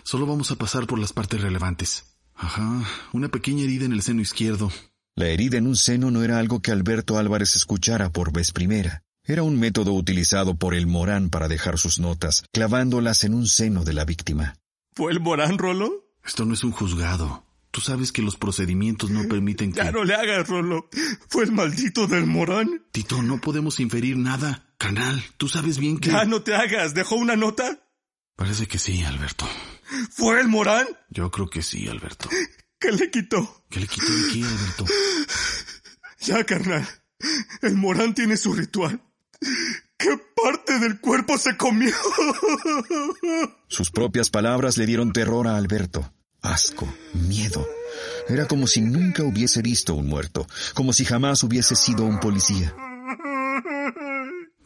Solo 0.04 0.26
vamos 0.26 0.52
a 0.52 0.56
pasar 0.56 0.88
por 0.88 1.00
las 1.00 1.12
partes 1.12 1.42
relevantes. 1.42 2.16
Ajá, 2.34 2.86
una 3.12 3.28
pequeña 3.28 3.66
herida 3.66 3.84
en 3.84 3.92
el 3.92 4.02
seno 4.02 4.22
izquierdo. 4.22 4.72
La 5.18 5.28
herida 5.28 5.58
en 5.58 5.66
un 5.66 5.78
seno 5.78 6.12
no 6.12 6.24
era 6.24 6.40
algo 6.40 6.62
que 6.62 6.74
Alberto 6.74 7.18
Álvarez 7.18 7.56
escuchara 7.56 8.10
por 8.10 8.34
vez 8.34 8.52
primera. 8.52 9.02
Era 9.24 9.44
un 9.44 9.58
método 9.58 9.94
utilizado 9.94 10.56
por 10.56 10.76
el 10.76 10.88
Morán 10.88 11.30
para 11.30 11.48
dejar 11.48 11.78
sus 11.78 12.00
notas, 12.00 12.44
clavándolas 12.52 13.24
en 13.24 13.34
un 13.34 13.48
seno 13.48 13.86
de 13.86 13.94
la 13.94 14.04
víctima. 14.04 14.58
¿Fue 14.94 15.14
el 15.14 15.22
Morán, 15.22 15.58
Rolo? 15.58 16.12
Esto 16.26 16.44
no 16.44 16.54
es 16.54 16.66
un 16.66 16.74
juzgado. 16.74 17.46
Tú 17.72 17.80
sabes 17.80 18.12
que 18.12 18.22
los 18.22 18.36
procedimientos 18.36 19.10
no 19.10 19.26
permiten 19.30 19.72
que... 19.72 19.86
Ya 19.86 19.92
no 19.92 20.04
le 20.04 20.16
hagas, 20.16 20.50
Rolo. 20.50 20.90
Fue 21.30 21.46
el 21.46 21.54
maldito 21.54 22.08
del 22.08 22.26
Morán. 22.26 22.84
Tito, 22.92 23.22
no 23.22 23.40
podemos 23.40 23.80
inferir 23.80 24.18
nada. 24.18 24.68
Canal, 24.78 25.24
tú 25.38 25.48
sabes 25.48 25.78
bien 25.78 25.98
que... 25.98 26.10
Ya 26.10 26.26
no 26.26 26.42
te 26.42 26.56
hagas. 26.56 26.94
¿Dejó 26.94 27.16
una 27.16 27.38
nota? 27.38 27.80
Parece 28.36 28.68
que 28.68 28.80
sí, 28.80 29.02
Alberto. 29.04 29.48
¿Fue 30.12 30.42
el 30.42 30.50
Morán? 30.50 30.88
Yo 31.10 31.32
creo 31.32 31.50
que 31.50 31.62
sí, 31.62 31.88
Alberto. 31.88 32.30
¿Qué 32.80 32.92
le 32.92 33.10
quitó? 33.10 33.66
¿Qué 33.70 33.80
le 33.80 33.88
quitó 33.88 34.12
de 34.12 34.34
qué, 34.34 34.44
Alberto? 34.44 34.86
Ya, 36.22 36.44
carnal. 36.44 36.88
El 37.62 37.76
Morán 37.76 38.16
tiene 38.16 38.36
su 38.36 38.52
ritual. 38.54 39.00
¿Qué 39.96 40.20
parte 40.36 40.80
del 40.80 41.00
cuerpo 41.00 41.38
se 41.38 41.56
comió? 41.56 41.94
Sus 43.68 43.92
propias 43.92 44.32
palabras 44.32 44.78
le 44.78 44.88
dieron 44.88 45.14
terror 45.14 45.48
a 45.48 45.56
Alberto. 45.56 46.12
Asco, 46.42 46.92
miedo. 47.14 47.68
Era 48.28 48.48
como 48.48 48.66
si 48.66 48.82
nunca 48.82 49.24
hubiese 49.24 49.62
visto 49.62 49.94
un 49.94 50.08
muerto, 50.08 50.48
como 50.74 50.94
si 50.94 51.06
jamás 51.06 51.44
hubiese 51.44 51.76
sido 51.76 52.06
un 52.06 52.20
policía. 52.20 52.76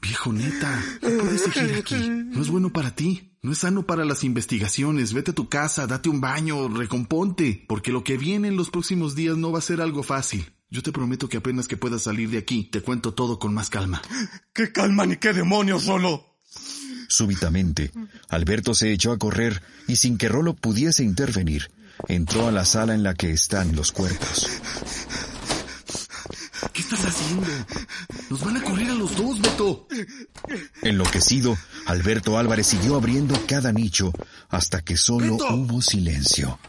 Hijo, 0.03 0.31
neta, 0.33 0.83
no 1.01 1.23
puedes 1.23 1.41
seguir 1.41 1.75
aquí. 1.75 2.09
No 2.09 2.41
es 2.41 2.49
bueno 2.49 2.71
para 2.71 2.95
ti. 2.95 3.37
No 3.41 3.53
es 3.53 3.59
sano 3.59 3.85
para 3.85 4.05
las 4.05 4.23
investigaciones. 4.23 5.13
Vete 5.13 5.31
a 5.31 5.35
tu 5.35 5.47
casa, 5.47 5.87
date 5.87 6.09
un 6.09 6.19
baño, 6.19 6.67
recomponte. 6.67 7.63
Porque 7.67 7.91
lo 7.91 8.03
que 8.03 8.17
viene 8.17 8.49
en 8.49 8.57
los 8.57 8.69
próximos 8.69 9.15
días 9.15 9.37
no 9.37 9.51
va 9.51 9.59
a 9.59 9.63
ser 9.63 9.81
algo 9.81 10.03
fácil. 10.03 10.51
Yo 10.69 10.83
te 10.83 10.91
prometo 10.91 11.29
que 11.29 11.37
apenas 11.37 11.67
que 11.67 11.77
puedas 11.77 12.03
salir 12.03 12.29
de 12.29 12.37
aquí, 12.37 12.63
te 12.63 12.81
cuento 12.81 13.13
todo 13.13 13.39
con 13.39 13.53
más 13.53 13.69
calma. 13.69 14.01
¡Qué 14.53 14.71
calma 14.71 15.05
ni 15.05 15.17
qué 15.17 15.33
demonios 15.33 15.83
solo! 15.83 16.37
Súbitamente, 17.07 17.91
Alberto 18.29 18.75
se 18.75 18.93
echó 18.93 19.11
a 19.11 19.17
correr 19.17 19.63
y 19.87 19.95
sin 19.95 20.19
que 20.19 20.29
Rolo 20.29 20.53
pudiese 20.53 21.03
intervenir, 21.03 21.71
entró 22.07 22.47
a 22.47 22.51
la 22.51 22.65
sala 22.65 22.93
en 22.93 23.01
la 23.01 23.15
que 23.15 23.31
están 23.31 23.75
los 23.75 23.91
cuerpos. 23.91 24.47
¿Qué 26.73 26.81
estás 26.81 27.05
haciendo? 27.05 27.47
Nos 28.29 28.43
van 28.43 28.57
a 28.57 28.63
correr 28.63 28.89
a 28.89 28.95
los 28.95 29.15
dos, 29.15 29.39
Beto. 29.41 29.87
Enloquecido, 30.81 31.57
Alberto 31.85 32.37
Álvarez 32.37 32.67
siguió 32.67 32.95
abriendo 32.95 33.35
cada 33.47 33.71
nicho 33.71 34.11
hasta 34.49 34.81
que 34.83 34.97
solo 34.97 35.33
¡Beto! 35.33 35.55
hubo 35.55 35.81
silencio. 35.81 36.59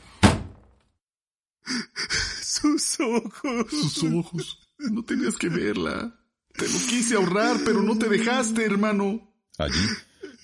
Sus 2.42 2.98
ojos. 3.00 3.66
Sus 3.70 4.04
ojos. 4.04 4.58
No 4.78 5.04
tenías 5.04 5.36
que 5.36 5.48
verla. 5.48 6.14
Te 6.54 6.68
lo 6.68 6.78
quise 6.88 7.14
ahorrar, 7.14 7.58
pero 7.64 7.82
no 7.82 7.96
te 7.96 8.08
dejaste, 8.08 8.64
hermano. 8.64 9.32
Allí, 9.58 9.86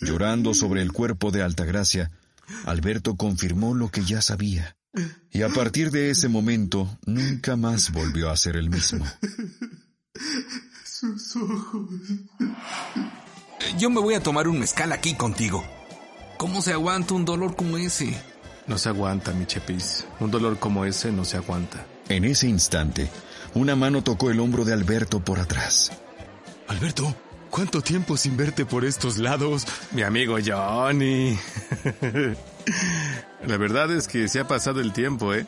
llorando 0.01 0.55
sobre 0.55 0.83
el 0.83 0.93
cuerpo 0.93 1.31
de 1.31 1.43
Altagracia, 1.43 2.11
Alberto 2.65 3.17
confirmó 3.17 3.75
lo 3.75 3.91
que 3.91 4.05
ya 4.05 4.23
sabía. 4.23 4.77
Y 5.31 5.43
a 5.43 5.49
partir 5.49 5.91
de 5.91 6.11
ese 6.11 6.29
momento, 6.29 6.99
nunca 7.07 7.57
más 7.57 7.93
volvió 7.93 8.31
a 8.31 8.37
ser 8.37 8.57
el 8.57 8.71
mismo. 8.71 9.05
Sus 10.85 11.37
ojos. 11.37 11.91
Yo 13.79 13.91
me 13.91 14.01
voy 14.01 14.15
a 14.15 14.23
tomar 14.23 14.49
un 14.49 14.59
mezcal 14.59 14.93
aquí 14.93 15.15
contigo. 15.15 15.65
¿Cómo 16.39 16.63
se 16.63 16.73
aguanta 16.73 17.15
un 17.15 17.25
dolor 17.25 17.57
como 17.57 17.77
ese? 17.77 18.19
No 18.67 18.79
se 18.79 18.89
aguanta, 18.89 19.33
mi 19.33 19.47
chepis. 19.47 20.07
Un 20.21 20.31
dolor 20.31 20.59
como 20.59 20.85
ese 20.85 21.13
no 21.13 21.25
se 21.25 21.37
aguanta. 21.37 21.87
En 22.09 22.25
ese 22.25 22.49
instante, 22.49 23.11
una 23.55 23.77
mano 23.77 24.03
tocó 24.03 24.31
el 24.31 24.41
hombro 24.41 24.65
de 24.65 24.73
Alberto 24.73 25.21
por 25.21 25.39
atrás. 25.39 25.93
Alberto, 26.69 27.15
¿cuánto 27.57 27.81
tiempo 27.81 28.19
sin 28.19 28.37
verte 28.37 28.67
por 28.67 28.85
estos 28.85 29.17
lados? 29.17 29.67
Mi 29.93 30.03
amigo 30.03 30.37
Johnny. 30.45 31.39
La 33.47 33.57
verdad 33.57 33.91
es 33.93 34.09
que 34.09 34.29
se 34.29 34.41
ha 34.41 34.47
pasado 34.47 34.83
el 34.83 34.93
tiempo, 34.93 35.33
¿eh? 35.33 35.47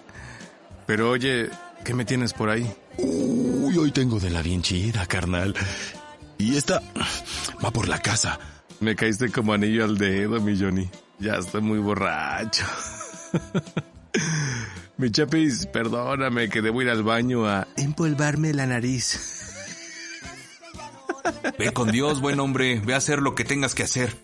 Pero 0.86 1.10
oye, 1.10 1.50
¿qué 1.84 1.92
me 1.92 2.06
tienes 2.06 2.32
por 2.32 2.48
ahí? 2.48 2.66
Uy, 2.96 3.76
hoy 3.76 3.92
tengo 3.92 4.18
de 4.18 4.30
la 4.30 4.40
bien 4.40 4.62
chida, 4.62 5.04
carnal. 5.04 5.54
Y 6.38 6.56
esta 6.56 6.80
va 7.62 7.70
por 7.70 7.88
la 7.88 7.98
casa. 7.98 8.38
Me 8.80 8.96
caíste 8.96 9.30
como 9.30 9.52
anillo 9.52 9.84
al 9.84 9.98
dedo, 9.98 10.40
mi 10.40 10.58
Johnny. 10.58 10.88
Ya 11.18 11.34
estoy 11.34 11.60
muy 11.60 11.78
borracho. 11.78 12.64
mi 14.96 15.10
chapis, 15.10 15.66
perdóname 15.66 16.48
que 16.48 16.62
debo 16.62 16.80
ir 16.80 16.88
al 16.88 17.02
baño 17.02 17.46
a 17.46 17.68
empolvarme 17.76 18.54
la 18.54 18.64
nariz. 18.64 19.47
Ve 21.58 21.72
con 21.72 21.90
Dios, 21.90 22.20
buen 22.20 22.40
hombre. 22.40 22.80
Ve 22.84 22.94
a 22.94 22.98
hacer 22.98 23.20
lo 23.20 23.34
que 23.34 23.44
tengas 23.44 23.74
que 23.74 23.82
hacer. 23.82 24.16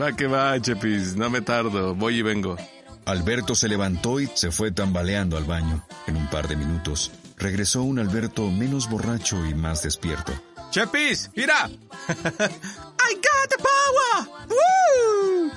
Va 0.00 0.14
que 0.14 0.26
va, 0.26 0.60
Chepis. 0.60 1.16
No 1.16 1.30
me 1.30 1.40
tardo. 1.40 1.94
Voy 1.94 2.18
y 2.18 2.22
vengo. 2.22 2.56
Alberto 3.04 3.54
se 3.54 3.68
levantó 3.68 4.20
y 4.20 4.28
se 4.34 4.50
fue 4.50 4.70
tambaleando 4.70 5.36
al 5.36 5.44
baño. 5.44 5.82
En 6.06 6.16
un 6.16 6.28
par 6.28 6.46
de 6.46 6.56
minutos, 6.56 7.10
regresó 7.38 7.82
un 7.82 7.98
Alberto 7.98 8.50
menos 8.50 8.90
borracho 8.90 9.46
y 9.46 9.54
más 9.54 9.82
despierto. 9.82 10.32
¡Chepis! 10.70 11.30
¡Mira! 11.34 11.70
I 12.08 13.14
got 13.14 13.48
the 13.48 13.56
power! 13.56 14.28
¡Woo! 14.48 15.50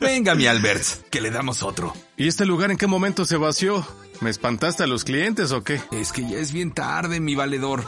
Venga, 0.00 0.34
mi 0.34 0.46
Albert, 0.46 0.82
que 1.10 1.20
le 1.20 1.30
damos 1.30 1.62
otro. 1.62 1.92
¿Y 2.16 2.26
este 2.26 2.46
lugar 2.46 2.70
en 2.70 2.78
qué 2.78 2.86
momento 2.86 3.26
se 3.26 3.36
vació? 3.36 3.86
¿Me 4.22 4.30
espantaste 4.30 4.84
a 4.84 4.86
los 4.86 5.04
clientes 5.04 5.52
o 5.52 5.62
qué? 5.62 5.80
Es 5.92 6.12
que 6.12 6.22
ya 6.26 6.38
es 6.38 6.52
bien 6.52 6.72
tarde, 6.72 7.20
mi 7.20 7.34
valedor. 7.34 7.84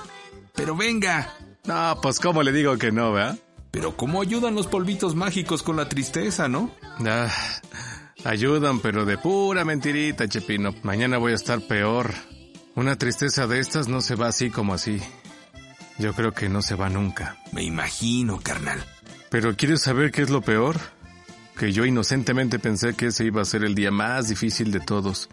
Pero 0.55 0.77
venga. 0.77 1.35
No, 1.69 2.01
pues 2.01 2.19
cómo 2.19 2.43
le 2.43 2.51
digo 2.51 2.79
que 2.79 2.91
no, 2.91 3.13
¿verdad? 3.13 3.39
Pero 3.71 3.95
cómo 3.95 4.23
ayudan 4.23 4.55
los 4.55 4.67
polvitos 4.67 5.15
mágicos 5.15 5.63
con 5.63 5.77
la 5.77 5.87
tristeza, 5.87 6.49
¿no? 6.49 6.71
Ah, 7.07 7.31
ayudan, 8.25 8.81
pero 8.81 9.05
de 9.05 9.19
pura 9.19 9.67
mentirita, 9.67 10.27
Chepino. 10.27 10.75
Mañana 10.83 11.19
voy 11.19 11.33
a 11.33 11.35
estar 11.35 11.61
peor. 11.61 12.15
Una 12.75 12.97
tristeza 12.97 13.47
de 13.47 13.61
estas 13.61 13.87
no 13.87 14.01
se 14.01 14.15
va 14.15 14.29
así 14.29 14.49
como 14.49 14.73
así. 14.73 14.99
Yo 15.99 16.15
creo 16.15 16.33
que 16.33 16.49
no 16.49 16.63
se 16.63 16.75
va 16.75 16.89
nunca. 16.89 17.37
Me 17.53 17.65
imagino, 17.65 18.41
carnal. 18.43 18.83
Pero 19.29 19.55
¿quieres 19.55 19.83
saber 19.83 20.11
qué 20.11 20.23
es 20.23 20.31
lo 20.31 20.41
peor? 20.41 20.81
Que 21.59 21.71
yo 21.73 21.85
inocentemente 21.85 22.59
pensé 22.59 22.95
que 22.95 23.09
ese 23.09 23.27
iba 23.27 23.43
a 23.43 23.45
ser 23.45 23.63
el 23.63 23.75
día 23.75 23.91
más 23.91 24.29
difícil 24.29 24.71
de 24.71 24.81
todos. 24.81 25.29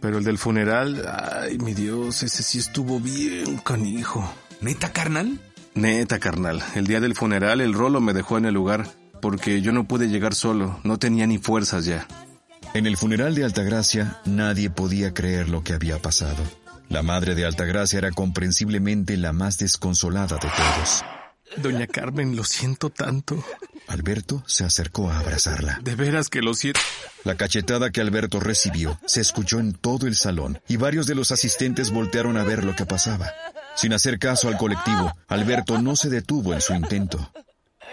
Pero 0.00 0.16
el 0.16 0.24
del 0.24 0.38
funeral, 0.38 1.06
ay, 1.06 1.58
mi 1.58 1.74
Dios, 1.74 2.22
ese 2.22 2.42
sí 2.42 2.58
estuvo 2.58 2.98
bien 2.98 3.58
canijo. 3.58 4.32
¿Neta, 4.62 4.92
carnal? 4.92 5.40
Neta, 5.74 6.20
carnal. 6.20 6.62
El 6.76 6.86
día 6.86 7.00
del 7.00 7.16
funeral 7.16 7.60
el 7.60 7.74
rolo 7.74 8.00
me 8.00 8.12
dejó 8.12 8.38
en 8.38 8.44
el 8.44 8.54
lugar 8.54 8.88
porque 9.20 9.60
yo 9.60 9.72
no 9.72 9.88
pude 9.88 10.08
llegar 10.08 10.36
solo, 10.36 10.78
no 10.84 10.98
tenía 10.98 11.26
ni 11.26 11.38
fuerzas 11.38 11.84
ya. 11.84 12.06
En 12.72 12.86
el 12.86 12.96
funeral 12.96 13.34
de 13.34 13.44
Altagracia 13.44 14.20
nadie 14.24 14.70
podía 14.70 15.12
creer 15.12 15.48
lo 15.48 15.64
que 15.64 15.72
había 15.72 16.00
pasado. 16.00 16.44
La 16.88 17.02
madre 17.02 17.34
de 17.34 17.44
Altagracia 17.44 17.98
era 17.98 18.12
comprensiblemente 18.12 19.16
la 19.16 19.32
más 19.32 19.58
desconsolada 19.58 20.36
de 20.36 20.48
todos. 20.48 21.04
Doña 21.56 21.88
Carmen, 21.88 22.36
lo 22.36 22.44
siento 22.44 22.88
tanto. 22.88 23.44
Alberto 23.88 24.44
se 24.46 24.64
acercó 24.64 25.10
a 25.10 25.18
abrazarla. 25.18 25.80
De 25.82 25.96
veras 25.96 26.28
que 26.28 26.40
lo 26.40 26.54
siento. 26.54 26.80
La 27.24 27.34
cachetada 27.36 27.90
que 27.90 28.00
Alberto 28.00 28.38
recibió 28.38 28.98
se 29.06 29.20
escuchó 29.20 29.58
en 29.58 29.72
todo 29.72 30.06
el 30.06 30.14
salón 30.14 30.60
y 30.68 30.76
varios 30.76 31.08
de 31.08 31.16
los 31.16 31.32
asistentes 31.32 31.90
voltearon 31.90 32.36
a 32.36 32.44
ver 32.44 32.64
lo 32.64 32.76
que 32.76 32.86
pasaba. 32.86 33.32
Sin 33.74 33.92
hacer 33.92 34.18
caso 34.18 34.48
al 34.48 34.56
colectivo, 34.56 35.12
Alberto 35.28 35.80
no 35.80 35.96
se 35.96 36.08
detuvo 36.10 36.54
en 36.54 36.60
su 36.60 36.74
intento. 36.74 37.18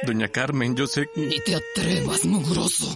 Doña 0.04 0.30
Carmen, 0.30 0.76
yo 0.76 0.88
sé... 0.88 1.10
Ni 1.16 1.40
te 1.42 1.56
atrevas, 1.56 2.24
mugroso. 2.26 2.96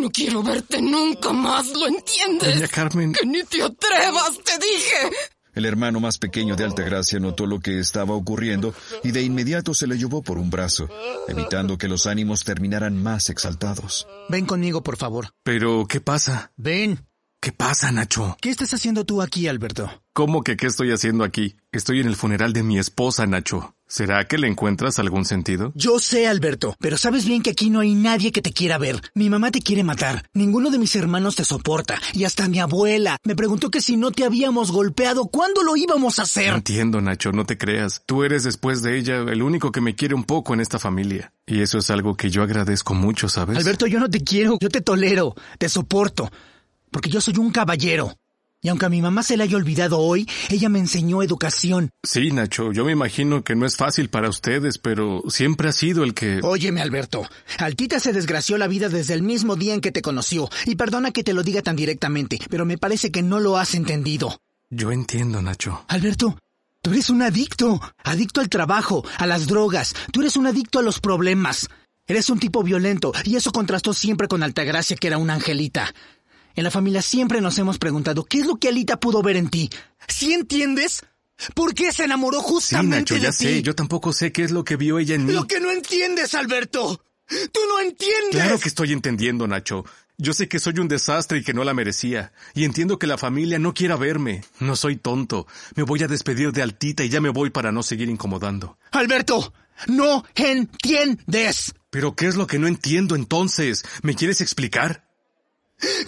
No 0.00 0.10
quiero 0.10 0.42
verte 0.42 0.82
nunca 0.82 1.32
más, 1.32 1.68
¿lo 1.72 1.86
entiendes? 1.86 2.54
Doña 2.54 2.68
Carmen... 2.68 3.12
Que 3.12 3.26
ni 3.26 3.42
te 3.44 3.62
atrevas, 3.62 4.38
te 4.44 4.52
dije. 4.58 5.16
El 5.54 5.66
hermano 5.66 6.00
más 6.00 6.18
pequeño 6.18 6.56
de 6.56 6.64
Altagracia 6.64 7.20
notó 7.20 7.46
lo 7.46 7.60
que 7.60 7.78
estaba 7.78 8.14
ocurriendo 8.14 8.74
y 9.04 9.10
de 9.10 9.22
inmediato 9.22 9.74
se 9.74 9.86
le 9.86 9.98
llevó 9.98 10.22
por 10.22 10.38
un 10.38 10.50
brazo, 10.50 10.88
evitando 11.28 11.76
que 11.76 11.88
los 11.88 12.06
ánimos 12.06 12.44
terminaran 12.44 13.02
más 13.02 13.28
exaltados. 13.28 14.06
Ven 14.30 14.46
conmigo, 14.46 14.82
por 14.82 14.96
favor. 14.96 15.28
Pero, 15.42 15.86
¿qué 15.86 16.00
pasa? 16.00 16.52
Ven. 16.56 17.06
¿Qué 17.42 17.50
pasa, 17.50 17.90
Nacho? 17.90 18.36
¿Qué 18.40 18.50
estás 18.50 18.72
haciendo 18.72 19.04
tú 19.04 19.20
aquí, 19.20 19.48
Alberto? 19.48 19.90
¿Cómo 20.12 20.44
que 20.44 20.56
qué 20.56 20.68
estoy 20.68 20.92
haciendo 20.92 21.24
aquí? 21.24 21.56
Estoy 21.72 21.98
en 21.98 22.06
el 22.06 22.14
funeral 22.14 22.52
de 22.52 22.62
mi 22.62 22.78
esposa, 22.78 23.26
Nacho. 23.26 23.74
¿Será 23.88 24.28
que 24.28 24.38
le 24.38 24.46
encuentras 24.46 25.00
algún 25.00 25.24
sentido? 25.24 25.72
Yo 25.74 25.98
sé, 25.98 26.28
Alberto, 26.28 26.76
pero 26.78 26.96
sabes 26.96 27.24
bien 27.24 27.42
que 27.42 27.50
aquí 27.50 27.68
no 27.68 27.80
hay 27.80 27.96
nadie 27.96 28.30
que 28.30 28.42
te 28.42 28.52
quiera 28.52 28.78
ver. 28.78 29.00
Mi 29.16 29.28
mamá 29.28 29.50
te 29.50 29.60
quiere 29.60 29.82
matar. 29.82 30.24
Ninguno 30.34 30.70
de 30.70 30.78
mis 30.78 30.94
hermanos 30.94 31.34
te 31.34 31.44
soporta. 31.44 31.98
Y 32.12 32.22
hasta 32.22 32.46
mi 32.46 32.60
abuela 32.60 33.16
me 33.24 33.34
preguntó 33.34 33.72
que 33.72 33.80
si 33.80 33.96
no 33.96 34.12
te 34.12 34.24
habíamos 34.24 34.70
golpeado, 34.70 35.26
¿cuándo 35.26 35.64
lo 35.64 35.74
íbamos 35.74 36.20
a 36.20 36.22
hacer? 36.22 36.54
Entiendo, 36.54 37.00
Nacho, 37.00 37.32
no 37.32 37.44
te 37.44 37.58
creas. 37.58 38.04
Tú 38.06 38.22
eres 38.22 38.44
después 38.44 38.82
de 38.82 38.96
ella 38.96 39.16
el 39.16 39.42
único 39.42 39.72
que 39.72 39.80
me 39.80 39.96
quiere 39.96 40.14
un 40.14 40.22
poco 40.22 40.54
en 40.54 40.60
esta 40.60 40.78
familia. 40.78 41.32
Y 41.44 41.60
eso 41.60 41.78
es 41.78 41.90
algo 41.90 42.16
que 42.16 42.30
yo 42.30 42.44
agradezco 42.44 42.94
mucho, 42.94 43.28
¿sabes? 43.28 43.58
Alberto, 43.58 43.88
yo 43.88 43.98
no 43.98 44.08
te 44.08 44.22
quiero. 44.22 44.58
Yo 44.60 44.68
te 44.68 44.80
tolero. 44.80 45.34
Te 45.58 45.68
soporto. 45.68 46.30
Porque 46.92 47.10
yo 47.10 47.20
soy 47.20 47.34
un 47.38 47.50
caballero. 47.50 48.14
Y 48.64 48.68
aunque 48.68 48.86
a 48.86 48.90
mi 48.90 49.02
mamá 49.02 49.24
se 49.24 49.36
le 49.36 49.42
haya 49.42 49.56
olvidado 49.56 49.98
hoy, 49.98 50.28
ella 50.48 50.68
me 50.68 50.78
enseñó 50.78 51.20
educación. 51.20 51.90
Sí, 52.04 52.30
Nacho, 52.30 52.72
yo 52.72 52.84
me 52.84 52.92
imagino 52.92 53.42
que 53.42 53.56
no 53.56 53.66
es 53.66 53.76
fácil 53.76 54.08
para 54.08 54.28
ustedes, 54.28 54.78
pero 54.78 55.24
siempre 55.26 55.68
ha 55.68 55.72
sido 55.72 56.04
el 56.04 56.14
que... 56.14 56.38
Óyeme, 56.44 56.80
Alberto. 56.80 57.28
Altita 57.58 57.98
se 57.98 58.12
desgració 58.12 58.58
la 58.58 58.68
vida 58.68 58.88
desde 58.88 59.14
el 59.14 59.24
mismo 59.24 59.56
día 59.56 59.74
en 59.74 59.80
que 59.80 59.90
te 59.90 60.00
conoció. 60.00 60.48
Y 60.64 60.76
perdona 60.76 61.10
que 61.10 61.24
te 61.24 61.32
lo 61.32 61.42
diga 61.42 61.62
tan 61.62 61.74
directamente, 61.74 62.38
pero 62.50 62.64
me 62.64 62.78
parece 62.78 63.10
que 63.10 63.22
no 63.22 63.40
lo 63.40 63.58
has 63.58 63.74
entendido. 63.74 64.38
Yo 64.70 64.92
entiendo, 64.92 65.42
Nacho. 65.42 65.84
Alberto, 65.88 66.38
tú 66.82 66.92
eres 66.92 67.10
un 67.10 67.22
adicto. 67.22 67.80
Adicto 68.04 68.40
al 68.40 68.48
trabajo, 68.48 69.04
a 69.18 69.26
las 69.26 69.48
drogas. 69.48 69.92
Tú 70.12 70.20
eres 70.20 70.36
un 70.36 70.46
adicto 70.46 70.78
a 70.78 70.82
los 70.82 71.00
problemas. 71.00 71.68
Eres 72.06 72.30
un 72.30 72.38
tipo 72.38 72.62
violento, 72.62 73.12
y 73.24 73.36
eso 73.36 73.52
contrastó 73.52 73.94
siempre 73.94 74.28
con 74.28 74.42
Altagracia, 74.42 74.96
que 74.96 75.06
era 75.06 75.18
una 75.18 75.34
angelita. 75.34 75.94
En 76.54 76.64
la 76.64 76.70
familia 76.70 77.02
siempre 77.02 77.40
nos 77.40 77.58
hemos 77.58 77.78
preguntado 77.78 78.24
qué 78.24 78.40
es 78.40 78.46
lo 78.46 78.56
que 78.56 78.68
Alita 78.68 78.98
pudo 78.98 79.22
ver 79.22 79.36
en 79.36 79.48
ti. 79.48 79.70
¿Sí 80.08 80.32
entiendes? 80.32 81.02
¿Por 81.54 81.74
qué 81.74 81.92
se 81.92 82.04
enamoró 82.04 82.40
justamente 82.40 82.96
sí, 82.96 83.00
Nacho, 83.00 83.16
ya 83.16 83.28
de 83.28 83.32
sé. 83.32 83.62
Yo 83.62 83.74
tampoco 83.74 84.12
sé 84.12 84.32
qué 84.32 84.44
es 84.44 84.50
lo 84.50 84.64
que 84.64 84.76
vio 84.76 84.98
ella 84.98 85.14
en 85.14 85.26
mí. 85.26 85.32
Lo 85.32 85.46
que 85.46 85.60
no 85.60 85.70
entiendes, 85.70 86.34
Alberto. 86.34 87.02
Tú 87.28 87.60
no 87.68 87.80
entiendes. 87.80 88.30
Claro 88.32 88.58
que 88.58 88.68
estoy 88.68 88.92
entendiendo, 88.92 89.46
Nacho. 89.48 89.84
Yo 90.18 90.34
sé 90.34 90.48
que 90.48 90.58
soy 90.58 90.78
un 90.78 90.88
desastre 90.88 91.38
y 91.38 91.42
que 91.42 91.54
no 91.54 91.64
la 91.64 91.74
merecía. 91.74 92.32
Y 92.54 92.64
entiendo 92.64 92.98
que 92.98 93.06
la 93.06 93.18
familia 93.18 93.58
no 93.58 93.74
quiera 93.74 93.96
verme. 93.96 94.44
No 94.60 94.76
soy 94.76 94.96
tonto. 94.96 95.46
Me 95.74 95.82
voy 95.82 96.02
a 96.02 96.08
despedir 96.08 96.52
de 96.52 96.62
Altita 96.62 97.02
y 97.02 97.08
ya 97.08 97.20
me 97.20 97.30
voy 97.30 97.50
para 97.50 97.72
no 97.72 97.82
seguir 97.82 98.08
incomodando. 98.08 98.78
Alberto, 98.92 99.52
No 99.88 100.24
entiendes. 100.34 101.74
¿Pero 101.90 102.14
qué 102.14 102.26
es 102.26 102.36
lo 102.36 102.46
que 102.46 102.58
no 102.58 102.66
entiendo 102.66 103.16
entonces? 103.16 103.84
¿Me 104.02 104.14
quieres 104.14 104.40
explicar? 104.40 105.11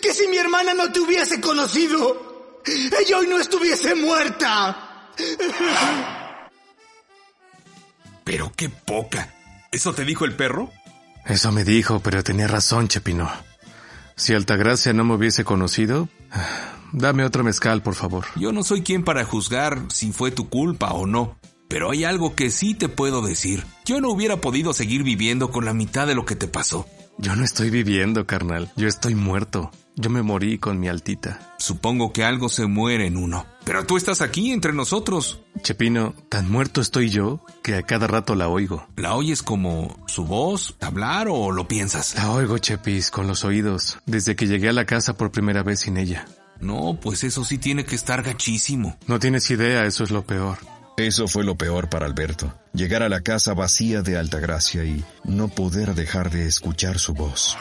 Que 0.00 0.12
si 0.12 0.28
mi 0.28 0.36
hermana 0.38 0.74
no 0.74 0.92
te 0.92 1.00
hubiese 1.00 1.40
conocido, 1.40 2.60
ella 2.64 3.18
hoy 3.18 3.26
no 3.26 3.38
estuviese 3.38 3.94
muerta. 3.94 5.10
Pero 8.24 8.52
qué 8.56 8.68
poca. 8.68 9.34
¿Eso 9.72 9.92
te 9.92 10.04
dijo 10.04 10.24
el 10.24 10.36
perro? 10.36 10.70
Eso 11.26 11.52
me 11.52 11.64
dijo, 11.64 12.00
pero 12.00 12.22
tenía 12.22 12.46
razón, 12.46 12.88
Chepino. 12.88 13.30
Si 14.16 14.34
Altagracia 14.34 14.92
no 14.92 15.04
me 15.04 15.14
hubiese 15.14 15.44
conocido, 15.44 16.08
dame 16.92 17.24
otro 17.24 17.42
mezcal, 17.42 17.82
por 17.82 17.94
favor. 17.94 18.26
Yo 18.36 18.52
no 18.52 18.62
soy 18.62 18.82
quien 18.82 19.04
para 19.04 19.24
juzgar 19.24 19.82
si 19.88 20.12
fue 20.12 20.30
tu 20.30 20.48
culpa 20.48 20.92
o 20.92 21.06
no. 21.06 21.36
Pero 21.68 21.90
hay 21.90 22.04
algo 22.04 22.36
que 22.36 22.50
sí 22.50 22.74
te 22.74 22.88
puedo 22.88 23.22
decir. 23.22 23.64
Yo 23.84 24.00
no 24.00 24.10
hubiera 24.10 24.36
podido 24.36 24.72
seguir 24.72 25.02
viviendo 25.02 25.50
con 25.50 25.64
la 25.64 25.74
mitad 25.74 26.06
de 26.06 26.14
lo 26.14 26.24
que 26.24 26.36
te 26.36 26.46
pasó. 26.46 26.86
Yo 27.18 27.36
no 27.36 27.44
estoy 27.44 27.70
viviendo, 27.70 28.26
carnal. 28.26 28.70
Yo 28.76 28.88
estoy 28.88 29.14
muerto. 29.14 29.70
Yo 29.96 30.10
me 30.10 30.22
morí 30.22 30.58
con 30.58 30.80
mi 30.80 30.88
altita. 30.88 31.54
Supongo 31.58 32.12
que 32.12 32.24
algo 32.24 32.48
se 32.48 32.66
muere 32.66 33.06
en 33.06 33.16
uno. 33.16 33.46
Pero 33.64 33.86
tú 33.86 33.96
estás 33.96 34.20
aquí 34.20 34.50
entre 34.50 34.72
nosotros. 34.72 35.40
Chepino, 35.62 36.14
tan 36.28 36.50
muerto 36.50 36.80
estoy 36.80 37.10
yo 37.10 37.40
que 37.62 37.76
a 37.76 37.82
cada 37.82 38.08
rato 38.08 38.34
la 38.34 38.48
oigo. 38.48 38.88
¿La 38.96 39.14
oyes 39.14 39.42
como 39.42 39.96
su 40.06 40.24
voz, 40.24 40.76
hablar 40.80 41.28
o 41.30 41.52
lo 41.52 41.68
piensas? 41.68 42.16
La 42.16 42.32
oigo, 42.32 42.58
Chepis, 42.58 43.10
con 43.10 43.28
los 43.28 43.44
oídos, 43.44 43.98
desde 44.04 44.34
que 44.34 44.48
llegué 44.48 44.68
a 44.68 44.72
la 44.72 44.84
casa 44.84 45.16
por 45.16 45.30
primera 45.30 45.62
vez 45.62 45.80
sin 45.80 45.96
ella. 45.96 46.26
No, 46.60 46.98
pues 47.00 47.22
eso 47.22 47.44
sí 47.44 47.58
tiene 47.58 47.84
que 47.84 47.94
estar 47.94 48.22
gachísimo. 48.22 48.96
No 49.06 49.20
tienes 49.20 49.48
idea, 49.50 49.86
eso 49.86 50.02
es 50.02 50.10
lo 50.10 50.24
peor. 50.24 50.58
Eso 50.96 51.26
fue 51.26 51.42
lo 51.42 51.56
peor 51.56 51.88
para 51.88 52.06
Alberto. 52.06 52.54
Llegar 52.72 53.02
a 53.02 53.08
la 53.08 53.20
casa 53.20 53.52
vacía 53.52 54.02
de 54.02 54.16
Altagracia 54.16 54.84
y 54.84 55.04
no 55.24 55.48
poder 55.48 55.94
dejar 55.94 56.30
de 56.30 56.46
escuchar 56.46 57.00
su 57.00 57.14
voz. 57.14 57.56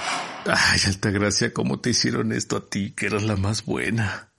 Ay, 0.45 0.79
Altagracia, 0.85 1.51
¿cómo 1.51 1.79
te 1.79 1.89
hicieron 1.89 2.31
esto 2.31 2.57
a 2.57 2.69
ti, 2.69 2.91
que 2.91 3.07
eras 3.07 3.23
la 3.23 3.35
más 3.35 3.65
buena? 3.65 4.29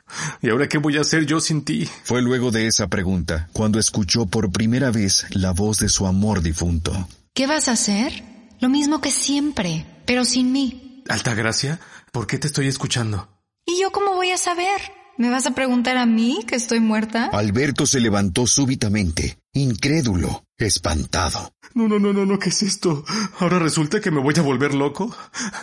¿Y 0.41 0.51
ahora 0.51 0.69
qué 0.69 0.79
voy 0.79 0.97
a 0.97 1.01
hacer 1.01 1.27
yo 1.27 1.41
sin 1.41 1.65
ti? 1.65 1.89
Fue 2.05 2.23
luego 2.23 2.53
de 2.53 2.69
esa 2.69 2.87
pregunta 2.87 3.49
cuando 3.53 3.81
escuchó 3.81 4.27
por 4.27 4.53
primera 4.53 4.93
vez 4.93 5.27
la 5.31 5.51
voz 5.51 5.79
de 5.79 5.89
su 5.89 6.07
amor 6.07 6.41
difunto. 6.41 7.09
¿Qué 7.33 7.49
vas 7.49 7.67
a 7.67 7.73
hacer? 7.73 8.23
Lo 8.61 8.69
mismo 8.69 9.01
que 9.01 9.11
siempre, 9.11 9.87
pero 10.07 10.25
sin 10.25 10.53
mí. 10.53 11.03
Altagracia, 11.09 11.81
¿por 12.13 12.29
qué 12.29 12.39
te 12.39 12.47
estoy 12.47 12.69
escuchando? 12.69 13.29
¿Y 13.67 13.81
yo 13.81 13.91
cómo 13.91 14.15
voy 14.15 14.31
a 14.31 14.39
saber? 14.39 14.81
¿Me 15.17 15.31
vas 15.31 15.47
a 15.47 15.55
preguntar 15.55 15.97
a 15.97 16.07
mí 16.07 16.41
que 16.47 16.57
estoy 16.57 16.81
muerta? 16.81 17.27
Alberto 17.33 17.87
se 17.87 18.01
levantó 18.01 18.49
súbitamente, 18.49 19.39
incrédulo, 19.53 20.45
espantado. 20.59 21.53
No, 21.73 21.87
no, 21.87 22.01
no, 22.01 22.13
no, 22.13 22.27
no, 22.27 22.39
¿qué 22.41 22.49
es 22.49 22.63
esto? 22.63 23.05
¿Ahora 23.39 23.61
resulta 23.61 24.01
que 24.01 24.11
me 24.11 24.21
voy 24.21 24.35
a 24.37 24.43
volver 24.43 24.75
loco? 24.75 25.15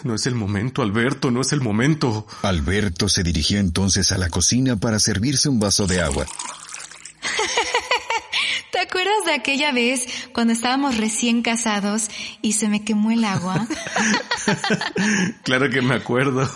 No 0.06 0.16
es 0.16 0.26
el 0.26 0.36
momento, 0.36 0.82
Alberto, 0.82 1.32
no 1.32 1.42
es 1.42 1.52
el 1.52 1.60
momento. 1.60 2.26
Alberto 2.44 3.10
se 3.10 3.24
dirigió 3.24 3.60
entonces 3.60 4.14
a 4.14 4.18
la 4.18 4.30
cocina 4.30 4.78
para 4.78 5.00
servirse 5.00 5.50
un 5.50 5.60
vaso 5.60 5.86
de 5.86 6.02
agua. 6.02 6.26
¿Te 9.32 9.36
acuerdas 9.36 9.46
de 9.46 9.52
aquella 9.52 9.72
vez 9.72 10.30
cuando 10.34 10.52
estábamos 10.52 10.98
recién 10.98 11.42
casados 11.42 12.10
y 12.42 12.54
se 12.54 12.68
me 12.68 12.84
quemó 12.84 13.12
el 13.12 13.24
agua? 13.24 13.66
claro 15.44 15.70
que 15.70 15.82
me 15.82 15.96
acuerdo. 15.96 16.50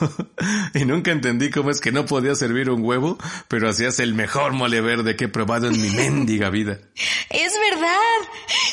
Y 0.73 0.83
nunca 0.83 1.11
entendí 1.11 1.49
cómo 1.49 1.71
es 1.71 1.79
que 1.79 1.93
no 1.93 2.05
podía 2.05 2.35
servir 2.35 2.69
un 2.69 2.83
huevo, 2.83 3.17
pero 3.47 3.69
hacías 3.69 3.99
el 3.99 4.13
mejor 4.13 4.51
mole 4.51 4.81
verde 4.81 5.15
que 5.15 5.25
he 5.25 5.27
probado 5.29 5.67
en 5.67 5.81
mi 5.81 5.89
mendiga 5.89 6.49
vida. 6.49 6.79
Es 7.29 7.53
verdad. 7.71 7.95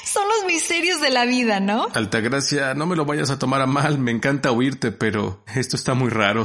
Son 0.04 0.24
los 0.36 0.46
misterios 0.46 1.00
de 1.00 1.10
la 1.10 1.24
vida, 1.24 1.60
¿no? 1.60 1.86
Altagracia, 1.94 2.74
no 2.74 2.86
me 2.86 2.96
lo 2.96 3.04
vayas 3.04 3.30
a 3.30 3.38
tomar 3.38 3.62
a 3.62 3.66
mal, 3.66 3.98
me 3.98 4.10
encanta 4.10 4.50
oírte, 4.50 4.90
pero 4.90 5.44
esto 5.54 5.76
está 5.76 5.94
muy 5.94 6.10
raro. 6.10 6.44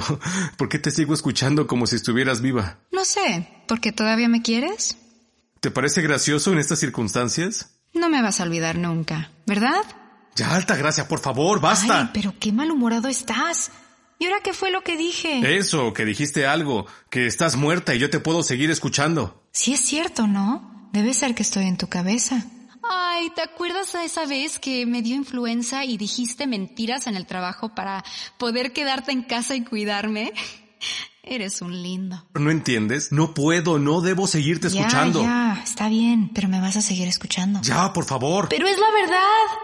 ¿Por 0.58 0.70
qué 0.70 0.78
te 0.78 0.92
sigo 0.92 1.16
escuchando 1.16 1.66
como 1.66 1.88
si 1.88 1.96
estuvieras 1.96 2.42
viva? 2.42 2.78
No 2.92 3.04
sé, 3.04 3.48
¿porque 3.68 3.92
todavía 3.92 4.30
me 4.30 4.44
quieres? 4.44 4.96
¿Te 5.60 5.72
parece 5.72 6.02
gracioso 6.02 6.52
en 6.52 6.60
estas 6.60 6.80
circunstancias? 6.80 7.78
No 7.94 8.10
me 8.10 8.22
vas 8.22 8.40
a 8.40 8.44
olvidar 8.44 8.78
nunca, 8.78 9.32
¿verdad? 9.46 9.82
Ya, 10.36 10.56
Altagracia, 10.56 11.08
por 11.08 11.20
favor, 11.20 11.60
basta. 11.60 12.02
Ay, 12.02 12.10
pero 12.14 12.34
qué 12.40 12.52
malhumorado 12.52 13.08
estás. 13.08 13.72
¿Y 14.20 14.26
ahora 14.26 14.40
qué 14.44 14.54
fue 14.54 14.72
lo 14.72 14.84
que 14.84 14.98
dije? 14.98 15.58
Eso, 15.58 15.94
que 15.94 16.06
dijiste 16.06 16.46
algo, 16.46 16.86
que 17.10 17.28
estás 17.28 17.56
muerta 17.56 17.96
y 17.96 18.00
yo 18.00 18.10
te 18.10 18.20
puedo 18.20 18.44
seguir 18.44 18.70
escuchando. 18.72 19.44
Sí 19.52 19.74
es 19.74 19.82
cierto, 19.82 20.28
¿no? 20.28 20.90
Debe 20.94 21.14
ser 21.14 21.36
que 21.36 21.44
estoy 21.44 21.66
en 21.66 21.78
tu 21.78 21.88
cabeza. 21.88 22.46
Ay, 22.90 23.32
¿te 23.36 23.42
acuerdas 23.42 23.96
a 23.96 24.04
esa 24.04 24.26
vez 24.26 24.60
que 24.60 24.86
me 24.86 25.02
dio 25.02 25.16
influenza 25.16 25.86
y 25.86 25.98
dijiste 25.98 26.48
mentiras 26.48 27.08
en 27.08 27.16
el 27.16 27.26
trabajo 27.26 27.76
para 27.76 28.04
poder 28.38 28.74
quedarte 28.74 29.12
en 29.12 29.24
casa 29.24 29.56
y 29.56 29.64
cuidarme? 29.64 30.34
Eres 31.30 31.62
un 31.62 31.84
lindo. 31.84 32.24
¿No 32.36 32.52
entiendes? 32.52 33.12
No 33.12 33.34
puedo, 33.34 33.80
no 33.80 34.00
debo 34.00 34.28
seguirte 34.28 34.70
ya, 34.70 34.80
escuchando. 34.80 35.22
Ya, 35.22 35.62
está 35.62 35.90
bien, 35.90 36.32
pero 36.34 36.48
me 36.48 36.62
vas 36.62 36.78
a 36.78 36.82
seguir 36.82 37.10
escuchando. 37.10 37.60
Ya, 37.64 37.92
por 37.92 38.06
favor. 38.06 38.48
Pero 38.50 38.66
es 38.66 38.78
la 38.80 38.90
verdad. 38.92 39.18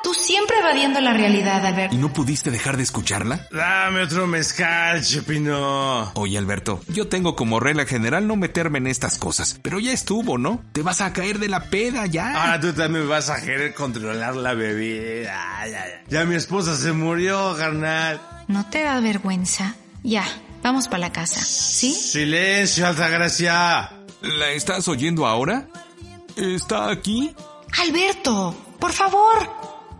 Tú 0.03 0.14
siempre 0.14 0.59
evadiendo 0.59 0.99
la 0.99 1.14
realidad, 1.14 1.66
Alberto. 1.66 1.95
¿Y 1.95 1.99
no 1.99 2.11
pudiste 2.11 2.51
dejar 2.51 2.76
de 2.76 2.84
escucharla? 2.84 3.47
Dame 3.49 4.01
otro 4.01 4.28
mezcal, 4.28 5.01
Chepino. 5.03 6.11
Oye, 6.16 6.38
Alberto, 6.38 6.82
yo 6.89 7.07
tengo 7.07 7.38
como 7.38 7.61
regla 7.61 7.86
general 7.86 8.28
no 8.28 8.36
meterme 8.36 8.80
en 8.80 8.88
estas 8.88 9.18
cosas. 9.18 9.57
Pero 9.61 9.80
ya 9.80 9.93
estuvo, 9.93 10.38
¿no? 10.38 10.61
Te 10.74 10.82
vas 10.82 10.99
a 10.99 11.14
caer 11.14 11.39
de 11.39 11.47
la 11.47 11.70
peda 11.70 12.07
ya. 12.07 12.41
Ahora 12.41 12.59
tú 12.59 12.74
también 12.74 13.07
vas 13.07 13.30
a 13.30 13.41
querer 13.41 13.74
controlar 13.74 14.36
la 14.36 14.53
bebida. 14.53 15.32
Ya, 15.64 15.68
ya, 15.68 16.03
ya 16.09 16.26
mi 16.26 16.36
esposa 16.36 16.76
se 16.76 16.91
murió, 16.91 17.55
carnal. 17.57 18.22
¿No 18.49 18.70
te 18.70 18.84
da 18.84 18.99
vergüenza? 18.99 19.76
Ya, 20.03 20.26
Vamos 20.64 20.88
para 20.88 20.99
la 20.99 21.11
casa, 21.11 21.41
¿sí? 21.41 21.93
Silencio, 21.93 22.88
Altagracia. 22.88 23.91
¿La 24.22 24.51
estás 24.51 24.88
oyendo 24.88 25.28
ahora? 25.28 25.68
¿Está 26.38 26.89
aquí? 26.89 27.36
Alberto, 27.82 28.55
por 28.80 28.93
favor, 28.93 29.49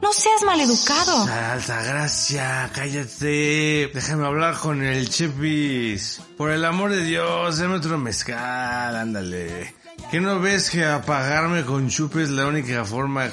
no 0.02 0.14
seas 0.14 0.42
maleducado. 0.44 1.28
Altagracia, 1.28 2.72
cállate. 2.74 3.92
Déjame 3.94 4.26
hablar 4.26 4.56
con 4.58 4.82
el 4.82 5.10
Chepis. 5.10 6.22
Por 6.38 6.52
el 6.52 6.64
amor 6.64 6.92
de 6.92 7.04
Dios, 7.04 7.58
dame 7.58 7.76
otro 7.76 7.98
mezcal, 7.98 8.96
ándale. 8.96 9.76
¿Qué 10.12 10.22
no 10.22 10.40
ves 10.40 10.70
que 10.70 10.86
apagarme 10.86 11.66
con 11.66 11.90
chupe 11.90 12.24
es 12.24 12.30
la 12.30 12.48
única 12.48 12.86
forma 12.86 13.30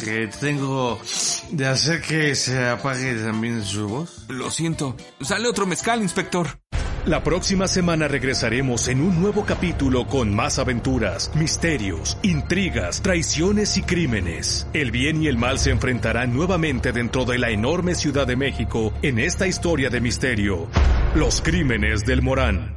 que 0.00 0.28
tengo 0.40 1.00
de 1.50 1.66
hacer 1.66 2.00
que 2.00 2.34
se 2.34 2.68
apague 2.68 3.14
también 3.14 3.64
su 3.64 3.88
voz? 3.88 4.24
Lo 4.28 4.50
siento. 4.50 4.96
Sale 5.20 5.48
otro 5.48 5.66
mezcal, 5.66 6.02
inspector. 6.02 6.48
La 7.04 7.24
próxima 7.24 7.66
semana 7.66 8.06
regresaremos 8.06 8.86
en 8.86 9.00
un 9.00 9.20
nuevo 9.20 9.44
capítulo 9.44 10.06
con 10.06 10.32
más 10.32 10.60
aventuras, 10.60 11.34
misterios, 11.34 12.16
intrigas, 12.22 13.02
traiciones 13.02 13.76
y 13.76 13.82
crímenes. 13.82 14.68
El 14.72 14.92
bien 14.92 15.20
y 15.20 15.26
el 15.26 15.36
mal 15.36 15.58
se 15.58 15.70
enfrentarán 15.70 16.32
nuevamente 16.32 16.92
dentro 16.92 17.24
de 17.24 17.38
la 17.38 17.50
enorme 17.50 17.96
Ciudad 17.96 18.24
de 18.24 18.36
México 18.36 18.92
en 19.02 19.18
esta 19.18 19.48
historia 19.48 19.90
de 19.90 20.00
misterio. 20.00 20.68
Los 21.16 21.42
crímenes 21.42 22.04
del 22.04 22.22
Morán. 22.22 22.76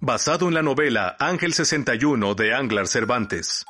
Basado 0.00 0.48
en 0.48 0.54
la 0.54 0.62
novela 0.62 1.14
Ángel 1.18 1.52
61 1.52 2.34
de 2.34 2.54
Anglar 2.54 2.86
Cervantes. 2.86 3.66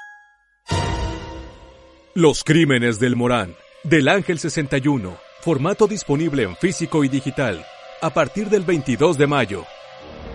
Los 2.17 2.45
crímenes 2.45 2.99
del 2.99 3.14
Morán, 3.14 3.55
del 3.85 4.09
Ángel 4.09 4.39
61. 4.39 5.19
Formato 5.43 5.87
disponible 5.87 6.45
en 6.45 6.57
físico 6.57 7.05
y 7.05 7.11
digital. 7.11 7.62
A 8.01 8.09
partir 8.09 8.49
del 8.49 8.62
22 8.62 9.19
de 9.19 9.27
mayo. 9.27 9.64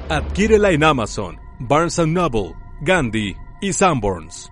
Adquírela 0.07 0.69
en 0.69 0.83
Amazon, 0.83 1.41
Barnes 1.57 1.97
Noble, 1.97 2.53
Gandhi 2.81 3.35
y 3.61 3.73
Sanborns. 3.73 4.51